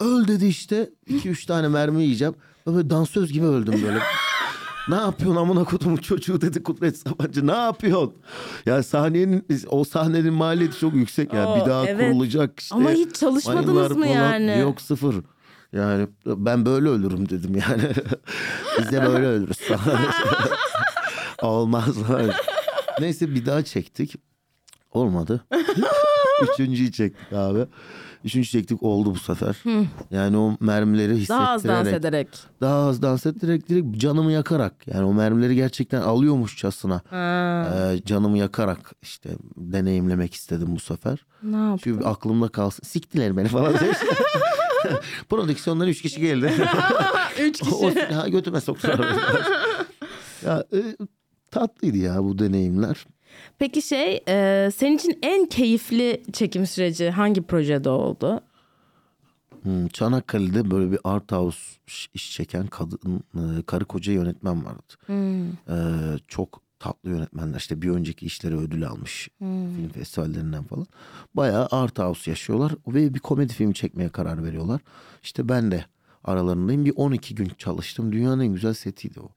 Öl 0.00 0.28
dedi 0.28 0.46
işte. 0.46 0.90
2-3 1.08 1.46
tane 1.46 1.68
mermi 1.68 2.02
yiyeceğim. 2.02 2.34
Böyle 2.66 2.90
dansöz 2.90 3.32
gibi 3.32 3.46
öldüm 3.46 3.82
böyle. 3.82 3.98
ne 4.88 4.94
yapıyorsun 4.94 5.36
amına 5.36 5.64
kodumun 5.64 5.96
çocuğu 5.96 6.40
dedi 6.40 6.62
Kudret 6.62 6.98
Sabancı. 6.98 7.46
Ne 7.46 7.52
yapıyorsun? 7.52 8.14
Ya 8.66 8.82
sahnenin 8.82 9.46
o 9.68 9.84
sahnenin 9.84 10.32
maliyeti 10.32 10.78
çok 10.78 10.94
yüksek 10.94 11.32
ya. 11.32 11.48
Oo, 11.48 11.60
bir 11.60 11.70
daha 11.70 11.86
evet. 11.86 12.12
kurulacak 12.12 12.60
işte. 12.60 12.74
Ama 12.74 12.90
hiç 12.90 13.14
çalışmadınız 13.14 13.66
mayınlar 13.66 13.90
mı 13.90 14.04
falan. 14.04 14.38
yani? 14.40 14.58
Yok 14.60 14.80
sıfır. 14.80 15.16
Yani 15.72 16.08
ben 16.26 16.66
böyle 16.66 16.88
ölürüm 16.88 17.28
dedim 17.28 17.62
yani. 17.68 17.82
Biz 18.78 18.92
de 18.92 19.06
böyle 19.06 19.26
ölürüz. 19.26 19.58
Olmaz. 21.42 21.96
Neyse 23.00 23.34
bir 23.34 23.46
daha 23.46 23.62
çektik. 23.62 24.14
Olmadı. 24.92 25.44
Üçüncüyü 26.42 26.92
çektik 26.92 27.32
abi. 27.32 27.66
Üçüncü 28.24 28.48
çektik 28.48 28.82
oldu 28.82 29.14
bu 29.14 29.18
sefer. 29.18 29.56
Yani 30.10 30.36
o 30.36 30.56
mermileri 30.60 31.12
hissettirerek. 31.16 31.38
Daha 31.46 31.52
az 31.52 31.64
dans 31.64 31.88
ederek. 31.88 32.28
Daha 32.60 32.88
az 32.88 33.02
dans 33.02 33.26
ettirerek 33.26 33.68
direkt 33.68 33.98
canımı 33.98 34.32
yakarak. 34.32 34.74
Yani 34.86 35.04
o 35.04 35.14
mermileri 35.14 35.54
gerçekten 35.54 36.00
alıyormuşçasına. 36.00 37.00
Ee, 37.12 38.02
canımı 38.04 38.38
yakarak 38.38 38.92
işte 39.02 39.30
deneyimlemek 39.56 40.34
istedim 40.34 40.68
bu 40.76 40.80
sefer. 40.80 41.26
ne 41.42 41.56
yaptın? 41.56 41.80
Çünkü 41.84 42.04
aklımda 42.04 42.48
kalsın. 42.48 42.82
Siktiler 42.84 43.36
beni 43.36 43.48
falan. 43.48 43.74
Prodüksiyondan 45.28 45.88
üç 45.88 46.02
kişi 46.02 46.20
geldi. 46.20 46.52
Üç 47.40 47.60
kişi. 47.60 47.74
o, 47.74 47.90
ha, 48.14 48.28
götüme 48.28 48.60
soktular. 48.60 48.98
ya, 50.46 50.64
e, 50.72 50.78
tatlıydı 51.50 51.96
ya 51.96 52.24
bu 52.24 52.38
deneyimler. 52.38 53.06
Peki 53.58 53.82
şey 53.82 54.22
e, 54.28 54.70
senin 54.76 54.96
için 54.96 55.18
en 55.22 55.46
keyifli 55.46 56.22
çekim 56.32 56.66
süreci 56.66 57.10
hangi 57.10 57.42
projede 57.42 57.88
oldu? 57.90 58.40
Hmm, 59.62 59.88
Çanakkale'de 59.88 60.70
böyle 60.70 60.92
bir 60.92 60.98
art 61.04 61.32
house 61.32 61.58
iş- 62.14 62.32
çeken 62.32 62.66
kadın, 62.66 63.20
e, 63.34 63.62
karı 63.66 63.84
koca 63.84 64.12
yönetmen 64.12 64.64
vardı. 64.64 64.92
Ee, 65.68 65.74
çok 66.28 66.62
tatlı 66.78 67.10
yönetmenler 67.10 67.58
işte 67.58 67.82
bir 67.82 67.90
önceki 67.90 68.26
işleri 68.26 68.56
ödül 68.56 68.86
almış 68.88 69.28
film 69.76 69.88
festivallerinden 69.88 70.64
falan. 70.64 70.86
Bayağı 71.34 71.68
art 71.70 71.98
house 71.98 72.30
yaşıyorlar 72.30 72.72
ve 72.88 73.14
bir 73.14 73.18
komedi 73.18 73.52
filmi 73.52 73.74
çekmeye 73.74 74.08
karar 74.08 74.44
veriyorlar. 74.44 74.80
İşte 75.22 75.48
ben 75.48 75.70
de 75.70 75.84
aralarındayım 76.26 76.84
bir 76.84 76.92
12 76.96 77.34
gün 77.34 77.50
çalıştım. 77.58 78.12
Dünyanın 78.12 78.40
en 78.40 78.52
güzel 78.52 78.74
setiydi 78.74 79.20
o. 79.20 79.28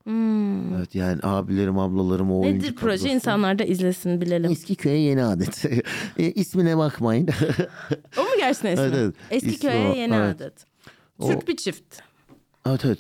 Evet 0.78 0.96
yani 0.96 1.20
abilerim 1.24 1.80
ablalarım 1.80 2.32
o 2.32 2.42
oyuncu 2.42 2.66
Nedir 2.66 2.76
proje 2.76 2.98
kadrosu. 2.98 3.16
insanlar 3.16 3.60
da 3.60 3.64
izlesin 3.64 4.22
bilelim. 4.22 4.52
Eski 4.52 4.76
köye 4.76 5.00
yeni 5.00 5.24
adet. 5.24 5.66
e, 6.18 6.32
ismine 6.32 6.78
bakmayın. 6.78 7.28
O 8.18 8.22
mu 8.22 8.30
gerçekten 8.38 8.72
ismi? 8.74 8.84
Evet, 8.86 8.96
evet. 8.98 9.16
Eski 9.32 9.50
İsmi 9.50 9.70
köye 9.70 9.88
o, 9.90 9.96
yeni 9.96 10.16
evet. 10.16 10.36
adet. 10.42 10.66
O- 11.20 11.28
Türk 11.32 11.48
bir 11.48 11.56
çift. 11.58 12.00
evet 12.68 12.86
evet. 12.86 13.00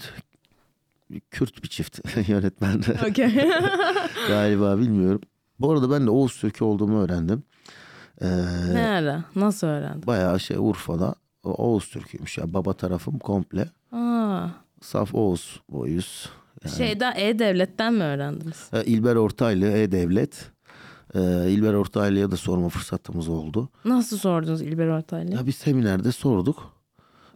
Kürt 1.32 1.64
bir 1.64 1.68
çift 1.70 2.00
yönetmen. 2.30 2.82
Okey. 3.10 3.50
Galiba 4.28 4.78
bilmiyorum. 4.78 5.22
Bu 5.60 5.72
arada 5.72 5.92
ben 5.92 6.06
de 6.06 6.10
Oğuz 6.10 6.40
Türk'ü 6.40 6.64
olduğumu 6.64 7.02
öğrendim. 7.04 7.44
Ee, 8.22 8.28
ne 8.74 8.88
ara? 8.88 9.24
Nasıl 9.36 9.68
öğrendin? 9.68 10.08
bayağı 10.08 10.40
şey 10.40 10.58
Urfa'da 10.60 11.16
Oğuz 11.44 11.90
Türk'üymüş 11.90 12.38
ya. 12.38 12.54
Baba 12.54 12.74
tarafım 12.74 13.20
komple. 13.20 13.70
Aa, 13.92 14.48
Saf 14.82 15.16
Oğuz 15.16 15.62
boyuz. 15.70 16.30
Yani, 16.66 16.76
şeyden 16.76 17.14
E-Devlet'ten 17.16 17.94
mi 17.94 18.04
öğrendiniz? 18.04 18.70
e, 18.74 18.84
İlber 18.86 19.16
Ortaylı 19.16 19.66
E-Devlet. 19.72 20.52
Ee, 21.16 21.50
İlber 21.50 21.74
Ortaylı'ya 21.74 22.32
da 22.32 22.38
sorma 22.38 22.70
fırsatımız 22.70 23.30
oldu. 23.30 23.70
Nasıl 23.86 24.18
sordunuz 24.18 24.62
İlber 24.62 24.88
Ortaylı? 24.88 25.36
Ya 25.36 25.46
bir 25.46 25.52
seminerde 25.52 26.12
sorduk. 26.12 26.74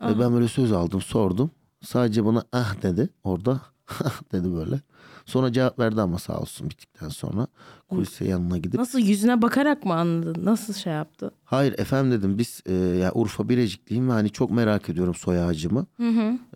Ve 0.01 0.19
ben 0.19 0.33
böyle 0.33 0.47
söz 0.47 0.71
aldım 0.71 1.01
sordum. 1.01 1.51
Sadece 1.81 2.25
bana 2.25 2.43
ah 2.53 2.81
dedi 2.81 3.09
orada. 3.23 3.61
Ah 4.03 4.21
dedi 4.31 4.53
böyle. 4.53 4.79
Sonra 5.25 5.51
cevap 5.53 5.79
verdi 5.79 6.01
ama 6.01 6.19
sağ 6.19 6.39
olsun 6.39 6.69
bittikten 6.69 7.09
sonra. 7.09 7.47
Kulise 7.89 8.25
yanına 8.27 8.57
gidip. 8.57 8.79
Nasıl 8.79 8.99
yüzüne 8.99 9.41
bakarak 9.41 9.85
mı 9.85 9.93
anladın? 9.93 10.45
Nasıl 10.45 10.73
şey 10.73 10.93
yaptı? 10.93 11.31
Hayır 11.43 11.79
efendim 11.79 12.11
dedim 12.19 12.37
biz 12.37 12.61
e, 12.65 12.73
ya 12.73 13.11
Urfa 13.13 13.49
Birecikliyim 13.49 14.09
ve 14.09 14.11
hani 14.11 14.29
çok 14.29 14.51
merak 14.51 14.89
ediyorum 14.89 15.13
soy 15.15 15.39
ağacımı. 15.43 15.85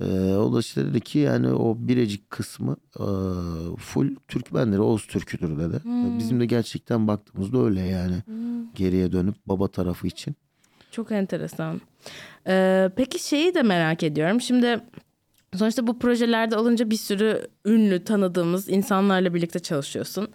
E, 0.01 0.05
o 0.35 0.53
da 0.53 0.59
işte 0.59 0.85
dedi 0.85 1.01
ki 1.01 1.19
yani 1.19 1.47
o 1.47 1.75
Birecik 1.79 2.29
kısmı 2.29 2.75
e, 2.99 3.05
full 3.77 4.15
Türkmenleri 4.27 4.81
Oğuz 4.81 5.07
Türküdür 5.07 5.59
dedi. 5.59 5.81
Bizim 6.19 6.39
de 6.39 6.45
gerçekten 6.45 7.07
baktığımızda 7.07 7.57
öyle 7.63 7.81
yani. 7.81 8.15
Geriye 8.75 9.11
dönüp 9.11 9.35
baba 9.45 9.67
tarafı 9.67 10.07
için. 10.07 10.35
Çok 10.91 11.11
enteresan. 11.11 11.81
Ee, 12.47 12.89
peki 12.95 13.27
şeyi 13.27 13.53
de 13.53 13.63
merak 13.63 14.03
ediyorum. 14.03 14.41
Şimdi 14.41 14.79
sonuçta 15.57 15.87
bu 15.87 15.99
projelerde 15.99 16.57
olunca 16.57 16.89
bir 16.89 16.95
sürü 16.95 17.47
ünlü 17.65 18.03
tanıdığımız 18.03 18.69
insanlarla 18.69 19.33
birlikte 19.33 19.59
çalışıyorsun. 19.59 20.27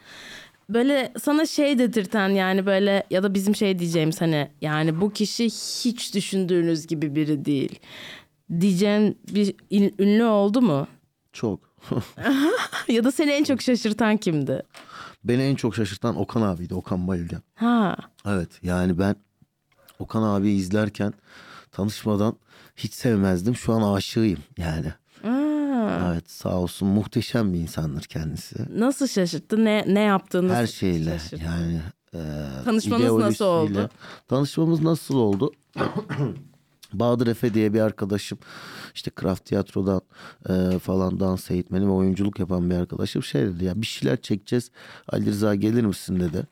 Böyle 0.68 1.12
sana 1.22 1.46
şey 1.46 1.78
dedirten 1.78 2.28
yani 2.28 2.66
böyle 2.66 3.06
ya 3.10 3.22
da 3.22 3.34
bizim 3.34 3.56
şey 3.56 3.78
diyeceğimiz 3.78 4.20
hani 4.20 4.50
yani 4.60 5.00
bu 5.00 5.12
kişi 5.12 5.44
hiç 5.84 6.14
düşündüğünüz 6.14 6.86
gibi 6.86 7.14
biri 7.14 7.44
değil. 7.44 7.78
Diyeceğin 8.60 9.18
bir 9.28 9.54
ünlü 9.98 10.24
oldu 10.24 10.62
mu? 10.62 10.86
Çok. 11.32 11.60
ya 12.88 13.04
da 13.04 13.12
seni 13.12 13.30
en 13.30 13.44
çok 13.44 13.62
şaşırtan 13.62 14.16
kimdi? 14.16 14.62
Beni 15.24 15.42
en 15.42 15.54
çok 15.54 15.74
şaşırtan 15.74 16.16
Okan 16.16 16.42
abiydi. 16.42 16.74
Okan 16.74 17.08
Bayülgen. 17.08 17.42
Ha. 17.54 17.96
Evet 18.26 18.50
yani 18.62 18.98
ben 18.98 19.16
Okan 19.98 20.22
abi 20.22 20.50
izlerken 20.50 21.12
tanışmadan 21.72 22.36
hiç 22.76 22.94
sevmezdim. 22.94 23.56
Şu 23.56 23.72
an 23.72 23.94
aşığıyım 23.94 24.38
yani. 24.58 24.92
Evet 26.12 26.30
sağ 26.30 26.56
olsun 26.58 26.88
muhteşem 26.88 27.52
bir 27.52 27.58
insandır 27.58 28.02
kendisi. 28.04 28.56
nasıl 28.80 29.06
şaşırttı? 29.06 29.64
Ne 29.64 29.84
ne 29.88 30.00
yaptığını 30.00 30.54
Her 30.54 30.66
şeyle 30.66 31.18
şaşırttı? 31.18 31.44
yani. 31.44 31.80
E, 32.14 32.18
Tanışmanız 32.64 33.12
nasıl 33.16 33.44
oldu? 33.44 33.90
Tanışmamız 34.28 34.80
nasıl 34.82 35.14
oldu? 35.14 35.52
Bahadır 36.92 37.26
Efe 37.26 37.54
diye 37.54 37.74
bir 37.74 37.80
arkadaşım 37.80 38.38
işte 38.94 39.10
Kraft 39.10 39.44
Tiyatro'dan 39.44 40.00
e, 40.48 40.78
falan 40.78 41.20
dans 41.20 41.50
eğitmeni 41.50 41.86
ve 41.86 41.90
oyunculuk 41.90 42.38
yapan 42.38 42.70
bir 42.70 42.74
arkadaşım 42.74 43.22
şey 43.22 43.42
dedi 43.46 43.64
ya 43.64 43.80
bir 43.82 43.86
şeyler 43.86 44.20
çekeceğiz 44.20 44.70
Ali 45.08 45.26
Rıza 45.26 45.54
gelir 45.54 45.84
misin 45.84 46.20
dedi. 46.20 46.46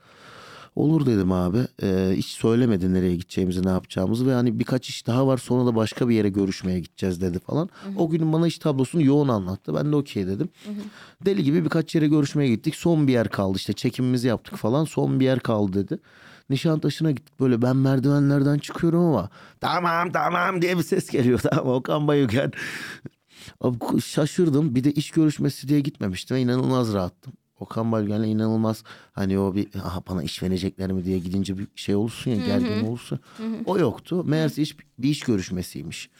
Olur 0.80 1.06
dedim 1.06 1.32
abi. 1.32 1.58
E, 1.82 2.12
hiç 2.16 2.26
söylemedi 2.26 2.94
nereye 2.94 3.16
gideceğimizi 3.16 3.66
ne 3.66 3.70
yapacağımızı 3.70 4.26
ve 4.26 4.32
hani 4.34 4.58
birkaç 4.58 4.88
iş 4.88 5.06
daha 5.06 5.26
var 5.26 5.38
sonra 5.38 5.66
da 5.66 5.76
başka 5.76 6.08
bir 6.08 6.14
yere 6.14 6.28
görüşmeye 6.28 6.80
gideceğiz 6.80 7.20
dedi 7.20 7.38
falan. 7.38 7.68
O 7.96 8.10
gün 8.10 8.32
bana 8.32 8.46
iş 8.46 8.58
tablosunu 8.58 9.02
yoğun 9.02 9.28
anlattı. 9.28 9.74
Ben 9.74 9.92
de 9.92 9.96
okey 9.96 10.26
dedim. 10.26 10.48
Deli 11.24 11.44
gibi 11.44 11.64
birkaç 11.64 11.94
yere 11.94 12.08
görüşmeye 12.08 12.48
gittik. 12.48 12.76
Son 12.76 13.06
bir 13.06 13.12
yer 13.12 13.28
kaldı 13.28 13.56
işte 13.56 13.72
çekimimizi 13.72 14.28
yaptık 14.28 14.56
falan. 14.56 14.84
Son 14.84 15.20
bir 15.20 15.24
yer 15.24 15.40
kaldı 15.40 15.72
dedi. 15.84 16.00
Nişantaşı'na 16.50 17.10
gittik 17.10 17.40
böyle 17.40 17.62
ben 17.62 17.76
merdivenlerden 17.76 18.58
çıkıyorum 18.58 19.00
ama 19.00 19.30
tamam 19.60 20.12
tamam 20.12 20.62
diye 20.62 20.78
bir 20.78 20.82
ses 20.82 21.10
geliyor 21.10 21.38
tamam 21.38 21.74
Okan 21.74 22.08
Bayülgen. 22.08 22.52
Abi 23.60 24.00
Şaşırdım 24.00 24.74
bir 24.74 24.84
de 24.84 24.92
iş 24.92 25.10
görüşmesi 25.10 25.68
diye 25.68 25.80
gitmemiştim 25.80 26.36
inanılmaz 26.36 26.92
rahattım. 26.92 27.32
Okan 27.60 27.92
Bayülgen'le 27.92 28.22
inanılmaz 28.24 28.84
hani 29.12 29.38
o 29.38 29.54
bir 29.54 29.68
aha 29.84 30.02
bana 30.10 30.22
iş 30.22 30.42
verecekler 30.42 30.92
mi 30.92 31.04
diye 31.04 31.18
gidince 31.18 31.58
bir 31.58 31.66
şey 31.76 31.94
olursun 31.94 32.30
ya 32.30 32.36
gergin 32.46 32.86
olursun. 32.86 33.20
O 33.66 33.78
yoktu. 33.78 34.24
Meğerse 34.24 34.62
iş, 34.62 34.76
bir 34.98 35.08
iş 35.08 35.20
görüşmesiymiş. 35.20 36.10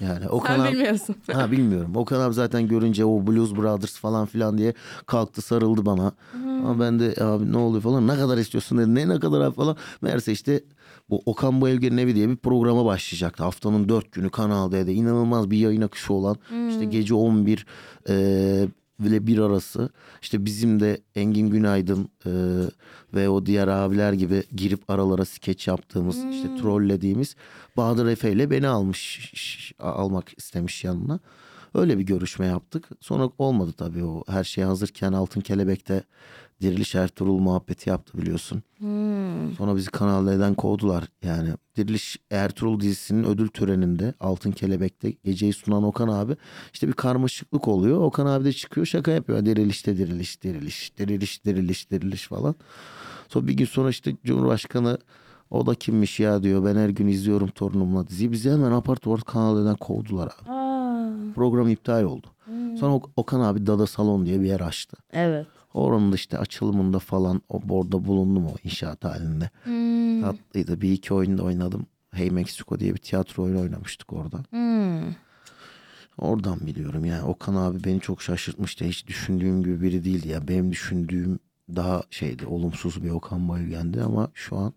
Yani 0.00 0.28
Okan 0.28 0.56
Sen 0.56 0.60
abi- 0.64 0.72
bilmiyorsun. 0.72 1.16
Ha 1.32 1.50
bilmiyorum. 1.50 1.96
Okan 1.96 2.20
abi 2.20 2.34
zaten 2.34 2.68
görünce 2.68 3.04
o 3.04 3.26
Blues 3.26 3.56
Brothers 3.56 3.98
falan 3.98 4.26
filan 4.26 4.58
diye 4.58 4.74
kalktı 5.06 5.42
sarıldı 5.42 5.86
bana. 5.86 6.12
Ama 6.34 6.80
ben 6.80 7.00
de 7.00 7.24
abi 7.24 7.52
ne 7.52 7.56
oluyor 7.56 7.82
falan 7.82 8.06
ne 8.08 8.16
kadar 8.16 8.38
istiyorsun 8.38 8.78
dedi. 8.78 8.94
Ne 8.94 9.08
ne 9.08 9.20
kadar 9.20 9.40
abi 9.40 9.56
falan. 9.56 9.76
Meğerse 10.02 10.32
işte 10.32 10.60
bu 11.10 11.22
Okan 11.26 11.60
Bayülgen'in 11.60 11.96
evi 11.96 12.14
diye 12.14 12.28
bir 12.28 12.36
programa 12.36 12.84
başlayacaktı. 12.84 13.44
Haftanın 13.44 13.88
dört 13.88 14.12
günü 14.12 14.30
Kanal 14.30 14.72
D'de 14.72 14.92
inanılmaz 14.94 15.50
bir 15.50 15.58
yayın 15.58 15.80
akışı 15.82 16.12
olan 16.12 16.36
işte 16.70 16.84
gece 16.84 17.14
11 17.14 17.66
e, 18.08 18.68
ile 19.06 19.26
bir 19.26 19.38
arası 19.38 19.90
işte 20.22 20.44
bizim 20.44 20.80
de 20.80 21.00
Engin 21.14 21.50
Günaydın 21.50 22.08
e, 22.26 22.32
ve 23.14 23.28
o 23.28 23.46
diğer 23.46 23.68
abiler 23.68 24.12
gibi 24.12 24.42
girip 24.56 24.90
aralara 24.90 25.24
skeç 25.24 25.68
yaptığımız 25.68 26.24
işte 26.24 26.48
trollediğimiz 26.62 27.36
Bahadır 27.76 28.06
Efe 28.06 28.32
ile 28.32 28.50
beni 28.50 28.68
almış 28.68 29.32
almak 29.78 30.38
istemiş 30.38 30.84
yanına. 30.84 31.20
Öyle 31.74 31.98
bir 31.98 32.02
görüşme 32.02 32.46
yaptık. 32.46 32.88
Sonra 33.00 33.30
olmadı 33.38 33.72
tabii 33.72 34.04
o 34.04 34.24
her 34.28 34.44
şey 34.44 34.64
hazırken 34.64 35.12
Altın 35.12 35.40
Kelebek'te 35.40 36.04
Diriliş 36.62 36.94
Ertuğrul 36.94 37.38
muhabbeti 37.38 37.90
yaptı 37.90 38.18
biliyorsun. 38.18 38.62
Sonra 39.58 39.76
bizi 39.76 39.90
Kanal 39.90 40.26
D'den 40.26 40.54
kovdular. 40.54 41.04
Yani 41.22 41.50
Diriliş 41.76 42.16
Ertuğrul 42.30 42.80
dizisinin 42.80 43.24
ödül 43.24 43.48
töreninde 43.48 44.14
Altın 44.20 44.52
Kelebek'te 44.52 45.10
geceyi 45.10 45.52
sunan 45.52 45.82
Okan 45.82 46.08
abi 46.08 46.36
işte 46.72 46.88
bir 46.88 46.92
karmaşıklık 46.92 47.68
oluyor. 47.68 48.00
Okan 48.00 48.26
abi 48.26 48.44
de 48.44 48.52
çıkıyor 48.52 48.86
şaka 48.86 49.10
yapıyor. 49.10 49.46
Dirilişte 49.46 49.96
diriliş, 49.96 50.42
diriliş, 50.42 50.98
diriliş, 50.98 51.44
diriliş, 51.44 51.90
diriliş 51.90 52.26
falan. 52.28 52.54
Sonra 53.28 53.46
bir 53.46 53.54
gün 53.54 53.64
sonra 53.64 53.90
işte 53.90 54.16
Cumhurbaşkanı 54.24 54.98
o 55.50 55.66
da 55.66 55.74
kimmiş 55.74 56.20
ya 56.20 56.42
diyor. 56.42 56.64
Ben 56.64 56.76
her 56.76 56.88
gün 56.88 57.08
izliyorum 57.08 57.48
torunumla 57.48 58.06
diziyi. 58.08 58.32
Bizi 58.32 58.50
hemen 58.50 58.70
apar 58.70 58.96
topar 58.96 59.20
Kanal 59.20 59.64
D'den 59.64 59.76
kovdular 59.76 60.26
abi. 60.26 60.50
Aa, 60.50 60.69
Program 61.34 61.68
iptal 61.68 62.02
oldu. 62.04 62.26
Sonra 62.80 62.94
Ok- 62.94 63.10
Okan 63.16 63.40
abi 63.40 63.66
Dada 63.66 63.86
Salon 63.86 64.26
diye 64.26 64.40
bir 64.40 64.46
yer 64.46 64.60
açtı. 64.60 64.96
evet. 65.12 65.46
Oranın 65.74 66.12
işte 66.12 66.38
açılımında 66.38 66.98
falan 66.98 67.42
o 67.48 67.60
orada 67.70 68.04
bulundum 68.04 68.46
o 68.46 68.54
inşaat 68.64 69.04
halinde. 69.04 69.50
Hmm. 69.64 70.20
Tatlıydı. 70.22 70.80
Bir 70.80 70.92
iki 70.92 71.14
oyunda 71.14 71.42
oynadım. 71.42 71.86
Hey 72.12 72.30
Mexico 72.30 72.78
diye 72.80 72.92
bir 72.94 72.98
tiyatro 72.98 73.42
oyunu 73.42 73.60
oynamıştık 73.60 74.12
orada. 74.12 74.38
Hmm. 74.50 75.14
Oradan 76.18 76.60
biliyorum 76.66 77.04
yani 77.04 77.22
Okan 77.22 77.54
abi 77.54 77.84
beni 77.84 78.00
çok 78.00 78.22
şaşırtmıştı. 78.22 78.84
Hiç 78.84 79.06
düşündüğüm 79.06 79.62
gibi 79.62 79.80
biri 79.82 80.04
değildi 80.04 80.28
ya. 80.28 80.48
Benim 80.48 80.70
düşündüğüm 80.72 81.38
daha 81.76 82.02
şeydi 82.10 82.46
olumsuz 82.46 83.04
bir 83.04 83.10
Okan 83.10 83.48
Bayülgen'di 83.48 84.02
ama 84.02 84.28
şu 84.34 84.56
an 84.56 84.72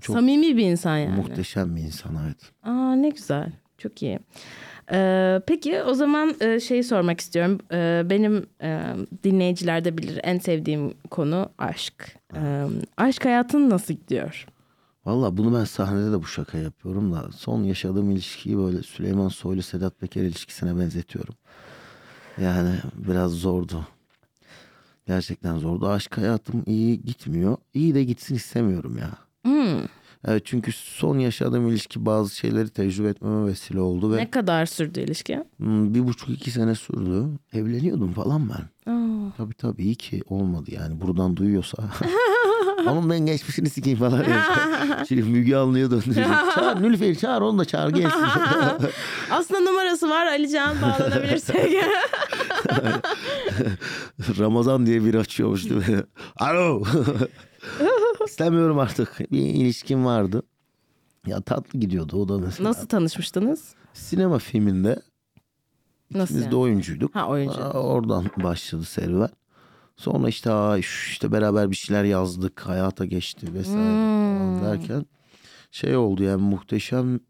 çok 0.00 0.16
Samimi 0.16 0.56
bir 0.56 0.70
insan 0.70 0.96
yani. 0.98 1.16
muhteşem 1.16 1.76
bir 1.76 1.80
insan 1.82 2.16
evet. 2.26 2.52
Aa 2.62 2.94
ne 2.94 3.08
güzel. 3.08 3.52
Çok 3.78 4.02
iyi. 4.02 4.18
Ee, 4.92 5.40
peki 5.46 5.82
o 5.82 5.94
zaman 5.94 6.34
e, 6.40 6.60
şeyi 6.60 6.84
sormak 6.84 7.20
istiyorum. 7.20 7.58
Ee, 7.72 8.02
benim 8.10 8.46
e, 8.62 8.82
dinleyiciler 9.24 9.84
de 9.84 9.98
bilir 9.98 10.20
en 10.22 10.38
sevdiğim 10.38 10.94
konu 11.10 11.48
aşk. 11.58 12.16
Ee, 12.36 12.64
aşk 12.96 13.24
hayatın 13.24 13.70
nasıl 13.70 13.94
gidiyor? 13.94 14.46
Valla 15.06 15.36
bunu 15.36 15.58
ben 15.58 15.64
sahnede 15.64 16.12
de 16.12 16.22
bu 16.22 16.26
şaka 16.26 16.58
yapıyorum 16.58 17.12
da 17.12 17.32
son 17.36 17.62
yaşadığım 17.62 18.10
ilişkiyi 18.10 18.58
böyle 18.58 18.82
Süleyman 18.82 19.28
Soylu 19.28 19.62
Sedat 19.62 20.00
Peker 20.00 20.22
ilişkisine 20.22 20.78
benzetiyorum. 20.78 21.34
Yani 22.40 22.70
biraz 22.94 23.32
zordu. 23.32 23.86
Gerçekten 25.06 25.58
zordu. 25.58 25.88
Aşk 25.88 26.18
hayatım 26.18 26.62
iyi 26.66 27.02
gitmiyor. 27.02 27.56
İyi 27.74 27.94
de 27.94 28.04
gitsin 28.04 28.34
istemiyorum 28.34 28.98
ya. 28.98 29.10
Hmm. 29.42 29.80
Evet 30.28 30.42
çünkü 30.46 30.72
son 30.72 31.18
yaşadığım 31.18 31.68
ilişki 31.68 32.06
bazı 32.06 32.36
şeyleri 32.36 32.68
tecrübe 32.68 33.08
etmeme 33.08 33.46
vesile 33.46 33.80
oldu 33.80 34.12
ve 34.12 34.16
Ne 34.16 34.30
kadar 34.30 34.66
sürdü 34.66 35.00
ilişki? 35.00 35.44
hmm, 35.56 35.94
bir 35.94 36.06
buçuk 36.06 36.30
iki 36.30 36.50
sene 36.50 36.74
sürdü. 36.74 37.24
Evleniyordum 37.52 38.12
falan 38.12 38.48
ben. 38.48 38.92
Aa. 38.92 39.32
Tabii 39.36 39.54
tabii 39.54 39.82
iyi 39.82 39.94
ki 39.94 40.22
olmadı 40.28 40.70
yani 40.74 41.00
buradan 41.00 41.36
duyuyorsa. 41.36 41.76
Onun 42.86 43.10
ben 43.10 43.18
geçmişini 43.26 43.70
sikeyim 43.70 43.98
falan. 43.98 44.24
Şimdi 45.08 45.22
Müge 45.22 45.56
Anlı'ya 45.56 45.90
döndürecek. 45.90 46.26
Çağır 46.54 46.82
Nülüfer'i 46.82 47.18
çağır 47.18 47.42
onu 47.42 47.58
da 47.58 47.64
çağır 47.64 47.90
gelsin. 47.90 48.24
Aslında 49.30 49.60
numarası 49.60 50.10
var 50.10 50.26
Alican 50.26 50.76
bağlanabilirsek. 50.82 51.72
Ramazan 54.38 54.86
diye 54.86 55.04
biri 55.04 55.18
açıyormuş 55.18 55.70
değil 55.70 55.88
mi? 55.88 56.02
Alo. 56.40 56.82
İstemiyorum 58.26 58.78
artık. 58.78 59.32
Bir 59.32 59.38
ilişkim 59.42 60.04
vardı. 60.04 60.42
Ya 61.26 61.40
tatlı 61.40 61.78
gidiyordu 61.80 62.16
o 62.22 62.28
da 62.28 62.38
mesela. 62.38 62.68
Nasıl 62.68 62.86
tanışmıştınız? 62.86 63.74
Sinema 63.92 64.38
filminde 64.38 65.02
Nasıl 66.14 66.34
biz 66.34 66.42
yani? 66.42 66.50
de 66.52 66.56
oyuncuyduk. 66.56 67.14
Ha, 67.14 67.28
oyuncu. 67.28 67.64
Aa, 67.64 67.72
Oradan 67.82 68.24
başladı 68.36 68.84
serüven. 68.84 69.28
Sonra 69.96 70.28
işte 70.28 70.50
aa, 70.52 70.78
işte 70.78 71.32
beraber 71.32 71.70
bir 71.70 71.76
şeyler 71.76 72.04
yazdık. 72.04 72.60
Hayata 72.60 73.04
geçti 73.04 73.54
vesaire 73.54 73.98
Hmm. 73.98 74.38
falan 74.38 74.60
derken 74.60 75.06
şey 75.70 75.96
oldu 75.96 76.22
yani 76.22 76.42
muhteşem 76.42 77.20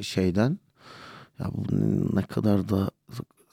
şeyden 0.00 0.58
ya 1.38 1.50
bu 1.54 1.64
ne 2.16 2.22
kadar 2.22 2.68
da 2.68 2.90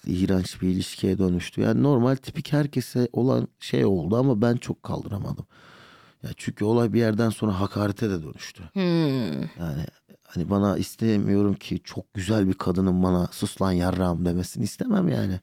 iğrenç 0.06 0.62
bir 0.62 0.68
ilişkiye 0.68 1.18
dönüştü. 1.18 1.62
Yani 1.62 1.84
normal 1.84 2.16
tipik 2.16 2.54
herkese 2.54 3.08
olan 3.14 3.48
şey 3.60 3.86
oldu 3.86 4.16
ama 4.18 4.42
ben 4.42 4.56
çok 4.58 4.84
kaldıramadım. 4.84 5.46
Ya 6.28 6.34
çünkü 6.38 6.66
olay 6.66 6.94
bir 6.94 7.00
yerden 7.00 7.30
sonra 7.30 7.60
hakarete 7.60 8.10
de 8.10 8.24
dönüştü. 8.24 8.64
Hmm. 8.74 9.42
Yani 9.42 9.86
hani 10.24 10.50
bana 10.50 10.78
istemiyorum 10.78 11.54
ki 11.54 11.80
çok 11.84 12.14
güzel 12.14 12.48
bir 12.48 12.54
kadının 12.54 13.04
bana 13.04 13.28
sus 13.32 13.62
lan 13.62 13.72
yarrağım 13.72 14.26
demesini 14.26 14.64
istemem 14.64 15.08
yani. 15.08 15.40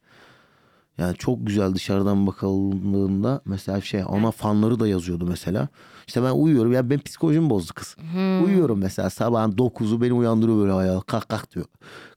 Yani 0.99 1.17
çok 1.17 1.47
güzel 1.47 1.75
dışarıdan 1.75 2.27
bakıldığında 2.27 3.41
mesela 3.45 3.81
şey 3.81 4.05
ona 4.09 4.31
fanları 4.31 4.81
da 4.81 4.89
yazıyordu 4.89 5.27
mesela. 5.29 5.69
İşte 6.07 6.23
ben 6.23 6.31
uyuyorum 6.31 6.73
ya 6.73 6.91
ben 6.91 6.99
psikolojim 6.99 7.51
bozdu 7.51 7.73
kız. 7.75 7.97
Uyuyorum 8.45 8.79
mesela 8.79 9.11
sabahın 9.11 9.53
9'u 9.53 10.01
beni 10.03 10.13
uyandırıyor 10.13 10.59
böyle 10.59 10.73
ayağa 10.73 11.01
kalk 11.01 11.29
kalk 11.29 11.55
diyor. 11.55 11.67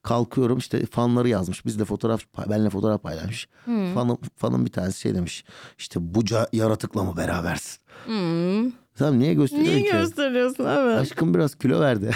Kalkıyorum 0.03 0.57
işte 0.57 0.85
fanları 0.85 1.29
yazmış. 1.29 1.65
Biz 1.65 1.79
de 1.79 1.85
fotoğraf 1.85 2.21
benle 2.49 2.69
fotoğraf 2.69 3.03
paylaşmış. 3.03 3.47
Fanım, 3.65 4.17
fanım 4.35 4.65
bir 4.65 4.71
tanesi 4.71 4.99
şey 4.99 5.15
demiş. 5.15 5.45
İşte 5.77 6.15
buca 6.15 6.47
yaratıkla 6.53 7.03
mı 7.03 7.17
berabersin? 7.17 7.77
Hmm. 8.05 8.71
Tamam 8.95 9.19
niye 9.19 9.33
gösteriyorsun 9.33 9.73
Niye 9.75 9.91
ki? 9.91 9.97
gösteriyorsun 9.97 10.65
evet. 10.65 10.99
Aşkım 10.99 11.33
biraz 11.33 11.55
kilo 11.55 11.79
verdi. 11.79 12.11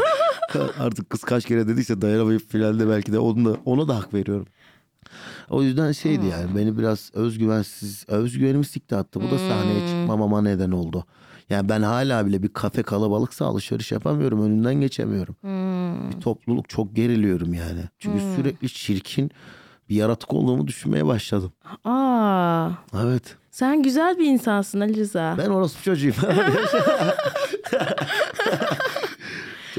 Artık 0.78 1.10
kız 1.10 1.20
kaç 1.20 1.44
kere 1.44 1.68
dediyse 1.68 2.00
dayanamayıp 2.00 2.50
finalde 2.50 2.88
belki 2.88 3.12
de 3.12 3.18
onu 3.18 3.44
da, 3.44 3.56
ona 3.64 3.88
da 3.88 3.96
hak 3.96 4.14
veriyorum. 4.14 4.46
O 5.50 5.62
yüzden 5.62 5.92
şeydi 5.92 6.26
yani 6.26 6.56
beni 6.56 6.78
biraz 6.78 7.10
özgüvensiz, 7.14 8.04
özgüvenimi 8.08 8.64
sikti 8.64 8.96
attı. 8.96 9.20
Bu 9.20 9.30
da 9.30 9.38
sahneye 9.38 9.88
çıkmamama 9.88 10.42
neden 10.42 10.70
oldu. 10.70 11.04
Yani 11.50 11.68
ben 11.68 11.82
hala 11.82 12.26
bile 12.26 12.42
bir 12.42 12.48
kafe 12.48 12.82
kalabalıksa 12.82 13.46
alışveriş 13.46 13.92
yapamıyorum. 13.92 14.42
Önünden 14.42 14.74
geçemiyorum. 14.74 15.36
Bir 16.10 16.20
topluluk 16.20 16.68
çok 16.68 16.96
geriliyorum 16.96 17.54
yani. 17.54 17.80
Çünkü 17.98 18.18
sürekli 18.36 18.68
çirkin 18.68 19.30
bir 19.88 19.94
yaratık 19.94 20.32
olduğumu 20.32 20.66
düşünmeye 20.66 21.06
başladım. 21.06 21.52
Aa, 21.84 22.70
Evet. 23.04 23.36
sen 23.50 23.82
güzel 23.82 24.18
bir 24.18 24.24
insansın 24.26 24.80
Ali 24.80 24.96
Rıza. 24.96 25.34
Ben 25.38 25.50
orospu 25.50 25.82
çocuğuyum. 25.82 26.16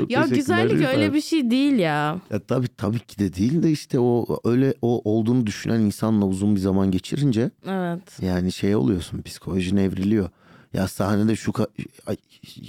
Çok 0.02 0.12
ya 0.12 0.26
güzellik 0.26 0.88
öyle 0.88 1.14
bir 1.14 1.22
şey 1.22 1.52
değil 1.52 1.74
ya. 1.80 2.20
Ya 2.32 2.40
tabii 2.40 2.68
tabii 2.78 3.00
ki 3.00 3.20
de 3.20 3.34
değil 3.34 3.64
de 3.64 3.72
işte 3.72 4.00
o 4.00 4.40
öyle 4.44 4.74
o 4.82 5.02
olduğunu 5.12 5.48
düşünen 5.48 5.80
insanla 5.80 6.26
uzun 6.26 6.56
bir 6.56 6.60
zaman 6.60 6.92
geçirince 6.92 7.52
Evet. 7.68 8.20
yani 8.22 8.52
şey 8.52 8.76
oluyorsun 8.76 9.22
psikolojin 9.22 9.78
evriliyor. 9.78 10.30
Ya 10.74 10.88
sahnede 10.88 11.36
şu 11.36 11.52
ka- 11.52 11.68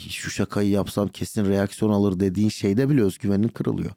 şu 0.09 0.31
şakayı 0.31 0.71
yapsam 0.71 1.09
kesin 1.09 1.45
reaksiyon 1.45 1.93
alır 1.93 2.21
dediğin 2.21 2.49
şeyde 2.49 2.89
bile 2.89 3.03
özgüvenin 3.03 3.49
kırılıyor. 3.49 3.91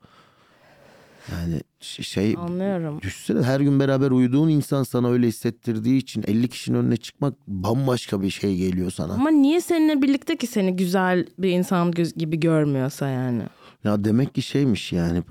Yani 1.32 1.62
şey 1.80 2.36
Anlıyorum. 2.38 3.02
düşünsene 3.02 3.46
her 3.46 3.60
gün 3.60 3.80
beraber 3.80 4.12
uyuduğun 4.12 4.50
insan 4.50 4.84
sana 4.84 5.10
öyle 5.10 5.28
hissettirdiği 5.28 5.98
için 5.98 6.24
50 6.28 6.48
kişinin 6.48 6.78
önüne 6.78 6.98
çıkmak 6.98 7.34
bambaşka 7.48 8.22
bir 8.22 8.30
şey 8.30 8.56
geliyor 8.56 8.92
sana. 8.92 9.14
Ama 9.14 9.30
niye 9.30 9.62
seninle 9.62 10.02
birlikte 10.02 10.38
ki 10.38 10.48
seni 10.48 10.76
güzel 10.76 11.26
bir 11.40 11.50
insan 11.50 11.92
gibi 11.92 12.40
görmüyorsa 12.40 13.08
yani? 13.08 13.44
Ya 13.84 14.04
demek 14.04 14.36
ki 14.36 14.42
şeymiş 14.42 14.94
yani. 14.94 15.24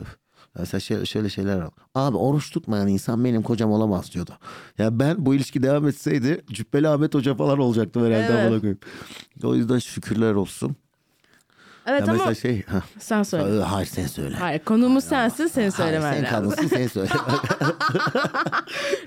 Mesela 0.58 0.80
şöyle, 0.80 1.06
şöyle 1.06 1.28
şeyler 1.28 1.56
var. 1.56 1.70
Abi 1.94 2.16
oruç 2.16 2.50
tutmayan 2.50 2.88
insan 2.88 3.24
benim 3.24 3.42
kocam 3.42 3.72
olamaz 3.72 4.12
diyordu. 4.14 4.38
Ya 4.78 4.98
ben 4.98 5.26
bu 5.26 5.34
ilişki 5.34 5.62
devam 5.62 5.88
etseydi 5.88 6.44
Cübbeli 6.50 6.88
Ahmet 6.88 7.14
Hoca 7.14 7.34
falan 7.34 7.58
olacaktım 7.58 8.04
herhalde 8.04 8.58
Evet. 8.60 8.76
O 9.44 9.54
yüzden 9.54 9.78
şükürler 9.78 10.34
olsun. 10.34 10.76
Evet 11.86 12.00
Ya 12.00 12.12
ama 12.12 12.26
mesela 12.26 12.34
şey... 12.34 12.62
sen 12.98 13.22
söyle. 13.22 13.62
Hayır 13.62 13.86
sen 13.86 14.06
söyle. 14.06 14.36
Hayır 14.36 14.58
konumuz 14.58 15.04
sensin 15.04 15.46
senin 15.46 15.70
Hayır, 15.70 15.90
söylemen 15.90 16.12
sen 16.12 16.24
lazım. 16.24 16.50
kadınsın 16.50 16.76
sen 16.76 16.86
söyle. 16.86 17.10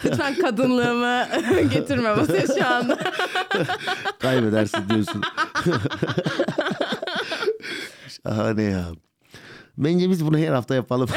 Lütfen 0.06 0.36
kadınlığımı 0.36 1.28
getirme 1.74 2.14
masaya 2.16 2.48
şu 2.48 2.68
anda. 2.68 2.98
Kaybedersin 4.20 4.90
diyorsun. 4.90 5.22
Şahane 8.24 8.64
ya. 8.64 8.86
Bence 9.78 10.10
biz 10.10 10.26
bunu 10.26 10.38
her 10.38 10.54
hafta 10.54 10.76
yapalım. 10.76 11.10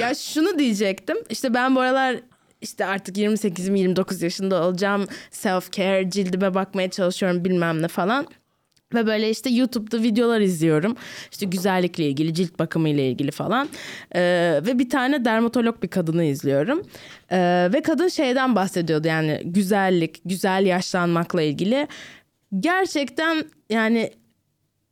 Ya 0.00 0.14
şunu 0.14 0.58
diyecektim. 0.58 1.16
İşte 1.30 1.54
ben 1.54 1.76
bu 1.76 1.80
aralar 1.80 2.16
işte 2.60 2.86
artık 2.86 3.16
28-29 3.16 4.24
yaşında 4.24 4.62
olacağım. 4.64 5.06
Self 5.30 5.72
care, 5.72 6.10
cildime 6.10 6.54
bakmaya 6.54 6.90
çalışıyorum 6.90 7.44
bilmem 7.44 7.82
ne 7.82 7.88
falan. 7.88 8.26
Ve 8.94 9.06
böyle 9.06 9.30
işte 9.30 9.50
YouTube'da 9.50 10.02
videolar 10.02 10.40
izliyorum. 10.40 10.96
İşte 11.30 11.46
güzellikle 11.46 12.04
ilgili, 12.08 12.34
cilt 12.34 12.58
bakımı 12.58 12.88
ile 12.88 13.10
ilgili 13.10 13.30
falan. 13.30 13.68
Ee, 14.14 14.60
ve 14.66 14.78
bir 14.78 14.90
tane 14.90 15.24
dermatolog 15.24 15.82
bir 15.82 15.88
kadını 15.88 16.24
izliyorum. 16.24 16.82
Ee, 17.30 17.68
ve 17.72 17.82
kadın 17.82 18.08
şeyden 18.08 18.56
bahsediyordu 18.56 19.08
yani 19.08 19.40
güzellik, 19.44 20.20
güzel 20.24 20.66
yaşlanmakla 20.66 21.42
ilgili. 21.42 21.88
Gerçekten 22.60 23.44
yani 23.70 24.10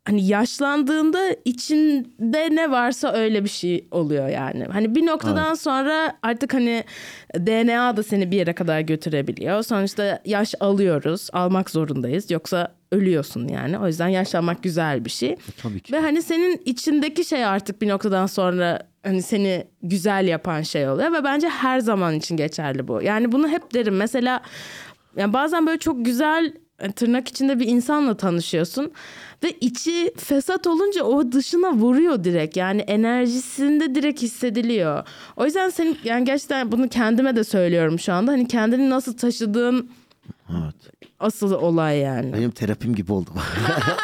hani 0.06 0.26
yaşlandığında 0.26 1.36
içinde 1.44 2.54
ne 2.54 2.70
varsa 2.70 3.12
öyle 3.12 3.44
bir 3.44 3.48
şey 3.48 3.88
oluyor 3.90 4.28
yani. 4.28 4.64
Hani 4.64 4.94
bir 4.94 5.06
noktadan 5.06 5.48
evet. 5.48 5.60
sonra 5.60 6.18
artık 6.22 6.54
hani 6.54 6.84
DNA 7.36 7.96
da 7.96 8.02
seni 8.02 8.30
bir 8.30 8.36
yere 8.36 8.52
kadar 8.52 8.80
götürebiliyor. 8.80 9.62
Sonuçta 9.62 10.22
yaş 10.24 10.54
alıyoruz, 10.60 11.28
almak 11.32 11.70
zorundayız. 11.70 12.30
Yoksa 12.30 12.75
ölüyorsun 12.92 13.48
yani. 13.48 13.78
O 13.78 13.86
yüzden 13.86 14.08
yaşlanmak 14.08 14.62
güzel 14.62 15.04
bir 15.04 15.10
şey. 15.10 15.30
E, 15.30 15.36
tabii 15.62 15.80
ki. 15.80 15.92
Ve 15.92 16.00
hani 16.00 16.22
senin 16.22 16.62
içindeki 16.64 17.24
şey 17.24 17.44
artık 17.44 17.82
bir 17.82 17.88
noktadan 17.88 18.26
sonra 18.26 18.82
hani 19.02 19.22
seni 19.22 19.66
güzel 19.82 20.28
yapan 20.28 20.62
şey 20.62 20.88
oluyor 20.88 21.12
ve 21.12 21.24
bence 21.24 21.48
her 21.48 21.80
zaman 21.80 22.14
için 22.14 22.36
geçerli 22.36 22.88
bu. 22.88 23.02
Yani 23.02 23.32
bunu 23.32 23.48
hep 23.48 23.74
derim. 23.74 23.96
Mesela 23.96 24.40
yani 25.16 25.32
bazen 25.32 25.66
böyle 25.66 25.78
çok 25.78 26.04
güzel 26.04 26.52
tırnak 26.96 27.28
içinde 27.28 27.60
bir 27.60 27.66
insanla 27.66 28.16
tanışıyorsun 28.16 28.92
ve 29.44 29.50
içi 29.60 30.12
fesat 30.16 30.66
olunca 30.66 31.02
o 31.04 31.32
dışına 31.32 31.72
vuruyor 31.72 32.24
direkt. 32.24 32.56
Yani 32.56 32.80
enerjisinde 32.80 33.94
direkt 33.94 34.22
hissediliyor. 34.22 35.04
O 35.36 35.44
yüzden 35.44 35.68
senin 35.68 35.98
yani 36.04 36.24
gerçekten 36.24 36.72
bunu 36.72 36.88
kendime 36.88 37.36
de 37.36 37.44
söylüyorum 37.44 37.98
şu 37.98 38.12
anda. 38.12 38.32
Hani 38.32 38.48
kendini 38.48 38.90
nasıl 38.90 39.16
taşıdığın 39.16 39.90
Evet. 40.50 40.74
asıl 41.20 41.52
olay 41.52 41.98
yani. 41.98 42.32
Benim 42.32 42.50
terapim 42.50 42.94
gibi 42.94 43.12
oldu. 43.12 43.30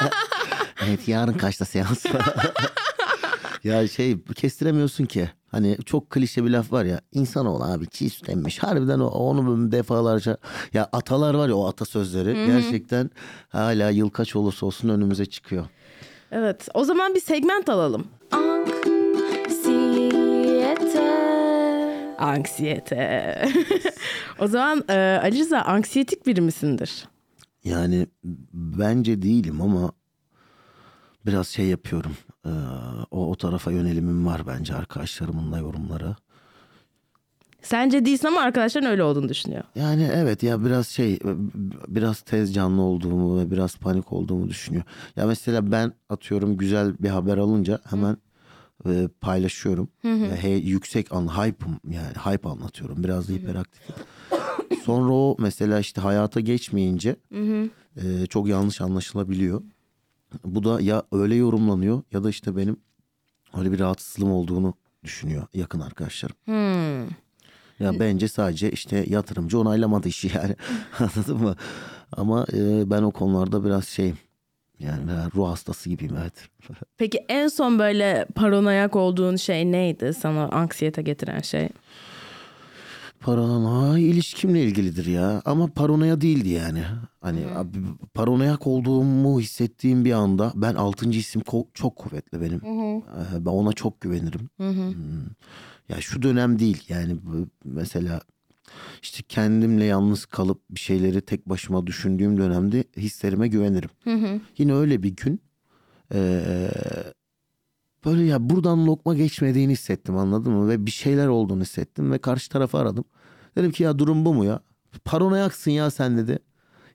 evet 0.86 1.08
yarın 1.08 1.32
kaçta 1.32 1.64
seans? 1.64 2.04
ya 3.64 3.88
şey 3.88 4.22
kestiremiyorsun 4.22 5.04
ki. 5.04 5.30
Hani 5.52 5.78
çok 5.86 6.10
klişe 6.10 6.44
bir 6.44 6.50
laf 6.50 6.72
var 6.72 6.84
ya. 6.84 7.00
İnsanoğlu 7.12 7.64
abi 7.64 7.88
çiğ 7.88 8.10
süt 8.10 8.28
emmiş. 8.28 8.58
Harbiden 8.58 8.98
o, 8.98 9.06
onu 9.06 9.72
defalarca. 9.72 10.36
Ya 10.74 10.88
atalar 10.92 11.34
var 11.34 11.48
ya 11.48 11.56
o 11.56 11.68
atasözleri. 11.68 12.38
Hı-hı. 12.38 12.46
Gerçekten 12.46 13.10
hala 13.48 13.90
yıl 13.90 14.10
kaç 14.10 14.36
olursa 14.36 14.66
olsun 14.66 14.88
önümüze 14.88 15.26
çıkıyor. 15.26 15.66
Evet 16.32 16.68
o 16.74 16.84
zaman 16.84 17.14
bir 17.14 17.20
segment 17.20 17.68
alalım. 17.68 18.06
Anksiyete. 18.30 19.62
Anksiyete. 22.18 23.42
o 24.38 24.46
zaman 24.46 24.84
e, 24.88 25.20
Ali 25.22 25.38
Rıza 25.38 25.60
anksiyetik 25.60 26.26
biri 26.26 26.40
misindir? 26.40 27.04
Yani 27.64 28.06
bence 28.54 29.22
değilim 29.22 29.60
ama 29.60 29.92
biraz 31.26 31.48
şey 31.48 31.66
yapıyorum. 31.66 32.12
Ee, 32.46 32.50
o, 33.10 33.30
o 33.30 33.34
tarafa 33.34 33.70
yönelimim 33.72 34.26
var 34.26 34.42
bence 34.46 34.74
arkadaşlarımın 34.74 35.52
da 35.52 35.58
yorumlara. 35.58 36.16
Sence 37.62 38.04
değilsin 38.04 38.28
ama 38.28 38.40
arkadaşların 38.40 38.90
öyle 38.90 39.02
olduğunu 39.02 39.28
düşünüyor. 39.28 39.62
Yani 39.74 40.10
evet 40.14 40.42
ya 40.42 40.64
biraz 40.64 40.88
şey 40.88 41.18
biraz 41.88 42.20
tez 42.20 42.54
canlı 42.54 42.82
olduğumu 42.82 43.40
ve 43.40 43.50
biraz 43.50 43.76
panik 43.76 44.12
olduğumu 44.12 44.48
düşünüyor. 44.48 44.84
Ya 45.16 45.26
mesela 45.26 45.72
ben 45.72 45.92
atıyorum 46.08 46.56
güzel 46.56 46.98
bir 46.98 47.08
haber 47.08 47.38
alınca 47.38 47.78
hemen 47.90 48.16
e, 48.86 49.08
paylaşıyorum. 49.20 49.88
Hı 50.02 50.12
hı. 50.12 50.34
He, 50.34 50.48
yüksek 50.48 51.12
an 51.12 51.26
hype'ım 51.26 51.80
yani 51.90 52.14
hype 52.24 52.48
anlatıyorum. 52.48 53.04
Biraz 53.04 53.28
da 53.28 53.32
hiperaktifim. 53.32 53.94
Sonra 54.84 55.12
o 55.12 55.36
mesela 55.38 55.80
işte 55.80 56.00
hayata 56.00 56.40
geçmeyince 56.40 57.16
hı 57.32 57.42
hı. 57.42 57.68
E, 57.96 58.26
çok 58.26 58.48
yanlış 58.48 58.80
anlaşılabiliyor. 58.80 59.62
Bu 60.44 60.64
da 60.64 60.80
ya 60.80 61.02
öyle 61.12 61.34
yorumlanıyor 61.34 62.02
ya 62.12 62.24
da 62.24 62.30
işte 62.30 62.56
benim 62.56 62.76
öyle 63.58 63.72
bir 63.72 63.78
rahatsızlığım 63.78 64.32
olduğunu 64.32 64.74
düşünüyor 65.04 65.46
yakın 65.54 65.80
arkadaşlarım. 65.80 66.36
Hmm. 66.44 67.08
Ya 67.80 68.00
bence 68.00 68.28
sadece 68.28 68.70
işte 68.70 69.04
yatırımcı 69.08 69.58
onaylamadı 69.58 70.08
işi 70.08 70.30
yani 70.34 70.56
anladın 70.98 71.36
mı? 71.36 71.56
Ama 72.12 72.46
e, 72.52 72.90
ben 72.90 73.02
o 73.02 73.10
konularda 73.10 73.64
biraz 73.64 73.88
şeyim 73.88 74.18
yani 74.82 75.10
ruh 75.34 75.48
hastası 75.48 75.88
gibiyim 75.88 76.16
evet. 76.20 76.48
Peki 76.98 77.24
en 77.28 77.48
son 77.48 77.78
böyle 77.78 78.26
paranoyak 78.34 78.96
olduğun 78.96 79.36
şey 79.36 79.72
neydi 79.72 80.14
sana 80.14 80.48
anksiyete 80.48 81.02
getiren 81.02 81.40
şey? 81.40 81.68
Paranoya 83.20 83.98
ilişkimle 83.98 84.62
ilgilidir 84.62 85.06
ya. 85.06 85.42
Ama 85.44 85.66
paranoya 85.66 86.20
değildi 86.20 86.48
yani. 86.48 86.82
Hani 87.20 87.46
abi, 87.56 87.78
paranoyak 88.14 88.66
olduğumu 88.66 89.40
hissettiğim 89.40 90.04
bir 90.04 90.12
anda 90.12 90.52
ben 90.54 90.74
altıncı 90.74 91.18
isim 91.18 91.42
ko- 91.42 91.66
çok 91.74 91.96
kuvvetli 91.96 92.40
benim. 92.40 92.60
Ee, 92.64 93.44
ben 93.46 93.50
ona 93.50 93.72
çok 93.72 94.00
güvenirim. 94.00 94.48
Hmm. 94.56 95.24
Ya 95.88 96.00
şu 96.00 96.22
dönem 96.22 96.58
değil 96.58 96.84
yani 96.88 97.16
mesela 97.64 98.20
işte 99.02 99.22
kendimle 99.28 99.84
yalnız 99.84 100.24
kalıp 100.26 100.62
bir 100.70 100.80
şeyleri 100.80 101.20
tek 101.20 101.48
başıma 101.48 101.86
düşündüğüm 101.86 102.36
dönemde 102.38 102.84
hislerime 102.96 103.48
güvenirim. 103.48 103.90
Yine 104.58 104.74
öyle 104.74 105.02
bir 105.02 105.16
gün 105.16 105.40
ee, 106.14 106.70
böyle 108.04 108.22
ya 108.22 108.50
buradan 108.50 108.86
lokma 108.86 109.14
geçmediğini 109.14 109.72
hissettim 109.72 110.16
anladın 110.16 110.52
mı? 110.52 110.68
Ve 110.68 110.86
bir 110.86 110.90
şeyler 110.90 111.26
olduğunu 111.26 111.62
hissettim 111.62 112.12
ve 112.12 112.18
karşı 112.18 112.50
tarafı 112.50 112.78
aradım. 112.78 113.04
Dedim 113.56 113.70
ki 113.70 113.82
ya 113.82 113.98
durum 113.98 114.24
bu 114.24 114.34
mu 114.34 114.44
ya? 114.44 114.60
Paranoyaksın 115.04 115.70
ya 115.70 115.90
sen 115.90 116.18
dedi. 116.18 116.38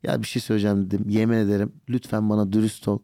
Ya 0.04 0.22
bir 0.22 0.28
şey 0.28 0.42
söyleyeceğim 0.42 0.92
dedim. 0.92 1.10
Yemin 1.10 1.38
ederim 1.38 1.72
lütfen 1.90 2.30
bana 2.30 2.52
dürüst 2.52 2.88
ol. 2.88 3.00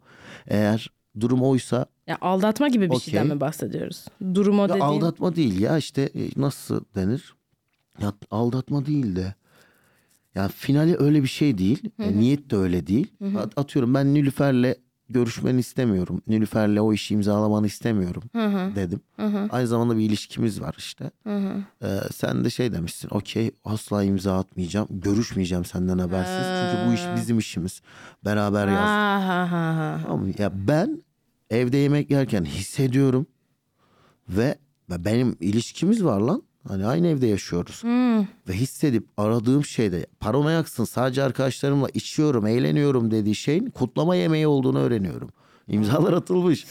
Eğer 0.48 0.92
durum 1.20 1.42
oysa 1.42 1.86
ya 2.08 2.18
aldatma 2.22 2.68
gibi 2.68 2.86
bir 2.86 2.96
okay. 2.96 3.00
şeyden 3.00 3.28
mi 3.28 3.40
bahsediyoruz? 3.40 4.06
Durum 4.34 4.60
o 4.60 4.70
dediğin. 4.70 4.82
Aldatma 4.82 5.36
değil 5.36 5.60
ya 5.60 5.78
işte 5.78 6.02
e, 6.02 6.30
nasıl 6.36 6.86
denir? 6.96 7.36
Ya 8.02 8.14
aldatma 8.32 8.86
değil 8.86 9.16
de 9.16 9.36
ya 10.36 10.48
finali 10.48 10.96
öyle 11.00 11.24
bir 11.24 11.28
şey 11.28 11.58
değil. 11.58 11.90
Hı 11.98 12.04
hı. 12.04 12.08
E, 12.08 12.18
niyet 12.18 12.50
de 12.52 12.56
öyle 12.56 12.88
değil. 12.88 13.12
Hı 13.20 13.26
hı. 13.26 13.50
Atıyorum 13.56 13.94
ben 13.94 14.14
Nilüfer'le 14.14 14.76
görüşmeni 15.10 15.60
istemiyorum. 15.60 16.22
Nilüfer'le 16.28 16.78
o 16.80 16.94
işi 16.94 17.14
imzalamanı 17.14 17.68
istemiyorum 17.68 18.24
hı 18.34 18.46
hı. 18.46 18.76
dedim. 18.76 19.02
Hı 19.16 19.26
hı. 19.26 19.48
Aynı 19.52 19.68
zamanda 19.68 19.98
bir 19.98 20.04
ilişkimiz 20.04 20.62
var 20.62 20.76
işte. 20.78 21.12
Hı 21.24 21.38
hı. 21.38 21.64
Ee, 21.84 22.00
sen 22.14 22.46
de 22.46 22.50
şey 22.50 22.74
demişsin. 22.74 23.10
Okey 23.12 23.52
asla 23.66 24.04
imza 24.04 24.40
atmayacağım. 24.40 24.88
Görüşmeyeceğim 24.92 25.66
senden 25.66 25.98
habersiz. 25.98 26.46
Ha. 26.46 26.72
Çünkü 26.72 26.90
bu 26.90 26.94
iş 26.94 27.02
bizim 27.16 27.38
işimiz. 27.40 27.82
Beraber 28.26 28.68
yazdık. 28.68 30.10
Ama 30.10 30.28
ya 30.38 30.52
ben 30.68 31.04
evde 31.50 31.78
yemek 31.78 32.12
yerken 32.12 32.46
hissediyorum. 32.46 33.28
Ve 34.30 34.58
benim 34.90 35.38
ilişkimiz 35.40 36.04
var 36.06 36.20
lan. 36.20 36.44
Hani 36.68 36.86
aynı 36.86 37.08
evde 37.08 37.28
yaşıyoruz. 37.28 37.84
Hmm. 37.84 38.20
Ve 38.20 38.54
hissedip 38.54 39.08
aradığım 39.18 39.66
şeyde 39.66 40.06
paranoyaksın 40.20 40.84
sadece 40.84 41.24
arkadaşlarımla 41.24 41.88
içiyorum, 41.94 42.48
eğleniyorum 42.48 43.12
dediği 43.12 43.36
şeyin 43.36 43.70
kutlama 43.70 44.16
yemeği 44.16 44.48
olduğunu 44.48 44.80
öğreniyorum. 44.80 45.30
İmzalar 45.68 46.14
atılmış. 46.14 46.66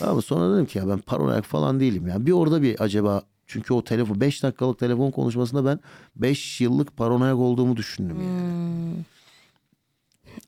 Ama 0.00 0.22
sonra 0.22 0.54
dedim 0.54 0.66
ki 0.66 0.78
ya 0.78 0.88
ben 0.88 0.98
paranoyak 0.98 1.44
falan 1.44 1.80
değilim. 1.80 2.06
Yani 2.08 2.26
bir 2.26 2.32
orada 2.32 2.62
bir 2.62 2.82
acaba 2.82 3.22
çünkü 3.46 3.74
o 3.74 3.84
telefon 3.84 4.20
5 4.20 4.42
dakikalık 4.42 4.78
telefon 4.78 5.10
konuşmasında 5.10 5.64
ben 5.64 5.80
5 6.16 6.60
yıllık 6.60 6.96
paranoyak 6.96 7.36
olduğumu 7.36 7.76
düşündüm 7.76 8.16
yani. 8.20 8.40
Hmm. 8.40 9.04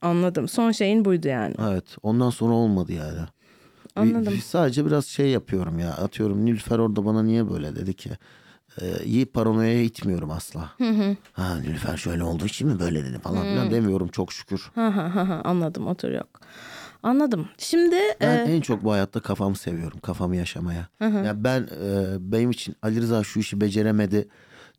Anladım. 0.01 0.47
Son 0.47 0.71
şeyin 0.71 1.05
buydu 1.05 1.27
yani. 1.27 1.55
Evet. 1.69 1.95
Ondan 2.03 2.29
sonra 2.29 2.53
olmadı 2.53 2.93
yani. 2.93 3.19
Anladım. 3.95 4.33
Bir, 4.33 4.41
sadece 4.41 4.85
biraz 4.85 5.05
şey 5.05 5.29
yapıyorum 5.29 5.79
ya. 5.79 5.89
Atıyorum 5.89 6.45
Nilüfer 6.45 6.79
orada 6.79 7.05
bana 7.05 7.23
niye 7.23 7.49
böyle 7.49 7.75
dedi 7.75 7.93
ki? 7.93 8.09
E, 8.81 9.03
iyi 9.05 9.25
paranoyaya 9.25 9.81
itmiyorum 9.81 10.31
asla. 10.31 10.71
Hı 10.77 10.89
hı. 10.89 11.15
Ha 11.33 11.55
Nilüfer 11.55 11.97
şöyle 11.97 12.23
olduğu 12.23 12.45
için 12.45 12.67
mi 12.67 12.79
böyle 12.79 13.05
dedi 13.05 13.19
falan 13.19 13.43
filan 13.43 13.71
demiyorum 13.71 14.07
çok 14.07 14.33
şükür. 14.33 14.71
Ha 14.75 14.95
ha 14.95 15.15
ha 15.15 15.41
anladım 15.43 15.87
otur 15.87 16.11
yok. 16.11 16.41
Anladım. 17.03 17.47
Şimdi 17.57 17.95
ben 18.21 18.47
e... 18.47 18.55
en 18.55 18.61
çok 18.61 18.83
bu 18.83 18.91
hayatta 18.91 19.19
kafamı 19.19 19.55
seviyorum. 19.55 19.99
Kafamı 19.99 20.35
yaşamaya. 20.35 20.87
Hı 20.99 21.05
hı. 21.05 21.25
Yani 21.25 21.43
ben 21.43 21.61
e, 21.61 22.15
benim 22.19 22.51
için 22.51 22.75
Ali 22.81 23.01
Rıza 23.01 23.23
şu 23.23 23.39
işi 23.39 23.61
beceremedi 23.61 24.27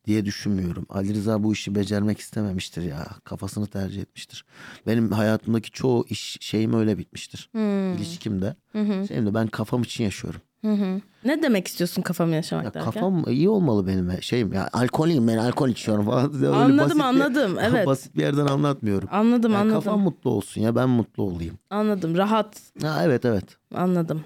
diye 0.06 0.24
düşünmüyorum. 0.24 0.86
Ali 0.88 1.14
Rıza 1.14 1.42
bu 1.42 1.52
işi 1.52 1.74
becermek 1.74 2.18
istememiştir 2.18 2.82
ya. 2.82 3.06
Kafasını 3.24 3.66
tercih 3.66 4.02
etmiştir. 4.02 4.44
Benim 4.86 5.12
hayatımdaki 5.12 5.70
çoğu 5.70 6.06
iş 6.08 6.38
şeyim 6.40 6.74
öyle 6.74 6.98
bitmiştir. 6.98 7.48
Hmm. 7.52 7.94
İlişkimde. 7.94 8.56
Hı 8.72 8.82
hı. 8.82 9.08
Şeyimde 9.08 9.34
ben 9.34 9.46
kafam 9.46 9.82
için 9.82 10.04
yaşıyorum. 10.04 10.40
Hı 10.64 10.72
hı. 10.72 11.00
Ne 11.24 11.42
demek 11.42 11.68
istiyorsun 11.68 12.02
kafamı 12.02 12.34
yaşamak 12.34 12.64
ya 12.64 12.74
derken? 12.74 12.92
Kafam 12.92 13.24
iyi 13.28 13.48
olmalı 13.48 13.86
benim 13.86 14.22
şeyim 14.22 14.52
ya 14.52 14.68
alkoliyim 14.72 15.28
ben 15.28 15.36
alkol 15.36 15.68
içiyorum 15.68 16.04
falan. 16.04 16.34
Öyle 16.34 16.48
anladım 16.48 17.00
anladım 17.00 17.56
bir, 17.56 17.62
evet. 17.62 17.86
Basit 17.86 18.16
bir 18.16 18.22
yerden 18.22 18.46
anlatmıyorum. 18.46 19.08
Anladım 19.12 19.52
yani 19.52 19.60
anladım. 19.60 19.80
Kafam 19.80 20.00
mutlu 20.00 20.30
olsun 20.30 20.60
ya 20.60 20.76
ben 20.76 20.88
mutlu 20.88 21.22
olayım. 21.22 21.58
Anladım 21.70 22.16
rahat. 22.16 22.60
Ha, 22.82 23.00
evet 23.04 23.24
evet. 23.24 23.44
Anladım. 23.74 24.24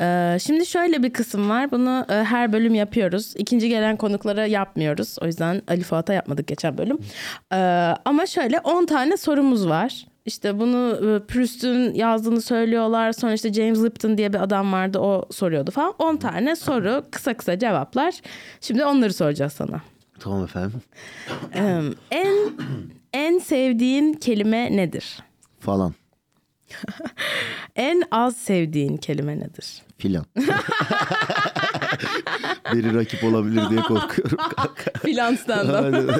Ee, 0.00 0.38
şimdi 0.40 0.66
şöyle 0.66 1.02
bir 1.02 1.12
kısım 1.12 1.50
var. 1.50 1.70
Bunu 1.70 2.06
e, 2.08 2.14
her 2.14 2.52
bölüm 2.52 2.74
yapıyoruz. 2.74 3.34
İkinci 3.36 3.68
gelen 3.68 3.96
konuklara 3.96 4.46
yapmıyoruz. 4.46 5.16
O 5.22 5.26
yüzden 5.26 5.62
Ali 5.68 5.82
Fuat'a 5.82 6.12
yapmadık 6.12 6.46
geçen 6.46 6.78
bölüm. 6.78 6.98
Ee, 7.52 7.56
ama 8.04 8.26
şöyle 8.26 8.60
10 8.60 8.86
tane 8.86 9.16
sorumuz 9.16 9.68
var. 9.68 10.06
İşte 10.26 10.58
bunu 10.58 10.96
e, 11.16 11.26
Proust'un 11.26 11.94
yazdığını 11.94 12.40
söylüyorlar. 12.42 13.12
Sonra 13.12 13.32
işte 13.32 13.52
James 13.52 13.82
Lipton 13.84 14.18
diye 14.18 14.32
bir 14.32 14.42
adam 14.42 14.72
vardı 14.72 14.98
o 14.98 15.24
soruyordu 15.30 15.70
falan. 15.70 15.94
10 15.98 16.16
tane 16.16 16.56
soru 16.56 17.04
kısa 17.10 17.36
kısa 17.36 17.58
cevaplar. 17.58 18.14
Şimdi 18.60 18.84
onları 18.84 19.12
soracağız 19.12 19.52
sana. 19.52 19.80
Tamam 20.20 20.44
efendim. 20.44 20.80
Ee, 21.54 21.80
en 22.10 22.36
en 23.12 23.38
sevdiğin 23.38 24.12
kelime 24.12 24.76
nedir? 24.76 25.18
Falan. 25.60 25.94
En 27.76 28.02
az 28.10 28.36
sevdiğin 28.36 28.96
kelime 28.96 29.36
nedir? 29.40 29.82
Filan. 29.98 30.24
Biri 32.74 32.94
rakip 32.94 33.24
olabilir 33.24 33.70
diye 33.70 33.80
korkuyorum 33.80 34.36
kanka. 34.36 34.98
Filan 35.02 35.34
stand 35.34 35.94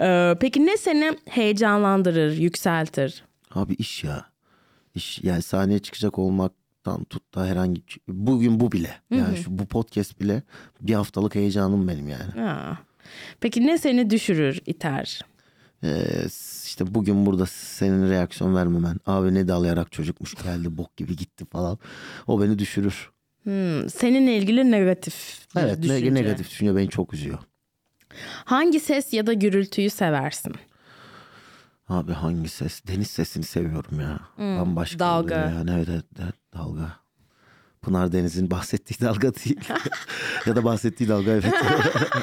Ee, 0.00 0.36
peki 0.40 0.66
ne 0.66 0.76
seni 0.76 1.18
heyecanlandırır, 1.28 2.32
yükseltir? 2.32 3.24
Abi 3.54 3.74
iş 3.74 4.04
ya. 4.04 4.24
İş 4.94 5.20
yani 5.22 5.42
sahneye 5.42 5.78
çıkacak 5.78 6.18
olmaktan 6.18 7.04
tut 7.04 7.34
da 7.34 7.46
herhangi 7.46 7.82
bugün 8.08 8.60
bu 8.60 8.72
bile. 8.72 8.94
Yani 9.10 9.36
şu 9.36 9.58
bu 9.58 9.66
podcast 9.66 10.20
bile 10.20 10.42
bir 10.80 10.94
haftalık 10.94 11.34
heyecanım 11.34 11.88
benim 11.88 12.08
yani. 12.08 12.32
Ha. 12.36 12.78
Peki 13.40 13.66
ne 13.66 13.78
seni 13.78 14.10
düşürür, 14.10 14.60
iter? 14.66 15.20
Ee, 15.84 16.24
işte 16.64 16.94
bugün 16.94 17.26
burada 17.26 17.46
senin 17.46 18.10
reaksiyon 18.10 18.56
vermemen. 18.56 18.96
Abi 19.06 19.34
ne 19.34 19.48
dalayarak 19.48 19.92
çocukmuş 19.92 20.34
geldi 20.34 20.78
bok 20.78 20.96
gibi 20.96 21.16
gitti 21.16 21.44
falan. 21.52 21.78
O 22.26 22.42
beni 22.42 22.58
düşürür. 22.58 23.10
Hmm, 23.48 23.90
seninle 23.90 24.36
ilgili 24.36 24.70
negatif 24.70 25.46
Evet 25.56 25.82
düşünce. 25.82 26.14
negatif 26.14 26.50
düşünce 26.50 26.76
beni 26.76 26.88
çok 26.88 27.14
üzüyor. 27.14 27.38
Hangi 28.44 28.80
ses 28.80 29.12
ya 29.12 29.26
da 29.26 29.32
gürültüyü 29.32 29.90
seversin? 29.90 30.52
Abi 31.88 32.12
hangi 32.12 32.48
ses? 32.48 32.82
Deniz 32.86 33.10
sesini 33.10 33.44
seviyorum 33.44 34.00
ya. 34.00 34.18
Bambaşka 34.38 34.98
dalga. 34.98 35.34
yani. 35.34 35.70
Evet, 35.70 35.88
evet, 35.88 36.04
evet, 36.22 36.34
dalga. 36.54 36.92
Pınar 37.82 38.12
Deniz'in 38.12 38.50
bahsettiği 38.50 39.00
dalga 39.08 39.34
değil. 39.34 39.60
ya 40.46 40.56
da 40.56 40.64
bahsettiği 40.64 41.08
dalga 41.08 41.30
evet. 41.30 41.54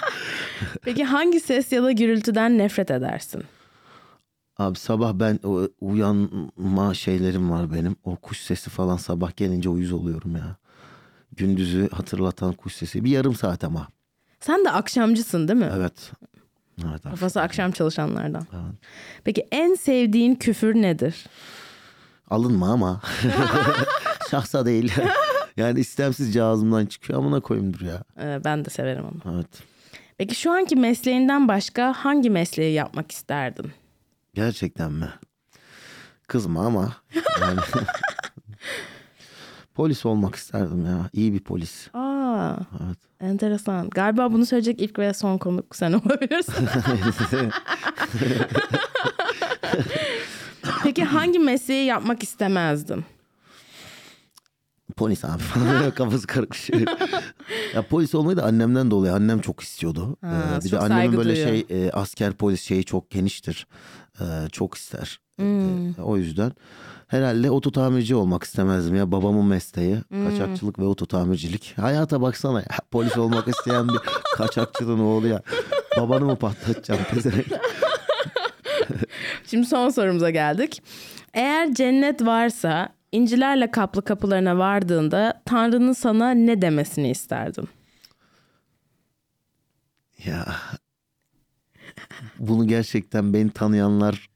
Peki 0.82 1.04
hangi 1.04 1.40
ses 1.40 1.72
ya 1.72 1.84
da 1.84 1.92
gürültüden 1.92 2.58
nefret 2.58 2.92
edersin? 2.92 3.44
Abi 4.58 4.80
sabah 4.80 5.14
ben 5.14 5.40
uyanma 5.82 6.94
şeylerim 6.94 7.52
var 7.52 7.74
benim. 7.74 7.96
O 8.04 8.16
kuş 8.16 8.38
sesi 8.38 8.70
falan 8.70 8.98
sabah 8.98 9.36
gelince 9.36 9.70
uyuz 9.70 9.92
oluyorum 9.92 10.36
ya. 10.36 10.56
Gündüzü 11.32 11.90
hatırlatan 11.90 12.54
kuş 12.54 12.74
sesi. 12.76 13.04
Bir 13.04 13.10
yarım 13.10 13.36
saat 13.36 13.64
ama. 13.64 13.88
Sen 14.40 14.66
de 14.66 14.72
akşamcısın 14.72 15.48
değil 15.48 15.60
mi? 15.60 15.72
Evet. 15.76 16.12
Evet, 16.90 17.02
Kafası 17.04 17.42
akşam 17.42 17.72
çalışanlardan. 17.72 18.48
Evet. 18.54 18.76
Peki 19.24 19.48
en 19.52 19.76
sevdiğin 19.76 20.36
küfür 20.36 20.76
nedir? 20.76 21.26
Alınma 22.30 22.72
ama. 22.72 23.02
Şahsa 24.32 24.66
değil. 24.66 24.94
yani 25.58 25.80
istemsizce 25.80 26.44
ağzımdan 26.44 26.86
çıkıyor. 26.86 27.20
Amına 27.20 27.40
koyayımdır 27.40 27.82
ya. 27.82 28.04
Ee, 28.20 28.42
ben 28.46 28.66
de 28.66 28.70
severim 28.70 29.04
onu. 29.06 29.36
Evet. 29.36 29.48
Peki 30.18 30.36
şu 30.36 30.52
anki 30.52 30.76
mesleğinden 30.76 31.48
başka 31.48 31.94
hangi 31.94 32.30
mesleği 32.30 32.74
yapmak 32.74 33.12
isterdin? 33.12 33.72
Gerçekten 34.34 34.92
mi? 34.92 35.10
Kızma 36.28 36.66
ama. 36.66 36.96
Yani... 37.42 37.60
polis 39.76 40.06
olmak 40.06 40.36
isterdim 40.36 40.86
ya. 40.86 41.10
İyi 41.14 41.34
bir 41.34 41.40
polis. 41.40 41.88
Aa, 41.94 42.56
Evet. 42.86 42.98
enteresan. 43.22 43.90
Galiba 43.90 44.34
bunu 44.34 44.46
söyleyecek 44.46 44.82
ilk 44.82 45.00
ve 45.00 45.14
son 45.14 45.38
konuk 45.38 45.76
sen 45.76 45.94
olabilirsin. 46.06 46.68
Peki 50.84 51.04
hangi 51.04 51.40
mesleği 51.40 51.86
yapmak 51.86 52.24
istemezdin? 52.24 53.06
Polis 54.98 55.26
abi 55.26 55.42
falan 55.44 55.92
kafası 55.96 56.28
karışıyor. 56.28 56.82
ya 57.76 57.82
polis 57.88 58.16
olmayı 58.16 58.38
da 58.38 58.44
annemden 58.44 58.92
dolayı 58.92 59.14
annem 59.14 59.40
çok 59.42 59.60
istiyordu. 59.62 60.18
Ha, 60.22 60.44
Ee, 60.54 60.58
bir 60.60 60.64
de 60.64 60.70
çok 60.70 60.84
annemin 60.84 61.02
saygı 61.02 61.18
böyle 61.18 61.30
duyuyor. 61.36 61.48
şey 61.70 61.86
e, 61.88 61.92
asker 61.92 62.34
polis 62.34 62.62
şeyi 62.62 62.84
çok 62.84 63.10
geniştir. 63.10 63.68
Ee, 64.22 64.24
çok 64.52 64.76
ister. 64.76 65.20
Hmm. 65.38 65.90
Ee, 65.90 66.02
o 66.02 66.18
yüzden 66.18 66.52
herhalde 67.16 67.51
oto 67.51 67.72
tamirci 67.72 68.16
olmak 68.16 68.43
istemezdim 68.43 68.95
ya 68.95 69.11
babamın 69.11 69.45
mesleği 69.45 69.97
Hmm. 70.09 70.30
kaçakçılık 70.30 70.80
ve 70.80 70.84
oto 70.84 71.05
tamircilik. 71.05 71.74
Hayata 71.78 72.22
baksana 72.22 72.59
ya 72.59 72.66
polis 72.91 73.18
olmak 73.18 73.47
isteyen 73.47 73.88
bir 73.88 73.97
kaçakçının 74.36 74.99
oğlu 74.99 75.28
ya. 75.28 75.41
Babanı 75.97 76.26
mı 76.26 76.36
patlatacağım 76.36 77.01
pezevenk? 77.11 77.45
Şimdi 79.47 79.66
son 79.68 79.89
sorumuza 79.89 80.30
geldik. 80.30 80.84
Eğer 81.34 81.74
cennet 81.74 82.26
varsa 82.26 82.89
incilerle 83.11 83.72
kaplı 83.72 84.01
kapılarına 84.01 84.57
vardığında 84.57 85.41
Tanrı'nın 85.45 85.93
sana 85.93 86.32
ne 86.32 86.61
demesini 86.61 87.09
isterdin? 87.11 87.68
Ya 90.26 90.45
bunu 92.39 92.68
gerçekten 92.68 93.34
beni 93.34 93.51
tanıyanlar 93.51 94.30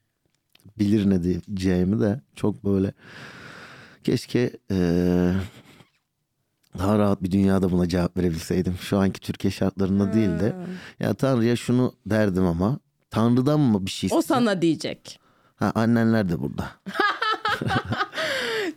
bilir 0.80 1.10
ne 1.10 1.24
diyeceğimi 1.24 2.00
de 2.02 2.22
çok 2.36 2.66
böyle 2.66 2.94
keşke 4.04 4.52
eee, 4.72 5.34
daha 6.80 7.00
rahat 7.00 7.24
bir 7.24 7.32
dünyada 7.32 7.72
buna 7.72 7.88
cevap 7.90 8.18
verebilseydim. 8.18 8.76
Şu 8.82 8.98
anki 8.98 9.20
Türkiye 9.22 9.52
şartlarında 9.52 10.14
değil 10.14 10.30
de 10.40 10.56
ya 11.00 11.14
Tanrı'ya 11.14 11.56
şunu 11.56 11.94
derdim 12.06 12.46
ama 12.46 12.80
Tanrı'dan 13.10 13.60
mı 13.60 13.86
bir 13.86 13.92
şey 13.92 14.10
O 14.14 14.20
istesem? 14.20 14.38
sana 14.38 14.62
diyecek. 14.62 15.20
Ha, 15.56 15.72
annenler 15.76 16.30
de 16.30 16.40
burada. 16.40 16.68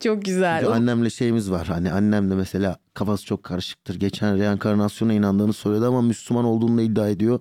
Çok 0.01 0.25
güzel. 0.25 0.61
Çünkü 0.61 0.73
annemle 0.75 1.11
şeyimiz 1.11 1.51
var. 1.51 1.67
Hani 1.67 1.93
annem 1.93 2.31
de 2.31 2.35
mesela 2.35 2.77
kafası 2.95 3.25
çok 3.27 3.43
karışıktır. 3.43 3.95
Geçen 3.95 4.39
reenkarnasyona 4.39 5.13
inandığını 5.13 5.53
söyledi 5.53 5.85
ama 5.87 6.03
Müslüman 6.03 6.45
olduğunu 6.45 6.83
iddia 6.83 7.09
ediyor. 7.09 7.41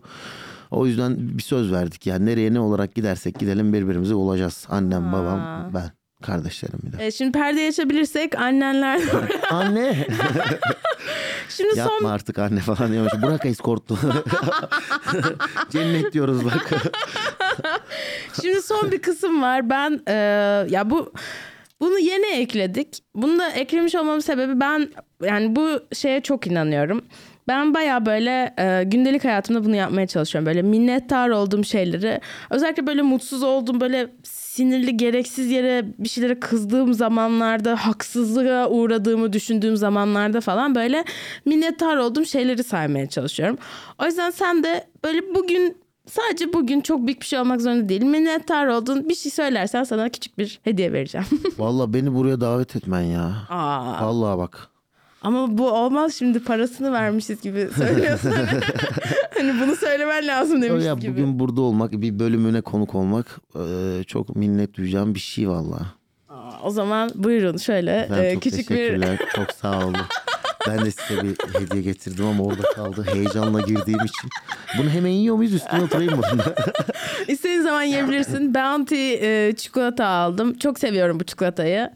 O 0.72 0.86
yüzden 0.86 1.38
bir 1.38 1.44
söz 1.44 1.72
verdik. 1.72 2.08
Yani 2.08 2.26
nereye 2.26 2.54
ne 2.54 2.60
olarak 2.60 2.96
gidersek 2.96 3.40
gidelim 3.40 3.74
birbirimize 3.74 4.14
olacağız. 4.14 4.66
Annem, 4.70 5.12
babam, 5.12 5.72
ben. 5.74 5.92
Kardeşlerim 6.22 6.80
bir 6.84 6.98
de. 6.98 7.06
E, 7.06 7.12
şimdi 7.12 7.32
perdeyi 7.32 7.70
açabilirsek 7.70 8.36
annenler... 8.36 9.02
Anne. 9.50 10.08
Şimdi 11.50 11.80
Yapma 11.80 11.98
son 12.00 12.10
artık 12.10 12.40
anne 12.40 12.60
falan 12.60 12.92
diyormuş. 12.92 13.14
Bırak 13.22 13.46
eskortlu. 13.46 13.98
Cennet 15.70 16.14
diyoruz 16.14 16.46
bak. 16.46 16.70
Şimdi 18.42 18.62
son 18.62 18.92
bir 18.92 19.02
kısım 19.02 19.42
var. 19.42 19.70
Ben 19.70 20.02
e, 20.08 20.14
ya 20.70 20.90
bu 20.90 21.14
bunu 21.80 22.00
yeni 22.00 22.26
ekledik. 22.26 23.04
Bunu 23.16 23.40
da 23.40 23.50
eklemiş 23.50 23.96
olmamın 23.96 24.20
sebebi 24.20 24.60
ben 24.60 24.90
yani 25.24 25.56
bu 25.56 25.80
şeye 25.94 26.22
çok 26.22 26.48
inanıyorum. 26.48 27.02
Ben 27.52 27.74
baya 27.74 28.06
böyle 28.06 28.54
e, 28.60 28.84
gündelik 28.84 29.24
hayatımda 29.26 29.66
bunu 29.66 29.76
yapmaya 29.76 30.08
çalışıyorum. 30.08 30.45
Böyle 30.45 30.62
minnettar 30.62 31.30
olduğum 31.30 31.64
şeyleri 31.64 32.22
özellikle 32.49 32.88
böyle 32.88 33.02
mutsuz 33.02 33.43
olduğum 33.43 33.82
böyle 33.82 34.08
sinirli 34.24 34.97
gereksiz 34.97 35.52
yere 35.52 35.86
bir 35.99 36.10
şeylere 36.10 36.39
kızdığım 36.39 36.93
zamanlarda 36.93 37.76
haksızlığa 37.88 38.70
uğradığımı 38.70 39.34
düşündüğüm 39.34 39.78
zamanlarda 39.78 40.41
falan 40.41 40.76
böyle 40.76 41.04
minnettar 41.45 41.97
olduğum 41.97 42.26
şeyleri 42.26 42.64
saymaya 42.64 43.10
çalışıyorum. 43.10 43.58
O 43.99 44.06
yüzden 44.06 44.30
sen 44.30 44.64
de 44.64 44.88
böyle 45.04 45.36
bugün 45.36 45.82
Sadece 46.08 46.54
bugün 46.54 46.82
çok 46.82 47.08
büyük 47.08 47.22
bir 47.22 47.26
şey 47.26 47.39
olmak 47.39 47.62
zorunda 47.62 47.89
değil. 47.89 48.04
Minnettar 48.04 48.68
olduğun 48.68 49.10
bir 49.10 49.16
şey 49.16 49.32
söylersen 49.32 49.84
sana 49.84 50.10
küçük 50.10 50.38
bir 50.38 50.60
hediye 50.64 50.93
vereceğim. 50.93 51.28
Vallahi 51.58 51.93
beni 51.93 52.14
buraya 52.16 52.41
davet 52.41 52.76
etmen 52.76 53.02
ya. 53.02 53.34
Aa, 53.49 54.06
Vallahi 54.06 54.38
bak. 54.38 54.71
Ama 55.22 55.58
bu 55.58 55.72
olmaz 55.72 56.14
şimdi 56.14 56.44
parasını 56.44 56.92
vermişiz 56.94 57.42
gibi 57.42 57.70
söylüyorsun. 57.78 58.32
hani 59.38 59.54
bunu 59.62 59.76
söylemen 59.76 60.28
lazım 60.28 60.62
demiş 60.62 60.86
Ya 60.86 60.94
gibi. 60.94 61.12
bugün 61.12 61.40
burada 61.40 61.62
olmak, 61.62 61.92
bir 61.92 62.20
bölümüne 62.20 62.62
konuk 62.62 62.96
olmak 62.96 63.40
e, 63.56 64.04
çok 64.04 64.36
minnet 64.36 64.74
duyacağım 64.74 65.16
bir 65.16 65.20
şey 65.20 65.50
vallahi. 65.50 65.84
Aa, 66.30 66.52
o 66.64 66.70
zaman 66.70 67.12
buyurun 67.16 67.58
şöyle 67.58 68.08
Ben 68.12 68.24
e, 68.24 68.34
çok 68.34 68.44
küçük 68.44 68.60
bir 68.70 68.76
teşekkürler. 68.76 69.20
Çok 69.36 69.52
sağ 69.52 69.80
olun. 69.86 69.96
Ben 70.68 70.86
de 70.86 70.92
size 70.92 71.24
bir 71.24 71.36
hediye 71.60 71.82
getirdim 71.82 72.26
ama 72.26 72.44
orada 72.44 72.62
kaldı. 72.62 73.06
Heyecanla 73.14 73.62
girdiğim 73.62 74.00
için 74.06 74.30
Bunu 74.78 74.90
hemen 74.90 75.10
yiyor 75.10 75.36
muyuz 75.36 75.54
üstüne 75.54 75.82
oturayım 75.84 76.16
mı? 76.18 76.22
İstediğin 77.28 77.62
zaman 77.62 77.84
yiyebilirsin. 77.84 78.54
Bounty 78.54 79.14
e, 79.14 79.54
çikolata 79.56 80.06
aldım. 80.06 80.54
Çok 80.58 80.80
seviyorum 80.80 81.20
bu 81.20 81.24
çikolatayı. 81.24 81.90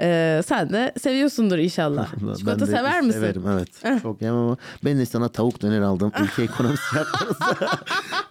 E, 0.00 0.40
sen 0.46 0.70
de 0.72 0.92
seviyorsundur 1.00 1.58
inşallah. 1.58 2.08
Çikolata 2.14 2.46
Ben 2.46 2.60
de 2.60 2.66
sever 2.66 3.00
misin? 3.00 3.20
Severim 3.20 3.44
evet. 3.48 4.02
Çok 4.02 4.22
yemem 4.22 4.38
ama 4.38 4.56
ben 4.84 4.98
de 4.98 5.06
sana 5.06 5.28
tavuk 5.28 5.62
döner 5.62 5.80
aldım. 5.80 6.12
Ülke 6.22 6.42
ekonomisi 6.42 6.82
şartlarında. 6.94 7.68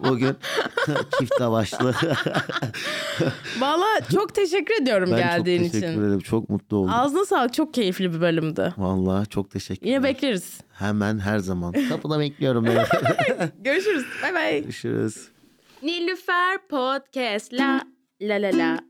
Bugün 0.00 0.36
çift 1.18 1.40
lavaşlı. 1.40 1.94
Valla 3.58 3.86
çok 4.12 4.34
teşekkür 4.34 4.82
ediyorum 4.82 5.10
Ben 5.12 5.18
geldiğin 5.18 5.62
çok 5.62 5.72
teşekkür 5.72 5.92
için. 5.92 6.02
ederim. 6.04 6.20
Çok 6.20 6.50
mutlu 6.50 6.76
oldum. 6.76 6.90
Ağzına 6.94 7.24
sağlık. 7.24 7.54
Çok 7.54 7.74
keyifli 7.74 8.14
bir 8.14 8.20
bölümdü. 8.20 8.74
Vallahi 8.78 9.28
çok 9.28 9.50
teşekkürler. 9.50 9.90
Yine 9.92 10.02
bekleriz. 10.02 10.60
Hemen 10.72 11.18
her 11.18 11.38
zaman. 11.38 11.74
Kapıda 11.88 12.20
bekliyorum 12.20 12.64
beni. 12.66 12.78
Görüşürüz. 13.60 14.04
Bay 14.22 14.34
bay. 14.34 14.60
Görüşürüz. 14.62 15.28
Nilüfer 15.82 16.58
Podcast 16.68 17.52
la 17.52 17.80
la 18.22 18.34
la 18.34 18.58
la 18.58 18.89